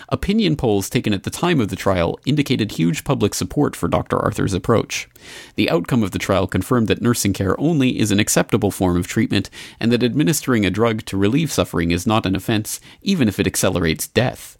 Opinion 0.10 0.56
polls 0.56 0.90
taken 0.90 1.14
at 1.14 1.22
the 1.22 1.30
time 1.30 1.62
of 1.62 1.68
the 1.68 1.76
trial 1.76 2.20
indicated 2.26 2.72
huge 2.72 3.04
public 3.04 3.36
support 3.36 3.76
for 3.76 3.88
Dr. 3.88 4.18
Arthur's 4.18 4.56
approach. 4.56 5.08
The 5.54 5.70
outcome 5.70 6.02
of 6.02 6.10
the 6.10 6.18
trial 6.18 6.48
confirmed 6.48 6.88
that 6.88 7.04
nursing 7.04 7.34
care 7.34 7.60
only 7.62 8.00
is 8.00 8.10
an 8.10 8.20
acceptable 8.20 8.72
form 8.72 8.98
of 8.98 9.06
treatment 9.06 9.52
and 9.80 9.92
that 9.92 10.02
administering 10.02 10.66
a 10.66 10.72
drug 10.72 11.06
to 11.06 11.16
relieve 11.16 11.52
suffering 11.52 11.92
is 11.92 12.08
not 12.08 12.26
an 12.26 12.36
offense, 12.36 12.82
even 13.04 13.28
if 13.28 13.40
it 13.40 13.46
accelerates 13.46 14.08
death. 14.08 14.58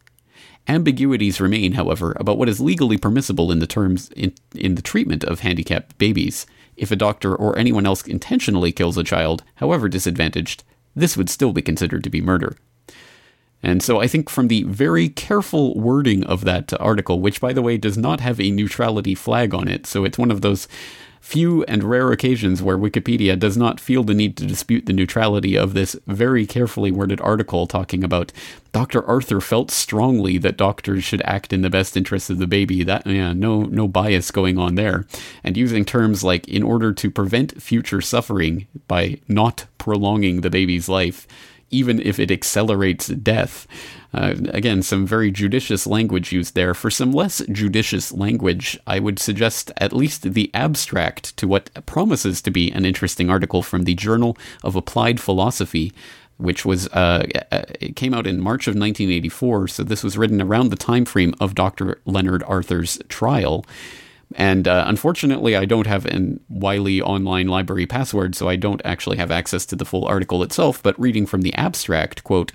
Ambiguities 0.68 1.42
remain, 1.42 1.72
however, 1.72 2.16
about 2.20 2.38
what 2.38 2.50
is 2.50 2.60
legally 2.60 3.00
permissible 3.00 3.52
in 3.52 3.58
the 3.58 3.66
terms 3.66 4.12
in, 4.16 4.34
in 4.54 4.76
the 4.76 4.84
treatment 4.84 5.24
of 5.24 5.40
handicapped 5.40 5.98
babies. 5.98 6.46
If 6.78 6.92
a 6.92 6.96
doctor 6.96 7.36
or 7.36 7.58
anyone 7.58 7.86
else 7.86 8.06
intentionally 8.06 8.72
kills 8.72 8.98
a 8.98 9.04
child, 9.04 9.44
however 9.56 9.90
disadvantaged, 9.90 10.64
this 10.96 11.18
would 11.18 11.30
still 11.30 11.54
be 11.54 11.62
considered 11.62 12.04
to 12.04 12.10
be 12.10 12.22
murder. 12.22 12.58
And 13.64 13.82
so 13.82 14.00
I 14.00 14.08
think 14.08 14.30
from 14.30 14.48
the 14.48 14.64
very 14.64 15.10
careful 15.10 15.74
wording 15.80 16.24
of 16.26 16.46
that 16.46 16.80
article, 16.80 17.20
which 17.20 17.42
by 17.42 17.52
the 17.52 17.62
way 17.62 17.78
does 17.78 17.98
not 17.98 18.20
have 18.20 18.40
a 18.40 18.52
neutrality 18.52 19.16
flag 19.16 19.54
on 19.54 19.68
it, 19.68 19.88
so 19.88 20.06
it's 20.06 20.18
one 20.18 20.32
of 20.32 20.42
those 20.42 20.68
few 21.26 21.64
and 21.64 21.84
rare 21.84 22.12
occasions 22.12 22.62
where 22.62 22.78
Wikipedia 22.78 23.38
does 23.38 23.58
not 23.58 23.80
feel 23.80 24.04
the 24.04 24.14
need 24.14 24.38
to 24.38 24.46
dispute 24.46 24.86
the 24.86 24.94
neutrality 24.94 25.58
of 25.58 25.74
this 25.74 25.96
very 26.06 26.46
carefully 26.46 26.92
worded 26.92 27.20
article 27.20 27.66
talking 27.66 28.04
about 28.04 28.32
Dr. 28.72 29.04
Arthur 29.08 29.42
felt 29.42 29.72
strongly 29.72 30.38
that 30.38 30.56
doctors 30.56 31.04
should 31.04 31.24
act 31.24 31.52
in 31.52 31.64
the 31.64 31.70
best 31.70 31.98
interests 31.98 32.30
of 32.30 32.38
the 32.38 32.46
baby. 32.46 32.84
That 32.84 33.08
yeah, 33.08 33.34
no 33.34 33.64
no 33.64 33.88
bias 33.88 34.30
going 34.30 34.60
on 34.60 34.76
there. 34.76 35.08
And 35.44 35.58
using 35.58 35.84
terms 35.84 36.24
like 36.24 36.48
in 36.48 36.62
order 36.62 36.94
to 36.94 37.10
prevent 37.10 37.60
future 37.60 38.02
suffering 38.02 38.68
by 38.88 39.18
not 39.28 39.66
prolonging 39.80 40.42
the 40.42 40.52
baby's 40.52 40.88
life 40.88 41.28
even 41.72 42.02
if 42.02 42.20
it 42.20 42.32
accelerates 42.32 43.08
death. 43.08 43.68
Uh, 44.14 44.36
again, 44.50 44.82
some 44.82 45.06
very 45.06 45.30
judicious 45.30 45.86
language 45.86 46.32
used 46.32 46.56
there. 46.56 46.74
For 46.74 46.90
some 46.90 47.12
less 47.12 47.42
judicious 47.52 48.12
language, 48.12 48.80
I 48.88 49.00
would 49.00 49.20
suggest 49.20 49.72
at 49.78 49.92
least 49.92 50.34
the 50.34 50.50
abstract 50.54 51.36
to 51.38 51.48
what 51.48 51.86
promises 51.86 52.42
to 52.44 52.52
be 52.52 52.72
an 52.72 52.86
interesting 52.86 53.30
article 53.30 53.62
from 53.62 53.84
the 53.84 53.96
Journal 53.96 54.38
of 54.64 54.76
Applied 54.76 55.20
Philosophy 55.20 55.94
which 56.38 56.66
was 56.66 56.88
uh, 56.90 57.26
uh, 57.52 57.64
it 57.80 57.96
came 57.96 58.14
out 58.14 58.28
in 58.28 58.42
March 58.42 58.68
of 58.68 58.72
1984. 58.72 59.70
So 59.70 59.84
this 59.84 60.04
was 60.04 60.18
written 60.18 60.42
around 60.42 60.70
the 60.70 60.76
time 60.76 61.06
frame 61.06 61.34
of 61.40 61.56
Dr. 61.56 62.02
Leonard 62.06 62.44
Arthur's 62.44 63.00
trial. 63.08 63.66
And 64.34 64.68
uh, 64.68 64.86
unfortunately, 64.88 65.56
I 65.56 65.66
don't 65.66 65.88
have 65.88 66.06
an 66.06 66.40
Wiley 66.50 67.02
online 67.02 67.48
library 67.48 67.86
password, 67.86 68.36
so 68.36 68.50
I 68.50 68.56
don't 68.56 68.82
actually 68.84 69.18
have 69.18 69.32
access 69.32 69.66
to 69.68 69.76
the 69.76 69.86
full 69.86 70.06
article 70.06 70.44
itself. 70.44 70.82
But 70.82 71.00
reading 71.00 71.26
from 71.26 71.42
the 71.42 71.54
abstract, 71.54 72.24
quote, 72.24 72.52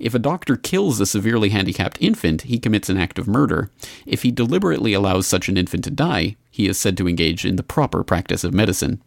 if 0.00 0.14
a 0.14 0.18
doctor 0.18 0.56
kills 0.56 1.00
a 1.00 1.06
severely 1.06 1.50
handicapped 1.50 1.98
infant, 2.00 2.42
he 2.42 2.58
commits 2.58 2.88
an 2.88 2.98
act 2.98 3.18
of 3.18 3.28
murder. 3.28 3.70
If 4.06 4.22
he 4.22 4.30
deliberately 4.30 4.92
allows 4.92 5.26
such 5.26 5.48
an 5.48 5.56
infant 5.56 5.84
to 5.84 5.90
die, 5.90 6.36
he 6.50 6.68
is 6.68 6.78
said 6.78 6.96
to 6.98 7.08
engage 7.08 7.44
in 7.44 7.56
the 7.56 7.62
proper 7.62 8.04
practice 8.04 8.44
of 8.44 8.52
medicine. 8.52 9.02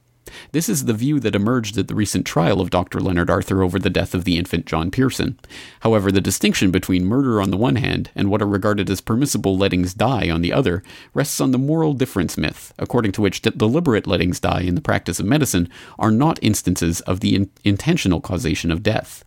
This 0.52 0.70
is 0.70 0.86
the 0.86 0.94
view 0.94 1.20
that 1.20 1.36
emerged 1.36 1.78
at 1.78 1.88
the 1.88 1.96
recent 1.96 2.26
trial 2.26 2.62
of 2.62 2.70
Dr. 2.70 3.00
Leonard 3.00 3.30
Arthur 3.30 3.62
over 3.62 3.78
the 3.78 3.90
death 3.90 4.14
of 4.14 4.24
the 4.24 4.38
infant 4.38 4.66
John 4.66 4.90
Pearson. 4.92 5.40
However, 5.82 6.12
the 6.12 6.22
distinction 6.22 6.72
between 6.72 7.06
murder 7.06 7.42
on 7.42 7.52
the 7.52 7.58
one 7.58 7.76
hand 7.76 8.10
and 8.16 8.30
what 8.30 8.42
are 8.42 8.48
regarded 8.48 8.90
as 8.90 9.02
permissible 9.02 9.58
lettings 9.58 9.94
die 9.94 10.30
on 10.30 10.42
the 10.42 10.54
other 10.54 10.84
rests 11.14 11.40
on 11.40 11.52
the 11.52 11.58
moral 11.58 11.94
difference 11.94 12.38
myth, 12.38 12.74
according 12.80 13.12
to 13.14 13.22
which 13.22 13.42
deliberate 13.42 14.08
lettings 14.08 14.40
die 14.40 14.62
in 14.62 14.76
the 14.76 14.82
practice 14.82 15.20
of 15.20 15.26
medicine 15.26 15.70
are 16.00 16.12
not 16.12 16.40
instances 16.42 17.02
of 17.02 17.20
the 17.20 17.36
in- 17.36 17.50
intentional 17.64 18.22
causation 18.22 18.72
of 18.72 18.84
death. 18.84 19.24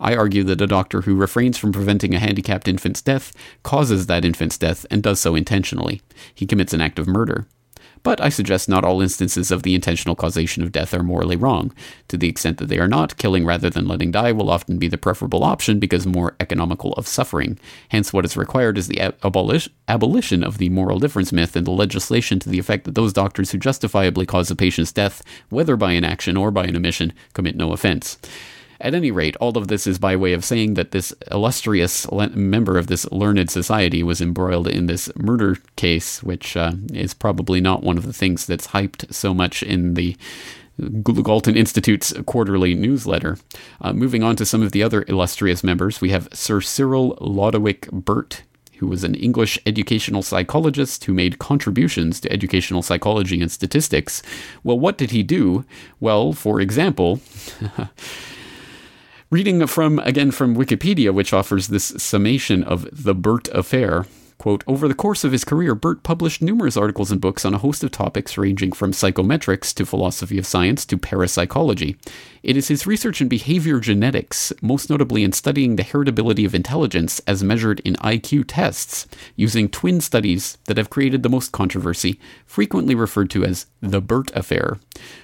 I 0.00 0.16
argue 0.16 0.44
that 0.44 0.60
a 0.60 0.66
doctor 0.66 1.02
who 1.02 1.14
refrains 1.14 1.56
from 1.56 1.72
preventing 1.72 2.14
a 2.14 2.18
handicapped 2.18 2.68
infant's 2.68 3.00
death 3.00 3.32
causes 3.62 4.06
that 4.06 4.24
infant's 4.24 4.58
death 4.58 4.84
and 4.90 5.02
does 5.02 5.20
so 5.20 5.34
intentionally. 5.34 6.02
He 6.34 6.46
commits 6.46 6.72
an 6.72 6.80
act 6.80 6.98
of 6.98 7.06
murder. 7.06 7.46
But 8.02 8.20
I 8.20 8.28
suggest 8.30 8.68
not 8.68 8.84
all 8.84 9.00
instances 9.00 9.50
of 9.50 9.62
the 9.62 9.74
intentional 9.74 10.16
causation 10.16 10.62
of 10.62 10.72
death 10.72 10.92
are 10.92 11.02
morally 11.02 11.36
wrong. 11.36 11.72
To 12.08 12.16
the 12.16 12.28
extent 12.28 12.58
that 12.58 12.68
they 12.68 12.78
are 12.78 12.88
not, 12.88 13.16
killing 13.16 13.44
rather 13.44 13.70
than 13.70 13.86
letting 13.86 14.10
die 14.10 14.32
will 14.32 14.50
often 14.50 14.78
be 14.78 14.88
the 14.88 14.98
preferable 14.98 15.44
option 15.44 15.78
because 15.78 16.06
more 16.06 16.34
economical 16.40 16.92
of 16.94 17.06
suffering. 17.06 17.58
Hence, 17.90 18.12
what 18.12 18.24
is 18.24 18.36
required 18.36 18.76
is 18.76 18.88
the 18.88 19.14
abolish- 19.22 19.68
abolition 19.88 20.42
of 20.42 20.58
the 20.58 20.68
moral 20.68 20.98
difference 20.98 21.32
myth 21.32 21.54
and 21.54 21.66
the 21.66 21.70
legislation 21.70 22.38
to 22.40 22.48
the 22.48 22.58
effect 22.58 22.84
that 22.84 22.94
those 22.94 23.12
doctors 23.12 23.50
who 23.50 23.58
justifiably 23.58 24.26
cause 24.26 24.50
a 24.50 24.56
patient's 24.56 24.92
death, 24.92 25.22
whether 25.48 25.76
by 25.76 25.92
inaction 25.92 26.36
or 26.36 26.50
by 26.50 26.64
an 26.64 26.76
omission, 26.76 27.12
commit 27.34 27.56
no 27.56 27.72
offense. 27.72 28.18
At 28.82 28.94
any 28.96 29.12
rate, 29.12 29.36
all 29.36 29.56
of 29.56 29.68
this 29.68 29.86
is 29.86 30.00
by 30.00 30.16
way 30.16 30.32
of 30.32 30.44
saying 30.44 30.74
that 30.74 30.90
this 30.90 31.14
illustrious 31.30 32.04
le- 32.10 32.30
member 32.30 32.76
of 32.76 32.88
this 32.88 33.10
learned 33.12 33.48
society 33.48 34.02
was 34.02 34.20
embroiled 34.20 34.66
in 34.66 34.86
this 34.86 35.08
murder 35.16 35.58
case, 35.76 36.20
which 36.20 36.56
uh, 36.56 36.72
is 36.92 37.14
probably 37.14 37.60
not 37.60 37.84
one 37.84 37.96
of 37.96 38.04
the 38.04 38.12
things 38.12 38.44
that's 38.44 38.68
hyped 38.68 39.14
so 39.14 39.32
much 39.32 39.62
in 39.62 39.94
the 39.94 40.16
Galton 41.22 41.56
Institute's 41.56 42.12
quarterly 42.26 42.74
newsletter. 42.74 43.38
Uh, 43.80 43.92
moving 43.92 44.24
on 44.24 44.34
to 44.34 44.44
some 44.44 44.62
of 44.62 44.72
the 44.72 44.82
other 44.82 45.04
illustrious 45.06 45.62
members, 45.62 46.00
we 46.00 46.10
have 46.10 46.28
Sir 46.32 46.60
Cyril 46.60 47.16
Lodowic 47.20 47.88
Burt, 47.92 48.42
who 48.78 48.88
was 48.88 49.04
an 49.04 49.14
English 49.14 49.60
educational 49.64 50.22
psychologist 50.22 51.04
who 51.04 51.14
made 51.14 51.38
contributions 51.38 52.18
to 52.18 52.32
educational 52.32 52.82
psychology 52.82 53.40
and 53.40 53.52
statistics. 53.52 54.24
Well, 54.64 54.76
what 54.76 54.98
did 54.98 55.12
he 55.12 55.22
do? 55.22 55.64
Well, 56.00 56.32
for 56.32 56.60
example, 56.60 57.20
Reading 59.32 59.66
from, 59.66 59.98
again, 60.00 60.30
from 60.30 60.54
Wikipedia, 60.54 61.10
which 61.10 61.32
offers 61.32 61.68
this 61.68 61.86
summation 61.96 62.62
of 62.62 62.86
the 62.92 63.14
Burt 63.14 63.48
affair. 63.48 64.04
Quote, 64.36 64.62
over 64.66 64.86
the 64.86 64.94
course 64.94 65.24
of 65.24 65.32
his 65.32 65.42
career, 65.42 65.74
Burt 65.74 66.02
published 66.02 66.42
numerous 66.42 66.76
articles 66.76 67.10
and 67.10 67.18
books 67.18 67.46
on 67.46 67.54
a 67.54 67.58
host 67.58 67.82
of 67.82 67.90
topics 67.90 68.36
ranging 68.36 68.72
from 68.72 68.92
psychometrics 68.92 69.72
to 69.72 69.86
philosophy 69.86 70.36
of 70.36 70.44
science 70.44 70.84
to 70.84 70.98
parapsychology. 70.98 71.96
It 72.42 72.58
is 72.58 72.68
his 72.68 72.86
research 72.86 73.22
in 73.22 73.28
behavior 73.28 73.80
genetics, 73.80 74.52
most 74.60 74.90
notably 74.90 75.24
in 75.24 75.32
studying 75.32 75.76
the 75.76 75.82
heritability 75.82 76.44
of 76.44 76.54
intelligence 76.54 77.18
as 77.26 77.42
measured 77.42 77.80
in 77.86 77.94
IQ 77.94 78.44
tests, 78.48 79.06
using 79.34 79.70
twin 79.70 80.02
studies 80.02 80.58
that 80.66 80.76
have 80.76 80.90
created 80.90 81.22
the 81.22 81.30
most 81.30 81.52
controversy, 81.52 82.20
frequently 82.44 82.94
referred 82.94 83.30
to 83.30 83.46
as 83.46 83.64
the 83.80 84.02
Burt 84.02 84.30
affair. 84.34 84.78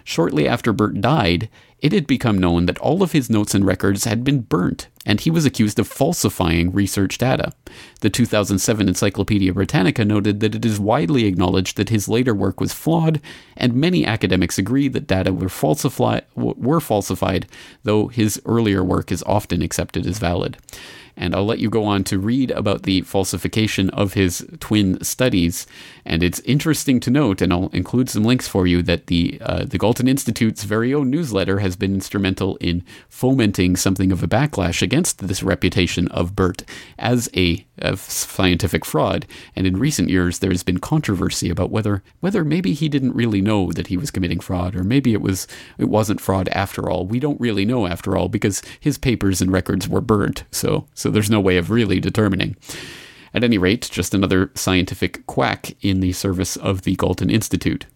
Shortly 0.05 0.49
after 0.49 0.73
Burt 0.73 1.01
died, 1.01 1.49
it 1.81 1.93
had 1.93 2.07
become 2.09 2.39
known 2.39 2.67
that 2.67 2.79
all 2.79 3.03
of 3.03 3.13
his 3.13 3.31
notes 3.31 3.55
and 3.55 3.65
records 3.65 4.05
had 4.05 4.25
been 4.25 4.41
burnt, 4.41 4.89
and 5.07 5.21
he 5.21 5.31
was 5.31 5.47
accused 5.47 5.79
of 5.79 5.87
falsifying 5.87 6.73
research 6.73 7.19
data. 7.19 7.53
The 8.01 8.11
2007 8.11 8.89
Encyclopedia 8.89 9.53
Britannica 9.53 10.05
noted 10.05 10.41
that 10.41 10.57
it 10.57 10.65
is 10.65 10.81
widely 10.81 11.27
acknowledged 11.27 11.77
that 11.77 11.91
his 11.91 12.09
later 12.09 12.35
work 12.35 12.61
was 12.61 12.73
flawed, 12.73 13.21
and 13.57 13.75
many 13.75 14.05
academics 14.05 14.59
agree 14.59 14.89
that 14.89 15.07
data 15.07 15.33
were, 15.33 15.51
were 16.35 16.81
falsified, 16.81 17.47
though 17.85 18.09
his 18.09 18.43
earlier 18.45 18.83
work 18.83 19.13
is 19.13 19.23
often 19.25 19.63
accepted 19.63 20.05
as 20.05 20.19
valid 20.19 20.57
and 21.19 21.35
I'll 21.35 21.45
let 21.45 21.59
you 21.59 21.69
go 21.69 21.85
on 21.85 22.05
to 22.05 22.19
read 22.19 22.53
about 22.53 22.85
the 22.85 23.03
falsification 23.03 23.91
of 23.91 24.15
his 24.15 24.47
twin 24.61 25.03
studies. 25.03 25.67
And 26.05 26.23
it's 26.23 26.41
interesting 26.41 27.01
to 27.01 27.11
note, 27.11 27.43
and 27.43 27.53
I'll 27.53 27.69
include 27.69 28.09
some 28.09 28.25
links 28.25 28.49
for 28.49 28.67
you, 28.67 28.83
that 28.83 29.09
the 29.09 29.39
uh, 29.43 29.65
the 29.65 29.79
Galton 29.79 30.09
Institute's 30.09 30.65
very 30.65 30.95
own 30.95 31.11
newsletter 31.11 31.59
has 31.59 31.77
been 31.77 31.93
instrumental 31.93 32.57
in 32.57 32.85
fomenting 33.11 33.77
something 33.77 34.13
of 34.13 34.23
a 34.23 34.29
backlash 34.29 34.81
against 34.81 35.19
this 35.27 35.43
reputation 35.43 36.09
of 36.09 36.35
Burt 36.35 36.63
as 36.99 37.29
a 37.37 37.67
of 37.81 38.01
scientific 38.01 38.85
fraud. 38.85 39.27
And 39.55 39.67
in 39.67 39.77
recent 39.77 40.09
years, 40.09 40.39
there 40.39 40.51
has 40.51 40.63
been 40.63 40.79
controversy 40.79 41.51
about 41.51 41.71
whether 41.71 42.03
whether 42.21 42.45
maybe 42.45 42.73
he 42.73 42.89
didn't 42.89 43.15
really 43.15 43.41
know 43.41 43.73
that 43.73 43.89
he 43.89 43.97
was 43.97 44.11
committing 44.11 44.41
fraud, 44.41 44.75
or 44.75 44.85
maybe 44.85 45.13
it 45.13 45.21
was 45.21 45.47
it 45.79 45.89
wasn't 45.89 46.21
fraud 46.21 46.49
after 46.51 46.89
all. 46.89 47.07
We 47.07 47.21
don't 47.21 47.41
really 47.41 47.65
know 47.65 47.87
after 47.87 48.17
all 48.17 48.29
because 48.29 48.63
his 48.81 48.99
papers 48.99 49.41
and 49.41 49.53
records 49.53 49.89
were 49.89 50.01
burnt. 50.01 50.45
So 50.51 50.87
so 50.95 51.08
there's 51.11 51.31
no 51.31 51.41
way 51.41 51.57
of 51.57 51.71
really 51.71 52.01
determining. 52.01 52.57
At 53.35 53.45
any 53.45 53.59
rate, 53.59 53.89
just 53.91 54.15
another 54.15 54.51
scientific 54.55 55.27
quack 55.27 55.77
in 55.83 56.01
the 56.01 56.13
service 56.13 56.57
of 56.57 56.83
the 56.83 56.97
Galton 56.97 57.31
Institute. 57.31 57.87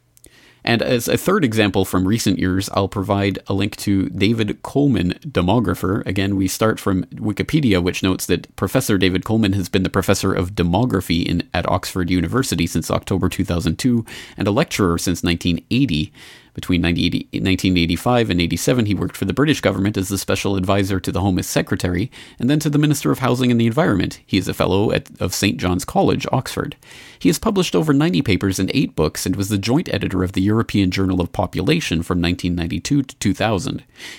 And 0.64 0.80
as 0.80 1.08
a 1.08 1.16
third 1.16 1.44
example 1.44 1.84
from 1.84 2.06
recent 2.06 2.38
years, 2.38 2.70
I'll 2.72 2.88
provide 2.88 3.38
a 3.48 3.54
link 3.54 3.76
to 3.78 4.08
David 4.10 4.62
Coleman, 4.62 5.18
demographer. 5.26 6.06
Again, 6.06 6.36
we 6.36 6.46
start 6.46 6.78
from 6.78 7.04
Wikipedia, 7.06 7.82
which 7.82 8.02
notes 8.02 8.26
that 8.26 8.54
Professor 8.54 8.96
David 8.96 9.24
Coleman 9.24 9.54
has 9.54 9.68
been 9.68 9.82
the 9.82 9.90
professor 9.90 10.32
of 10.32 10.54
demography 10.54 11.24
in, 11.26 11.48
at 11.52 11.68
Oxford 11.68 12.10
University 12.10 12.66
since 12.66 12.90
October 12.90 13.28
2002 13.28 14.04
and 14.36 14.46
a 14.46 14.52
lecturer 14.52 14.98
since 14.98 15.24
1980. 15.24 16.12
Between 16.54 16.82
1985 16.82 18.28
and 18.28 18.40
87, 18.40 18.84
he 18.84 18.94
worked 18.94 19.16
for 19.16 19.24
the 19.24 19.32
British 19.32 19.62
government 19.62 19.96
as 19.96 20.10
the 20.10 20.18
special 20.18 20.56
advisor 20.56 21.00
to 21.00 21.10
the 21.10 21.20
Home 21.20 21.42
Secretary 21.42 22.10
and 22.38 22.50
then 22.50 22.58
to 22.58 22.68
the 22.68 22.78
Minister 22.78 23.10
of 23.10 23.20
Housing 23.20 23.50
and 23.50 23.58
the 23.58 23.66
Environment. 23.66 24.20
He 24.26 24.36
is 24.36 24.48
a 24.48 24.54
fellow 24.54 24.92
at, 24.92 25.08
of 25.18 25.34
St. 25.34 25.56
John's 25.56 25.86
College, 25.86 26.26
Oxford. 26.30 26.76
He 27.18 27.30
has 27.30 27.38
published 27.38 27.74
over 27.74 27.94
90 27.94 28.20
papers 28.20 28.58
and 28.58 28.70
eight 28.74 28.94
books 28.94 29.24
and 29.24 29.34
was 29.34 29.48
the 29.48 29.56
joint 29.56 29.88
editor 29.94 30.22
of 30.22 30.32
the 30.32 30.42
European 30.42 30.90
Journal 30.90 31.22
of 31.22 31.32
Population 31.32 32.02
from 32.02 32.20
1992 32.20 33.02
to 33.02 33.16
2000. 33.16 33.72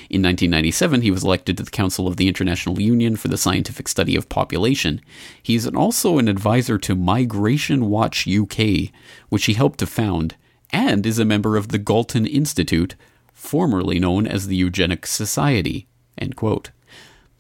In 0.10 0.24
1997, 0.24 1.02
he 1.02 1.12
was 1.12 1.24
elected 1.24 1.58
to 1.58 1.64
the 1.64 1.70
Council 1.70 2.08
of 2.08 2.18
the 2.18 2.28
International 2.28 2.82
Union 2.82 3.16
for 3.16 3.28
the 3.28 3.38
Scientific 3.38 3.88
Study 3.88 4.16
of 4.16 4.30
Population. 4.30 5.02
He 5.42 5.54
is 5.54 5.68
also 5.68 6.18
an 6.18 6.28
advisor 6.28 6.80
to 6.80 6.96
Migration 6.96 7.92
Watch 7.92 8.28
UK, 8.28 8.90
which 9.30 9.46
he 9.46 9.54
helped 9.54 9.78
to 9.80 9.86
found 9.86 10.36
and 10.74 11.06
is 11.06 11.20
a 11.20 11.26
member 11.26 11.56
of 11.56 11.70
the 11.70 11.78
Galton 11.78 12.26
Institute, 12.26 12.96
formerly 13.32 14.00
known 14.00 14.28
as 14.28 14.48
the 14.48 14.56
Eugenics 14.56 15.12
Society. 15.12 15.88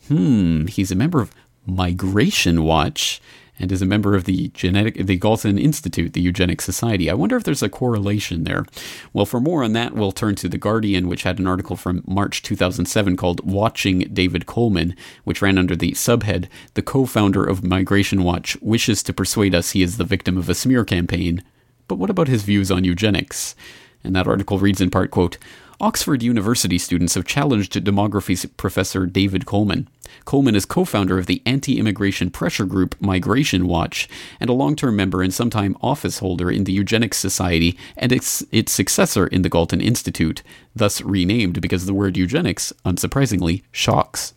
Hmm, 0.07 0.67
he's 0.67 0.91
a 0.91 0.95
member 0.95 1.19
of 1.19 1.34
Migration 1.65 2.63
Watch 2.63 3.21
and 3.59 3.71
is 3.71 3.81
a 3.81 3.86
member 3.86 4.15
of 4.15 4.25
the 4.25 4.49
genetic 4.49 4.95
the 4.95 5.15
Galton 5.15 5.57
Institute, 5.57 6.13
the 6.13 6.21
Eugenics 6.21 6.65
Society. 6.65 7.09
I 7.09 7.13
wonder 7.13 7.38
if 7.38 7.43
there's 7.43 7.63
a 7.63 7.69
correlation 7.69 8.43
there. 8.43 8.65
Well, 9.13 9.25
for 9.25 9.39
more 9.39 9.63
on 9.63 9.73
that, 9.73 9.93
we'll 9.93 10.11
turn 10.11 10.36
to 10.36 10.49
The 10.49 10.57
Guardian, 10.57 11.07
which 11.07 11.23
had 11.23 11.39
an 11.39 11.47
article 11.47 11.75
from 11.75 12.03
March 12.05 12.41
2007 12.41 13.15
called 13.15 13.45
Watching 13.45 13.99
David 14.11 14.45
Coleman, 14.45 14.95
which 15.23 15.41
ran 15.41 15.57
under 15.57 15.75
the 15.75 15.91
subhead 15.91 16.47
The 16.73 16.81
co-founder 16.81 17.45
of 17.45 17.63
Migration 17.63 18.23
Watch 18.23 18.57
wishes 18.61 19.03
to 19.03 19.13
persuade 19.13 19.55
us 19.55 19.71
he 19.71 19.84
is 19.84 19.97
the 19.97 20.03
victim 20.03 20.38
of 20.38 20.49
a 20.49 20.55
smear 20.55 20.84
campaign. 20.84 21.43
But 21.88 21.95
what 21.95 22.09
about 22.09 22.27
his 22.27 22.43
views 22.43 22.71
on 22.71 22.84
eugenics? 22.84 23.55
And 24.03 24.15
that 24.15 24.27
article 24.27 24.59
reads 24.59 24.81
in 24.81 24.89
part, 24.89 25.11
quote, 25.11 25.38
Oxford 25.81 26.23
University 26.23 26.77
students 26.77 27.15
have 27.15 27.25
challenged 27.25 27.73
demography 27.73 28.49
professor 28.55 29.05
David 29.05 29.45
Coleman. 29.45 29.89
Coleman 30.23 30.55
is 30.55 30.65
co 30.65 30.86
founder 30.86 31.17
of 31.17 31.25
the 31.25 31.41
anti 31.45 31.77
immigration 31.77 32.29
pressure 32.29 32.65
group 32.65 32.95
Migration 33.01 33.67
Watch 33.67 34.07
and 34.39 34.49
a 34.49 34.53
long 34.53 34.75
term 34.75 34.95
member 34.95 35.21
and 35.21 35.34
sometime 35.34 35.75
office 35.81 36.19
holder 36.19 36.49
in 36.49 36.63
the 36.63 36.71
Eugenics 36.71 37.17
Society 37.17 37.77
and 37.97 38.11
its, 38.11 38.43
its 38.51 38.71
successor 38.71 39.27
in 39.27 39.41
the 39.41 39.49
Galton 39.49 39.81
Institute, 39.81 40.41
thus 40.75 41.01
renamed 41.01 41.59
because 41.59 41.86
the 41.86 41.93
word 41.93 42.15
eugenics, 42.15 42.71
unsurprisingly, 42.86 43.63
shocks. 43.71 44.34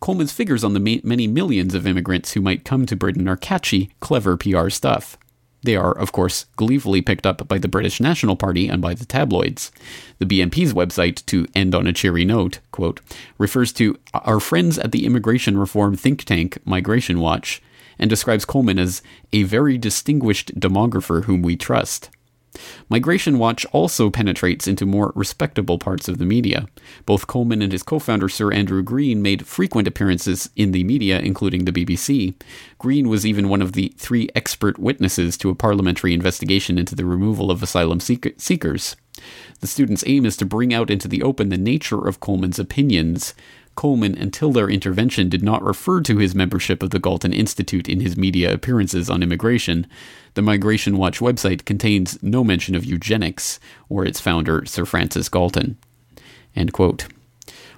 Coleman's 0.00 0.32
figures 0.32 0.64
on 0.64 0.74
the 0.74 0.80
ma- 0.80 1.00
many 1.04 1.26
millions 1.26 1.74
of 1.74 1.86
immigrants 1.86 2.32
who 2.32 2.40
might 2.40 2.64
come 2.64 2.84
to 2.86 2.96
Britain 2.96 3.28
are 3.28 3.36
catchy, 3.36 3.92
clever 4.00 4.36
PR 4.36 4.70
stuff. 4.70 5.16
They 5.64 5.76
are, 5.76 5.96
of 5.96 6.12
course, 6.12 6.44
gleefully 6.56 7.00
picked 7.00 7.26
up 7.26 7.48
by 7.48 7.56
the 7.56 7.68
British 7.68 7.98
National 7.98 8.36
Party 8.36 8.68
and 8.68 8.82
by 8.82 8.92
the 8.92 9.06
tabloids. 9.06 9.72
The 10.18 10.26
BNP's 10.26 10.74
website, 10.74 11.24
to 11.26 11.46
end 11.54 11.74
on 11.74 11.86
a 11.86 11.92
cheery 11.92 12.26
note, 12.26 12.58
quote, 12.70 13.00
refers 13.38 13.72
to 13.74 13.98
our 14.12 14.40
friends 14.40 14.78
at 14.78 14.92
the 14.92 15.06
immigration 15.06 15.56
reform 15.56 15.96
think 15.96 16.24
tank 16.24 16.58
Migration 16.66 17.18
Watch 17.18 17.62
and 17.98 18.10
describes 18.10 18.44
Coleman 18.44 18.78
as 18.78 19.02
a 19.32 19.44
very 19.44 19.78
distinguished 19.78 20.54
demographer 20.60 21.24
whom 21.24 21.40
we 21.40 21.56
trust. 21.56 22.10
Migration 22.88 23.38
Watch 23.38 23.64
also 23.72 24.10
penetrates 24.10 24.66
into 24.66 24.86
more 24.86 25.12
respectable 25.14 25.78
parts 25.78 26.08
of 26.08 26.18
the 26.18 26.24
media. 26.24 26.66
Both 27.06 27.26
Coleman 27.26 27.62
and 27.62 27.72
his 27.72 27.82
co 27.82 27.98
founder, 27.98 28.28
Sir 28.28 28.52
Andrew 28.52 28.82
Green, 28.82 29.22
made 29.22 29.46
frequent 29.46 29.88
appearances 29.88 30.50
in 30.56 30.72
the 30.72 30.84
media, 30.84 31.18
including 31.20 31.64
the 31.64 31.72
BBC. 31.72 32.34
Green 32.78 33.08
was 33.08 33.26
even 33.26 33.48
one 33.48 33.62
of 33.62 33.72
the 33.72 33.94
three 33.96 34.28
expert 34.34 34.78
witnesses 34.78 35.36
to 35.38 35.50
a 35.50 35.54
parliamentary 35.54 36.14
investigation 36.14 36.78
into 36.78 36.94
the 36.94 37.04
removal 37.04 37.50
of 37.50 37.62
asylum 37.62 38.00
seek- 38.00 38.34
seekers. 38.38 38.96
The 39.60 39.66
student's 39.66 40.04
aim 40.06 40.26
is 40.26 40.36
to 40.38 40.44
bring 40.44 40.74
out 40.74 40.90
into 40.90 41.08
the 41.08 41.22
open 41.22 41.48
the 41.48 41.56
nature 41.56 42.06
of 42.06 42.20
Coleman's 42.20 42.58
opinions, 42.58 43.34
Coleman, 43.74 44.16
until 44.16 44.52
their 44.52 44.68
intervention, 44.68 45.28
did 45.28 45.42
not 45.42 45.62
refer 45.62 46.00
to 46.02 46.18
his 46.18 46.34
membership 46.34 46.82
of 46.82 46.90
the 46.90 46.98
Galton 46.98 47.32
Institute 47.32 47.88
in 47.88 48.00
his 48.00 48.16
media 48.16 48.52
appearances 48.52 49.10
on 49.10 49.22
immigration. 49.22 49.86
The 50.34 50.42
Migration 50.42 50.96
Watch 50.96 51.20
website 51.20 51.64
contains 51.64 52.22
no 52.22 52.44
mention 52.44 52.74
of 52.74 52.84
eugenics 52.84 53.60
or 53.88 54.04
its 54.04 54.20
founder, 54.20 54.64
Sir 54.66 54.84
Francis 54.84 55.28
Galton. 55.28 55.78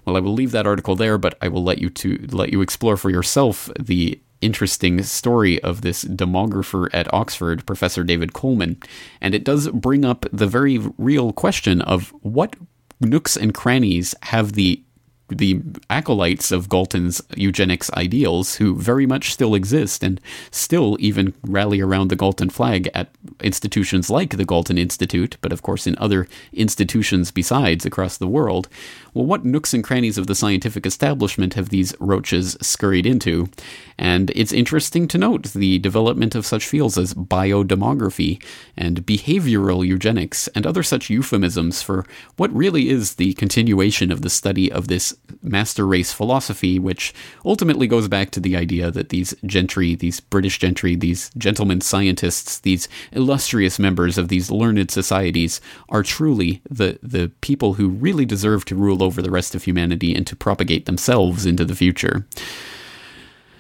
Well, 0.04 0.16
I 0.16 0.20
will 0.20 0.34
leave 0.34 0.52
that 0.52 0.66
article 0.66 0.94
there, 0.96 1.18
but 1.18 1.36
I 1.42 1.48
will 1.48 1.64
let 1.64 1.78
you 1.78 1.90
to 1.90 2.26
let 2.30 2.52
you 2.52 2.60
explore 2.60 2.96
for 2.96 3.10
yourself 3.10 3.70
the 3.78 4.20
interesting 4.40 5.02
story 5.02 5.60
of 5.62 5.80
this 5.80 6.04
demographer 6.04 6.88
at 6.92 7.12
Oxford, 7.12 7.66
Professor 7.66 8.04
David 8.04 8.32
Coleman, 8.32 8.76
and 9.20 9.34
it 9.34 9.44
does 9.44 9.68
bring 9.68 10.04
up 10.04 10.26
the 10.32 10.46
very 10.46 10.78
real 10.98 11.32
question 11.32 11.80
of 11.80 12.10
what 12.20 12.54
nooks 13.00 13.36
and 13.36 13.54
crannies 13.54 14.14
have 14.22 14.52
the 14.52 14.82
the 15.28 15.60
acolytes 15.90 16.52
of 16.52 16.68
Galton's 16.68 17.20
eugenics 17.36 17.90
ideals, 17.92 18.56
who 18.56 18.76
very 18.76 19.06
much 19.06 19.32
still 19.32 19.54
exist 19.54 20.02
and 20.02 20.20
still 20.50 20.96
even 21.00 21.34
rally 21.42 21.80
around 21.80 22.08
the 22.08 22.16
Galton 22.16 22.50
flag 22.50 22.88
at 22.94 23.10
institutions 23.42 24.08
like 24.08 24.36
the 24.36 24.44
Galton 24.44 24.78
Institute, 24.78 25.36
but 25.40 25.52
of 25.52 25.62
course 25.62 25.86
in 25.86 25.96
other 25.98 26.28
institutions 26.52 27.30
besides 27.30 27.84
across 27.84 28.16
the 28.16 28.28
world. 28.28 28.68
Well, 29.16 29.24
what 29.24 29.46
nooks 29.46 29.72
and 29.72 29.82
crannies 29.82 30.18
of 30.18 30.26
the 30.26 30.34
scientific 30.34 30.84
establishment 30.84 31.54
have 31.54 31.70
these 31.70 31.94
roaches 31.98 32.54
scurried 32.60 33.06
into? 33.06 33.48
And 33.96 34.30
it's 34.36 34.52
interesting 34.52 35.08
to 35.08 35.16
note 35.16 35.54
the 35.54 35.78
development 35.78 36.34
of 36.34 36.44
such 36.44 36.66
fields 36.66 36.98
as 36.98 37.14
biodemography 37.14 38.44
and 38.76 39.06
behavioral 39.06 39.86
eugenics 39.86 40.48
and 40.48 40.66
other 40.66 40.82
such 40.82 41.08
euphemisms 41.08 41.80
for 41.80 42.04
what 42.36 42.52
really 42.52 42.90
is 42.90 43.14
the 43.14 43.32
continuation 43.32 44.12
of 44.12 44.20
the 44.20 44.28
study 44.28 44.70
of 44.70 44.88
this 44.88 45.16
master 45.42 45.86
race 45.86 46.12
philosophy, 46.12 46.78
which 46.78 47.14
ultimately 47.42 47.86
goes 47.86 48.08
back 48.08 48.30
to 48.32 48.40
the 48.40 48.54
idea 48.54 48.90
that 48.90 49.08
these 49.08 49.34
gentry, 49.46 49.94
these 49.94 50.20
British 50.20 50.58
gentry, 50.58 50.94
these 50.94 51.30
gentlemen 51.38 51.80
scientists, 51.80 52.58
these 52.58 52.86
illustrious 53.12 53.78
members 53.78 54.18
of 54.18 54.28
these 54.28 54.50
learned 54.50 54.90
societies 54.90 55.58
are 55.88 56.02
truly 56.02 56.60
the, 56.68 56.98
the 57.02 57.30
people 57.40 57.74
who 57.74 57.88
really 57.88 58.26
deserve 58.26 58.66
to 58.66 58.74
rule 58.74 59.05
over 59.06 59.22
the 59.22 59.30
rest 59.30 59.54
of 59.54 59.64
humanity 59.64 60.14
and 60.14 60.26
to 60.26 60.36
propagate 60.36 60.84
themselves 60.84 61.46
into 61.46 61.64
the 61.64 61.74
future. 61.74 62.26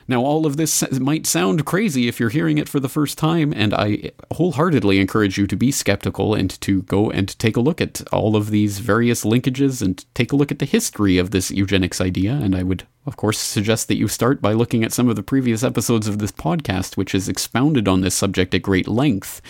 Now, 0.08 0.22
all 0.22 0.46
of 0.46 0.56
this 0.56 0.88
might 1.00 1.26
sound 1.26 1.64
crazy 1.64 2.06
if 2.06 2.20
you're 2.20 2.28
hearing 2.28 2.58
it 2.58 2.68
for 2.68 2.78
the 2.78 2.88
first 2.88 3.18
time, 3.18 3.52
and 3.52 3.74
I 3.74 4.12
wholeheartedly 4.32 5.00
encourage 5.00 5.36
you 5.36 5.48
to 5.48 5.56
be 5.56 5.72
skeptical 5.72 6.32
and 6.32 6.60
to 6.60 6.82
go 6.82 7.10
and 7.10 7.36
take 7.40 7.56
a 7.56 7.60
look 7.60 7.80
at 7.80 8.02
all 8.12 8.36
of 8.36 8.50
these 8.50 8.78
various 8.78 9.24
linkages 9.24 9.82
and 9.82 10.04
take 10.14 10.30
a 10.30 10.36
look 10.36 10.52
at 10.52 10.60
the 10.60 10.64
history 10.64 11.18
of 11.18 11.32
this 11.32 11.50
eugenics 11.50 12.00
idea. 12.00 12.34
And 12.34 12.54
I 12.54 12.62
would, 12.62 12.84
of 13.04 13.16
course, 13.16 13.38
suggest 13.38 13.88
that 13.88 13.96
you 13.96 14.06
start 14.06 14.40
by 14.40 14.52
looking 14.52 14.84
at 14.84 14.92
some 14.92 15.08
of 15.08 15.16
the 15.16 15.24
previous 15.24 15.64
episodes 15.64 16.06
of 16.06 16.20
this 16.20 16.32
podcast, 16.32 16.96
which 16.96 17.10
has 17.10 17.28
expounded 17.28 17.88
on 17.88 18.02
this 18.02 18.14
subject 18.14 18.54
at 18.54 18.62
great 18.62 18.86
length. 18.86 19.42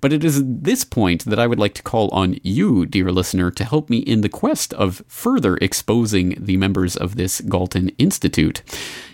But 0.00 0.12
it 0.12 0.24
is 0.24 0.38
at 0.38 0.64
this 0.64 0.84
point 0.84 1.24
that 1.24 1.38
I 1.38 1.46
would 1.46 1.58
like 1.58 1.74
to 1.74 1.82
call 1.82 2.08
on 2.10 2.38
you, 2.42 2.86
dear 2.86 3.10
listener, 3.10 3.50
to 3.50 3.64
help 3.64 3.90
me 3.90 3.98
in 3.98 4.20
the 4.20 4.28
quest 4.28 4.72
of 4.74 5.02
further 5.08 5.56
exposing 5.56 6.36
the 6.38 6.56
members 6.56 6.96
of 6.96 7.16
this 7.16 7.40
Galton 7.40 7.90
Institute. 7.98 8.62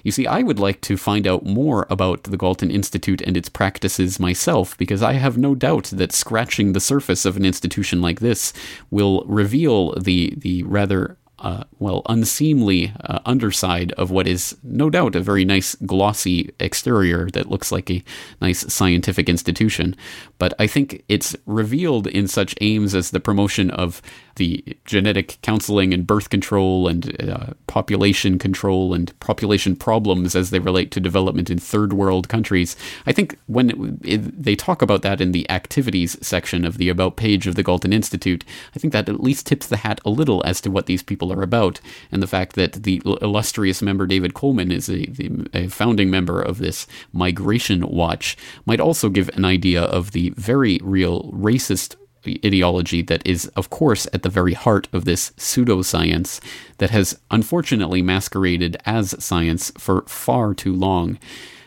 You 0.03 0.13
see, 0.13 0.27
I 0.27 0.43
would 0.43 0.59
like 0.59 0.81
to 0.83 0.97
find 0.97 1.27
out 1.27 1.47
more 1.47 1.87
about 1.89 2.25
the 2.25 2.37
Galton 2.37 2.71
Institute 2.71 3.23
and 3.23 3.37
its 3.37 3.49
practices 3.49 4.21
myself, 4.21 4.77
because 4.77 5.03
I 5.03 5.15
have 5.15 5.39
no 5.39 5.55
doubt 5.55 5.85
that 5.85 6.13
scratching 6.13 6.73
the 6.73 6.81
surface 6.81 7.25
of 7.25 7.37
an 7.37 7.45
institution 7.45 8.01
like 8.01 8.21
this 8.21 8.53
will 8.91 9.25
reveal 9.27 9.99
the, 9.99 10.35
the 10.37 10.63
rather 10.65 11.17
uh, 11.41 11.65
well, 11.79 12.03
unseemly 12.09 12.93
uh, 13.05 13.19
underside 13.27 13.93
of 13.93 14.11
what 14.11 14.27
is 14.27 14.57
no 14.63 14.89
doubt 14.89 15.17
a 15.17 15.21
very 15.21 15.45
nice 15.45 15.75
glossy 15.87 16.55
exterior 16.61 17.29
that 17.31 17.51
looks 17.51 17.73
like 17.73 17.91
a 17.91 18.03
nice 18.41 18.73
scientific 18.73 19.29
institution. 19.29 19.97
But 20.39 20.55
I 20.59 20.67
think 20.67 21.05
it's 21.09 21.37
revealed 21.47 22.07
in 22.07 22.29
such 22.29 22.55
aims 22.61 22.95
as 22.95 23.11
the 23.11 23.21
promotion 23.21 23.71
of 23.71 24.01
the 24.37 24.65
genetic 24.85 25.39
counseling 25.43 25.93
and 25.95 26.07
birth 26.07 26.31
control 26.31 26.89
and 26.89 27.21
uh, 27.23 27.53
population 27.67 28.39
control 28.39 28.95
and 28.95 29.19
population 29.21 29.77
problems 29.77 30.35
as 30.35 30.51
they 30.51 30.59
relate 30.59 30.91
to 30.93 31.01
development 31.01 31.51
in 31.51 31.59
third 31.59 31.93
world 31.93 32.29
countries. 32.29 32.77
I 33.07 33.13
think 33.13 33.39
when 33.47 33.71
it, 33.71 33.77
it, 34.03 34.43
they 34.43 34.57
talk 34.57 34.83
about 34.83 35.03
that 35.03 35.21
in 35.21 35.33
the 35.33 35.49
activities 35.51 36.17
section 36.27 36.65
of 36.65 36.79
the 36.79 36.89
About 36.89 37.17
page 37.17 37.47
of 37.47 37.55
the 37.55 37.63
Galton 37.63 37.93
Institute, 37.93 38.45
I 38.75 38.79
think 38.79 38.93
that 38.93 39.09
at 39.09 39.21
least 39.21 39.47
tips 39.47 39.67
the 39.67 39.79
hat 39.79 40.01
a 40.05 40.11
little 40.11 40.43
as 40.45 40.61
to 40.63 40.71
what 40.71 40.87
these 40.87 41.03
people 41.03 41.33
are 41.35 41.43
about 41.43 41.81
and 42.11 42.23
the 42.23 42.27
fact 42.27 42.57
that 42.57 42.85
the 42.85 43.03
illustrious 43.21 43.83
member 43.83 44.07
David 44.07 44.35
Coleman 44.35 44.71
is 44.71 44.89
a, 44.89 45.09
a 45.53 45.69
founding 45.69 46.11
member 46.11 46.41
of 46.41 46.59
this 46.59 46.87
Migration 47.13 47.87
Watch 47.89 48.37
might 48.67 48.81
also 48.81 49.09
give 49.09 49.29
an 49.31 49.45
idea 49.45 49.83
of 49.83 50.13
the 50.13 50.31
very 50.31 50.79
real 50.83 51.31
racist 51.33 51.97
ideology 52.27 53.03
that 53.03 53.27
is, 53.27 53.47
of 53.49 53.71
course, 53.71 54.07
at 54.13 54.23
the 54.23 54.29
very 54.29 54.55
heart 54.55 54.89
of 54.93 55.05
this 55.05 55.31
pseudoscience 55.33 56.41
that 56.79 56.91
has 56.91 57.19
unfortunately 57.31 58.03
masqueraded 58.03 58.77
as 58.87 59.23
science 59.23 59.73
for 59.77 60.03
far 60.07 60.55
too 60.55 60.75
long. 60.75 61.19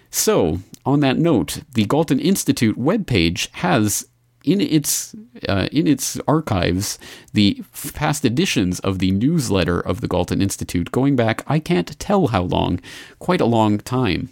So, 0.09 0.59
on 0.85 1.01
that 1.01 1.17
note, 1.17 1.61
the 1.73 1.85
Galton 1.85 2.19
Institute 2.19 2.77
webpage 2.77 3.49
has 3.55 4.07
in 4.47 4.61
its 4.61 5.13
uh, 5.47 5.67
in 5.71 5.85
its 5.87 6.17
archives 6.27 6.97
the 7.33 7.61
past 7.93 8.23
editions 8.23 8.79
of 8.79 8.99
the 8.99 9.11
newsletter 9.11 9.79
of 9.79 10.01
the 10.01 10.07
Galton 10.07 10.41
Institute 10.41 10.91
going 10.91 11.15
back 11.15 11.43
I 11.47 11.59
can't 11.59 11.99
tell 11.99 12.27
how 12.27 12.43
long, 12.43 12.79
quite 13.19 13.41
a 13.41 13.45
long 13.45 13.77
time. 13.79 14.29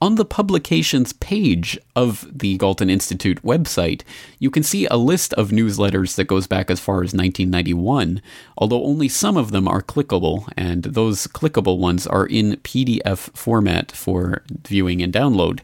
On 0.00 0.16
the 0.16 0.24
publications 0.24 1.14
page 1.14 1.78
of 1.96 2.26
the 2.30 2.58
Galton 2.58 2.90
Institute 2.90 3.40
website, 3.42 4.02
you 4.38 4.50
can 4.50 4.62
see 4.62 4.86
a 4.86 4.96
list 4.96 5.32
of 5.34 5.48
newsletters 5.48 6.16
that 6.16 6.26
goes 6.26 6.46
back 6.46 6.70
as 6.70 6.78
far 6.78 6.96
as 6.96 7.14
1991, 7.14 8.20
although 8.58 8.84
only 8.84 9.08
some 9.08 9.38
of 9.38 9.50
them 9.50 9.66
are 9.66 9.80
clickable, 9.80 10.46
and 10.58 10.82
those 10.82 11.26
clickable 11.28 11.78
ones 11.78 12.06
are 12.06 12.26
in 12.26 12.56
PDF 12.56 13.34
format 13.34 13.92
for 13.92 14.42
viewing 14.66 15.00
and 15.00 15.12
download. 15.12 15.60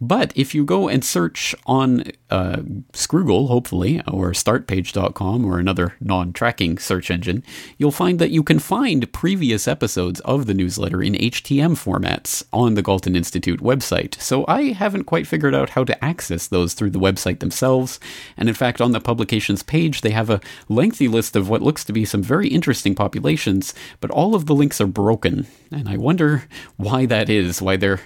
But 0.00 0.32
if 0.36 0.54
you 0.54 0.64
go 0.64 0.88
and 0.88 1.04
search 1.04 1.54
on 1.66 2.04
uh, 2.30 2.58
Scroogle, 2.92 3.48
hopefully, 3.48 4.00
or 4.06 4.30
startpage.com 4.30 5.44
or 5.44 5.58
another 5.58 5.94
non 6.00 6.32
tracking 6.32 6.78
search 6.78 7.10
engine, 7.10 7.42
you'll 7.78 7.90
find 7.90 8.18
that 8.18 8.30
you 8.30 8.42
can 8.42 8.58
find 8.58 9.12
previous 9.12 9.66
episodes 9.66 10.20
of 10.20 10.46
the 10.46 10.54
newsletter 10.54 11.02
in 11.02 11.14
HTML 11.14 11.68
formats 11.68 12.44
on 12.52 12.74
the 12.74 12.82
Galton 12.82 13.16
Institute 13.16 13.60
website. 13.60 14.20
So 14.20 14.44
I 14.46 14.72
haven't 14.72 15.04
quite 15.04 15.26
figured 15.26 15.54
out 15.54 15.70
how 15.70 15.84
to 15.84 16.04
access 16.04 16.46
those 16.46 16.74
through 16.74 16.90
the 16.90 17.00
website 17.00 17.40
themselves. 17.40 17.98
And 18.36 18.48
in 18.48 18.54
fact, 18.54 18.80
on 18.80 18.92
the 18.92 19.00
publications 19.00 19.62
page, 19.62 20.02
they 20.02 20.10
have 20.10 20.30
a 20.30 20.40
lengthy 20.68 21.08
list 21.08 21.34
of 21.34 21.48
what 21.48 21.62
looks 21.62 21.84
to 21.84 21.92
be 21.92 22.04
some 22.04 22.22
very 22.22 22.48
interesting 22.48 22.94
populations, 22.94 23.74
but 24.00 24.10
all 24.10 24.34
of 24.34 24.46
the 24.46 24.54
links 24.54 24.80
are 24.80 24.86
broken. 24.86 25.46
And 25.72 25.88
I 25.88 25.96
wonder 25.96 26.44
why 26.76 27.06
that 27.06 27.28
is, 27.28 27.60
why 27.60 27.76
they're 27.76 28.00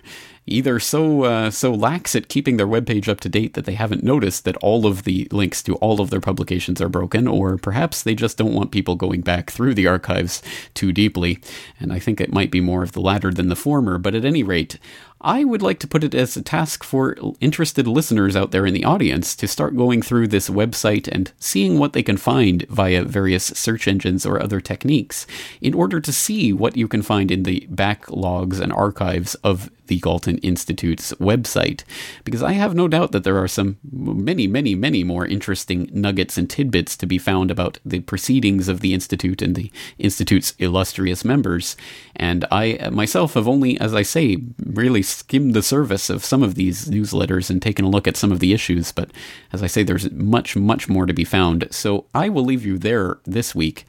either 0.47 0.81
so 0.81 1.23
uh, 1.23 1.51
so 1.51 1.73
lax 1.73 2.17
at 2.17 2.29
keeping 2.29 2.57
their 2.57 2.67
webpage 2.67 3.09
up 3.09 3.21
to 3.21 3.29
date 3.29 3.55
that 3.55 3.65
they 3.65 3.75
haven't 3.75 4.03
noticed 4.03 4.45
that 4.45 4.57
all 4.57 4.87
of 4.87 5.05
the 5.05 5.29
links 5.31 5.63
to 5.63 5.75
all 5.77 6.01
of 6.01 6.11
their 6.11 6.21
publications 6.21 6.81
are 6.81 6.89
broken, 6.89 7.29
or 7.29 7.57
perhaps 7.57 8.03
they 8.03 8.15
just 8.15 8.37
don't 8.37 8.55
want 8.55 8.73
people 8.73 8.97
going 8.97 9.21
back 9.21 9.51
through 9.51 9.75
the 9.75 9.87
archives 9.87 10.43
too 10.75 10.93
deeply. 10.93 11.39
And 11.79 11.93
I 11.93 11.99
think 11.99 12.21
it 12.21 12.33
might 12.33 12.51
be 12.51 12.61
more 12.61 12.83
of 12.83 12.93
the 12.93 13.01
latter 13.01 13.31
than 13.31 13.49
the 13.49 13.57
former. 13.57 13.99
But 13.99 14.15
at 14.15 14.25
any 14.25 14.43
rate, 14.43 14.79
I 15.23 15.45
would 15.45 15.63
like 15.63 15.79
to 15.81 15.87
put 15.87 16.03
it 16.03 16.15
as 16.15 16.37
a 16.37 16.43
task 16.43 16.83
for 16.83 17.17
interested 17.41 17.87
listeners 17.87 18.35
out 18.35 18.51
there 18.51 18.67
in 18.67 18.75
the 18.75 18.85
audience 18.85 19.37
to 19.37 19.47
start 19.47 19.77
going 19.77 20.03
through 20.03 20.29
this 20.29 20.51
website 20.51 21.09
and 21.11 21.31
seeing 21.39 21.79
what 21.79 21.93
they 21.93 22.03
can 22.03 22.17
find 22.17 22.67
via 22.69 23.05
various 23.05 23.45
search 23.45 23.87
engines 23.87 24.27
or 24.27 24.43
other 24.43 24.61
techniques 24.61 25.27
in 25.61 25.75
order 25.75 26.01
to 26.01 26.13
see 26.13 26.53
what 26.53 26.77
you 26.77 26.89
can 26.89 27.03
find 27.03 27.31
in 27.31 27.45
the 27.45 27.69
backlogs 27.71 28.61
and 28.61 28.73
archives 28.73 29.37
of 29.37 29.71
the 29.87 29.99
Galton 29.99 30.39
Institute's 30.39 31.13
website, 31.15 31.85
because 32.25 32.43
I 32.43 32.53
have 32.53 32.75
no 32.75 32.89
doubt 32.89 33.13
that 33.13 33.25
there 33.25 33.37
are 33.37 33.49
some 33.49 33.79
many, 33.93 34.47
many, 34.47 34.75
many 34.75 35.05
more 35.05 35.27
interesting 35.27 35.91
nuggets 35.93 36.39
and 36.39 36.49
tidbits 36.49 36.97
to 36.97 37.07
be 37.07 37.19
found 37.19 37.51
about 37.51 37.79
the 37.85 38.01
proceedings 38.01 38.69
of 38.69 38.81
the 38.81 38.95
Institute 38.95 39.43
and 39.43 39.55
the 39.55 39.71
Institute's 39.99 40.55
illustrious 40.59 41.25
members. 41.25 41.77
And 42.17 42.47
I 42.51 42.89
myself 42.91 43.35
have 43.35 43.49
only, 43.49 43.79
as 43.81 43.93
I 43.93 44.03
say, 44.03 44.39
really 44.65 45.03
skimmed 45.13 45.55
the 45.55 45.63
surface 45.63 46.11
of 46.11 46.25
some 46.25 46.43
of 46.43 46.55
these 46.55 46.89
newsletters 46.89 47.51
and 47.51 47.61
taken 47.61 47.85
a 47.85 47.91
look 47.91 48.09
at 48.09 48.17
some 48.17 48.33
of 48.33 48.41
the 48.41 48.53
issues, 48.53 48.93
but 48.93 49.11
as 49.53 49.63
I 49.63 49.67
say, 49.67 49.83
there's 49.83 50.11
much, 50.13 50.57
much 50.57 50.89
more 50.89 51.07
to 51.07 51.13
be 51.13 51.25
found. 51.25 51.69
So 51.71 52.07
I 52.15 52.29
will 52.29 52.45
leave 52.45 52.65
you 52.65 52.79
there 52.79 53.19
this 53.25 53.55
week. 53.55 53.87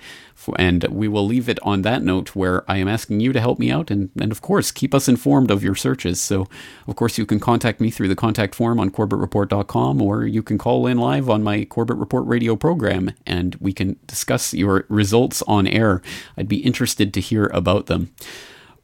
And 0.57 0.83
we 0.85 1.07
will 1.07 1.25
leave 1.25 1.47
it 1.47 1.59
on 1.63 1.83
that 1.83 2.03
note 2.03 2.35
where 2.35 2.69
I 2.69 2.77
am 2.77 2.87
asking 2.87 3.19
you 3.21 3.33
to 3.33 3.39
help 3.39 3.59
me 3.59 3.71
out 3.71 3.89
and, 3.89 4.09
and, 4.19 4.31
of 4.31 4.41
course, 4.41 4.71
keep 4.71 4.93
us 4.93 5.07
informed 5.07 5.49
of 5.51 5.63
your 5.63 5.75
searches. 5.75 6.19
So, 6.19 6.47
of 6.87 6.95
course, 6.95 7.17
you 7.17 7.25
can 7.25 7.39
contact 7.39 7.79
me 7.79 7.89
through 7.89 8.09
the 8.09 8.15
contact 8.15 8.55
form 8.55 8.79
on 8.79 8.89
CorbettReport.com 8.89 10.01
or 10.01 10.25
you 10.25 10.43
can 10.43 10.57
call 10.57 10.85
in 10.87 10.97
live 10.97 11.29
on 11.29 11.43
my 11.43 11.65
Corbett 11.65 11.97
Report 11.97 12.25
radio 12.25 12.55
program 12.55 13.11
and 13.25 13.55
we 13.55 13.73
can 13.73 13.97
discuss 14.05 14.53
your 14.53 14.85
results 14.89 15.41
on 15.43 15.67
air. 15.67 16.01
I'd 16.37 16.49
be 16.49 16.57
interested 16.57 17.13
to 17.13 17.21
hear 17.21 17.45
about 17.47 17.85
them. 17.85 18.11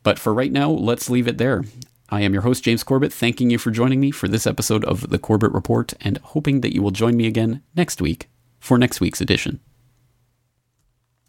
But 0.03 0.17
for 0.17 0.33
right 0.33 0.51
now, 0.51 0.69
let's 0.69 1.09
leave 1.09 1.27
it 1.27 1.37
there. 1.37 1.63
I 2.11 2.21
am 2.21 2.33
your 2.33 2.41
host, 2.41 2.63
James 2.63 2.83
Corbett, 2.83 3.13
thanking 3.13 3.51
you 3.51 3.59
for 3.59 3.69
joining 3.69 3.99
me 3.99 4.09
for 4.09 4.27
this 4.27 4.47
episode 4.47 4.83
of 4.85 5.09
the 5.09 5.19
Corbett 5.19 5.51
Report 5.51 5.93
and 6.01 6.17
hoping 6.17 6.61
that 6.61 6.73
you 6.73 6.81
will 6.81 6.89
join 6.89 7.15
me 7.15 7.27
again 7.27 7.61
next 7.75 8.01
week 8.01 8.29
for 8.59 8.79
next 8.79 8.99
week's 8.99 9.21
edition. 9.21 9.59